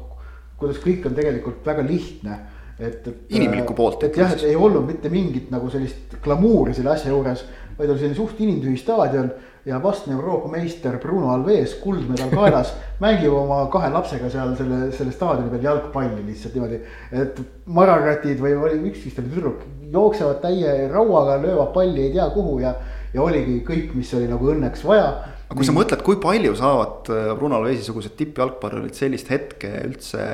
[0.60, 2.40] kuidas kõik on tegelikult väga lihtne
[2.80, 3.15] et, et.
[3.30, 7.45] Inimlikku poolt et jah, et ei olnud mitte mingit nagu sellist glamuuri selle asja juures,
[7.77, 9.31] vaid oli selline suht inimtühi staadion
[9.70, 12.74] ja vastne Euroopa meister Bruno Alves, kuldmedal kaelas,
[13.04, 16.80] mängib oma kahe lapsega seal selle, selle staadioni peal jalgpalli lihtsalt niimoodi.
[17.24, 17.41] et
[17.80, 22.60] mararatid või oli üks vist oli tüdruk, jooksevad täie rauaga, löövad palli ei tea kuhu
[22.66, 22.74] ja,
[23.14, 25.12] ja oligi kõik, mis oli nagu õnneks vaja
[25.50, 30.26] aga kui sa mõtled, kui palju saavad äh, Bruno Alvesi-sugused tippjalgpallurid sellist hetke üldse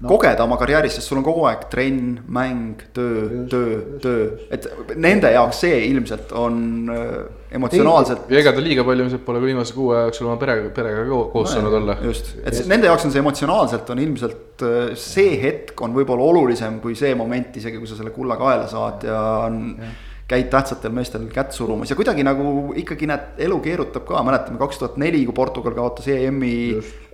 [0.00, 0.08] no.
[0.10, 5.30] kogeda oma karjääris, sest sul on kogu aeg trenn, mäng, töö, töö, töö, et nende
[5.34, 6.58] jaoks see ilmselt on
[6.94, 7.14] äh,
[7.58, 8.26] emotsionaalselt.
[8.30, 11.06] ja ega ta liiga palju ilmselt pole ka viimase kuu aja jooksul oma perega, perega
[11.32, 11.96] koos saanud no, olla.
[12.08, 12.68] just, et just.
[12.70, 17.14] nende jaoks on see emotsionaalselt on ilmselt äh, see hetk on võib-olla olulisem kui see
[17.18, 19.96] moment, isegi kui sa selle kulla kaela saad ja on ja
[20.28, 24.82] käid tähtsatel meestel kätt surumas ja kuidagi nagu ikkagi näed, elu keerutab ka, mäletame kaks
[24.82, 26.52] tuhat neli, kui Portugal kaotas EM-i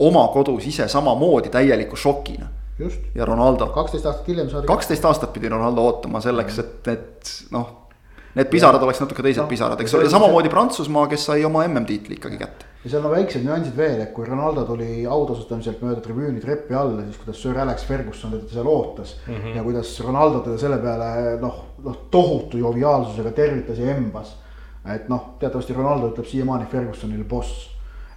[0.02, 3.00] oma kodus ise samamoodi täieliku šokina just.
[3.14, 3.66] ja Ronaldo.
[3.66, 4.66] kaksteist aastat hiljem saadi.
[4.66, 7.80] kaksteist aastat pidi Ronaldo ootama selleks, et, et noh.
[8.34, 8.86] Need pisarad ja.
[8.88, 12.66] oleks natuke teised no, pisarad, eks ole, samamoodi Prantsusmaa, kes sai oma MM-tiitli ikkagi kätte.
[12.82, 17.04] ja seal on väiksed nüansid veel, et kui Ronaldo tuli autasustamiselt mööda tribüüni trepi alla,
[17.06, 19.36] siis kuidas Sir Alex Ferguson teda seal ootas mm.
[19.36, 19.54] -hmm.
[19.56, 24.34] ja kuidas Ronaldo teda selle peale noh, noh tohutu joviaalsusega tervitas ja embas.
[24.96, 27.70] et noh, teatavasti Ronaldo ütleb siiamaani Fergusonile boss.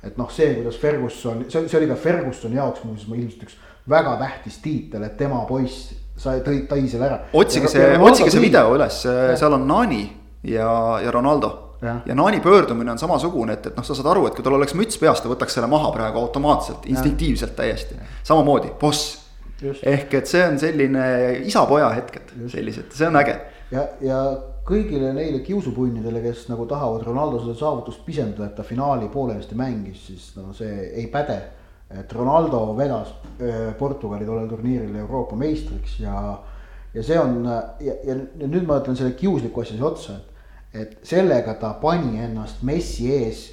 [0.04, 3.56] et noh, see, kuidas Ferguson, see, see oli ka Fergusoni jaoks muuseas, ma ilmselt üks
[3.90, 7.20] väga tähtis tiitel, et tema poiss sai, tõi, tõi selle ära.
[7.34, 9.04] otsige see, otsige see video üles,
[9.40, 10.04] seal on Nani
[10.48, 10.70] ja,
[11.04, 11.54] ja Ronaldo.
[11.82, 12.00] Ja.
[12.10, 14.74] ja Nani pöördumine on samasugune, et, et noh, sa saad aru, et kui tal oleks
[14.78, 18.00] müts peas, ta võtaks selle maha praegu automaatselt, instinktiivselt täiesti.
[18.26, 19.24] samamoodi, boss.
[19.62, 21.06] ehk et see on selline
[21.46, 23.38] isa-poja hetked, sellised, see on äge.
[23.74, 24.24] ja, ja
[24.68, 30.02] kõigile neile kiusupunnidele, kes nagu tahavad Ronaldo seda saavutust pisendada, et ta finaali poolenisti mängis,
[30.10, 31.38] siis no see ei päde
[31.90, 36.16] et Ronaldo vedas äh, Portugali tollel turniiril Euroopa meistriks ja,
[36.94, 40.98] ja see on ja, ja nüüd ma ütlen selle kiusliku asja siia otsa, et, et
[41.08, 43.46] sellega ta pani ennast Messi ees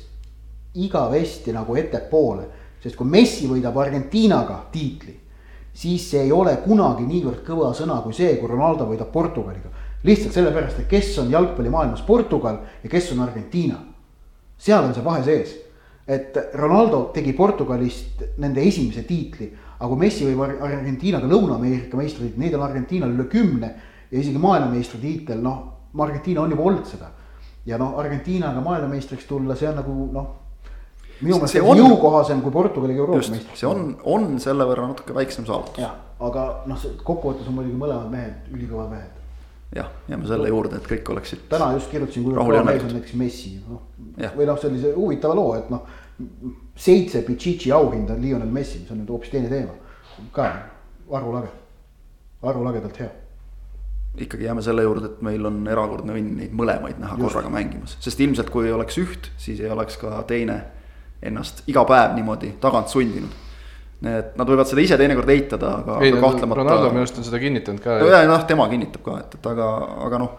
[0.74, 2.48] igavesti nagu ettepoole,
[2.82, 5.14] sest kui Messi võidab Argentiinaga tiitli,
[5.74, 9.70] siis see ei ole kunagi niivõrd kõva sõna kui see, kui Ronaldo võidab Portugaliga.
[10.04, 13.78] lihtsalt sellepärast, et kes on jalgpallimaailmas Portugal ja kes on Argentiina.
[14.58, 15.54] seal on see vahe sees
[16.06, 19.48] et Ronaldo tegi Portugalist nende esimese tiitli,
[19.78, 23.70] aga kui Messi võib Argentiinaga Lõuna-Ameerika meistritiitli, neid on Argentiinal üle kümne
[24.10, 25.62] ja isegi maailmameistritiitel, noh,
[26.04, 27.10] Argentiina on juba olnud seda.
[27.66, 30.30] ja noh, Argentiinaga maailmameistriks tulla, see on nagu noh,
[31.22, 31.80] minu meelest on...
[31.80, 33.64] jõukohasem kui Portugaliga Euroopa meistriks.
[33.64, 35.80] see on, on selle võrra natuke väiksem saavutus.
[35.80, 39.22] jah, aga noh, kokkuvõttes on muidugi mõlemad mehed ülikõvad mehed
[39.74, 41.48] jah, jääme selle juurde, et kõik oleksid.
[41.50, 43.82] täna just kirjutasin, kui mees on näiteks Messi, noh.
[44.36, 45.82] Või noh, sellise huvitava loo, et noh,
[46.76, 49.74] seitse Pichichi auhinda on Lionel Messi, mis on nüüd hoopis teine teema.
[50.32, 50.46] ka
[51.10, 51.50] arvulage,
[52.42, 53.10] arvulagedalt hea
[54.14, 57.32] ikkagi jääme selle juurde, et meil on erakordne õnn neid mõlemaid näha Just.
[57.32, 60.60] korraga mängimas, sest ilmselt kui ei oleks üht, siis ei oleks ka teine
[61.22, 63.42] ennast iga päev niimoodi tagant sundinud
[64.04, 66.60] et nad võivad seda ise teinekord eitada, aga, aga kahtlemata.
[66.60, 67.98] Ronaldo minu arust on seda kinnitanud ka.
[68.02, 69.68] ja, ja noh, tema kinnitab ka, et, et aga,
[70.08, 70.34] aga noh.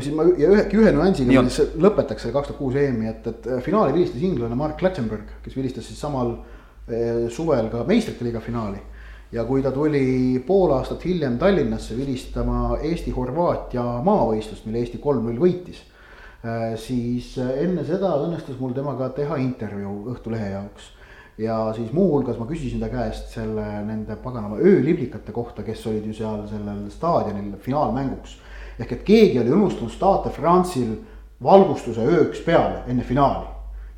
[0.00, 3.28] Siis ma ja ühe, ühe nüansiga ma siis lõpetaks selle kaks tuhat kuus EM-i, et,
[3.30, 6.34] et finaali vilistas inglane Mark Clattenburg, kes vilistas siis samal
[6.88, 8.82] eh, suvel ka meistrite liiga finaali.
[9.34, 15.80] ja kui ta tuli pool aastat hiljem Tallinnasse vilistama Eesti-Horvaatia maavõistlust, mille Eesti kolm-null võitis
[16.44, 16.74] eh,.
[16.78, 20.92] siis enne seda õnnestus mul temaga teha intervjuu Õhtulehe jaoks
[21.38, 26.14] ja siis muuhulgas ma küsisin ta käest selle nende paganama ööliblikate kohta, kes olid ju
[26.14, 28.38] seal sellel staadionil finaalmänguks.
[28.78, 30.96] Ehk et keegi oli unustanud Stade France'il
[31.42, 33.46] valgustuse ööks peale enne finaali.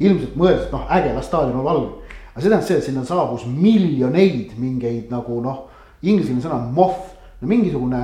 [0.00, 1.88] ilmselt mõeldes, et noh, äge, las staadion on valge.
[2.34, 5.64] aga see tähendas see, et sinna saabus miljoneid mingeid nagu noh,
[6.02, 8.02] inglisekeelne sõna moth, no mingisugune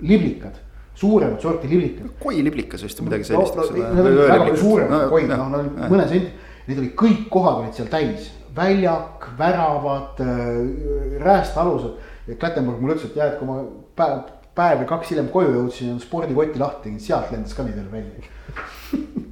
[0.00, 0.58] liblikad
[0.94, 2.10] suuremat sorti liblikad.
[2.22, 3.64] koiliblikas vist või midagi sellist no,.
[3.66, 6.32] No, need olid väga palju suuremad koid, noh, nad olid mõne senti,
[6.68, 12.10] neid oli kõik kohad olid seal täis väljak, väravad, äh, räästalused.
[12.26, 13.62] ja Klettenburg mulle ütles, et jah, et kui ma
[13.98, 14.20] päev,
[14.54, 19.30] päev või kaks hiljem koju jõudsin, spordikotti lahti tegin, sealt lendas ka nii veel välja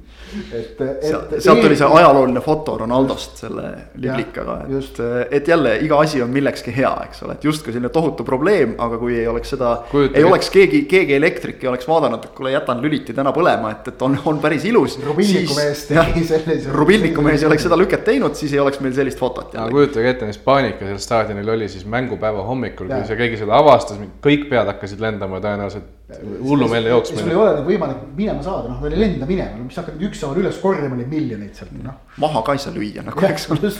[0.53, 1.35] et, et.
[1.43, 5.01] sealt tuli see ajalooline foto Ronaldost selle liblikaga, et,
[5.39, 8.99] et jälle iga asi on millekski hea, eks ole, et justkui selline tohutu probleem, aga
[9.01, 9.73] kui ei oleks seda.
[10.13, 13.91] ei oleks keegi, keegi elektrik ei oleks vaadanud, et kuule, jätan lüliti täna põlema, et,
[13.93, 14.97] et on, on päris ilus.
[15.05, 16.73] Rubilniku mees tegi sellise.
[16.75, 19.55] Rubilniku mees ei oleks seda lüket teinud, siis ei oleks meil sellist fotot.
[19.55, 23.57] aga kujutage ette, mis paanika seal staadionil oli siis mängupäeva hommikul, kui see keegi seda
[23.59, 27.23] avastas, kõik pead hakkasid lendama tõenäoliselt hullumeelne jooksmine.
[27.23, 29.97] sul ei ole nagu võimalik minema saada, noh, veel ei lenda minema, no mis hakkad
[29.97, 31.99] nüüd ükshaaval üles korjama neid miljoneid sealt, noh.
[32.21, 33.71] maha ka ei saa lüüa nagu, eks ole.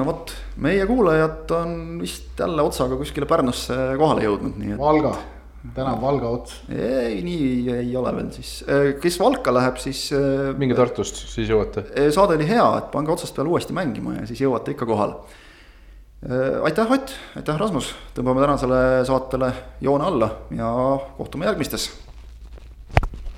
[0.00, 0.32] no vot,
[0.62, 4.80] meie kuulajad on vist jälle otsaga kuskile Pärnusse kohale jõudnud, nii et.
[4.80, 5.12] Valga,
[5.76, 6.62] täna Valga ots.
[6.70, 8.56] ei, nii ei ole veel siis,
[9.02, 10.08] kes Valka läheb, siis.
[10.60, 11.86] minge Tartust, siis jõuate.
[12.14, 15.36] saade oli hea, et pange otsast peale uuesti mängima ja siis jõuate ikka kohale Äh,
[16.62, 20.68] aitäh, Ott, aitäh, Rasmus, tõmbame tänasele saatele joone alla ja
[21.16, 21.86] kohtume järgmistes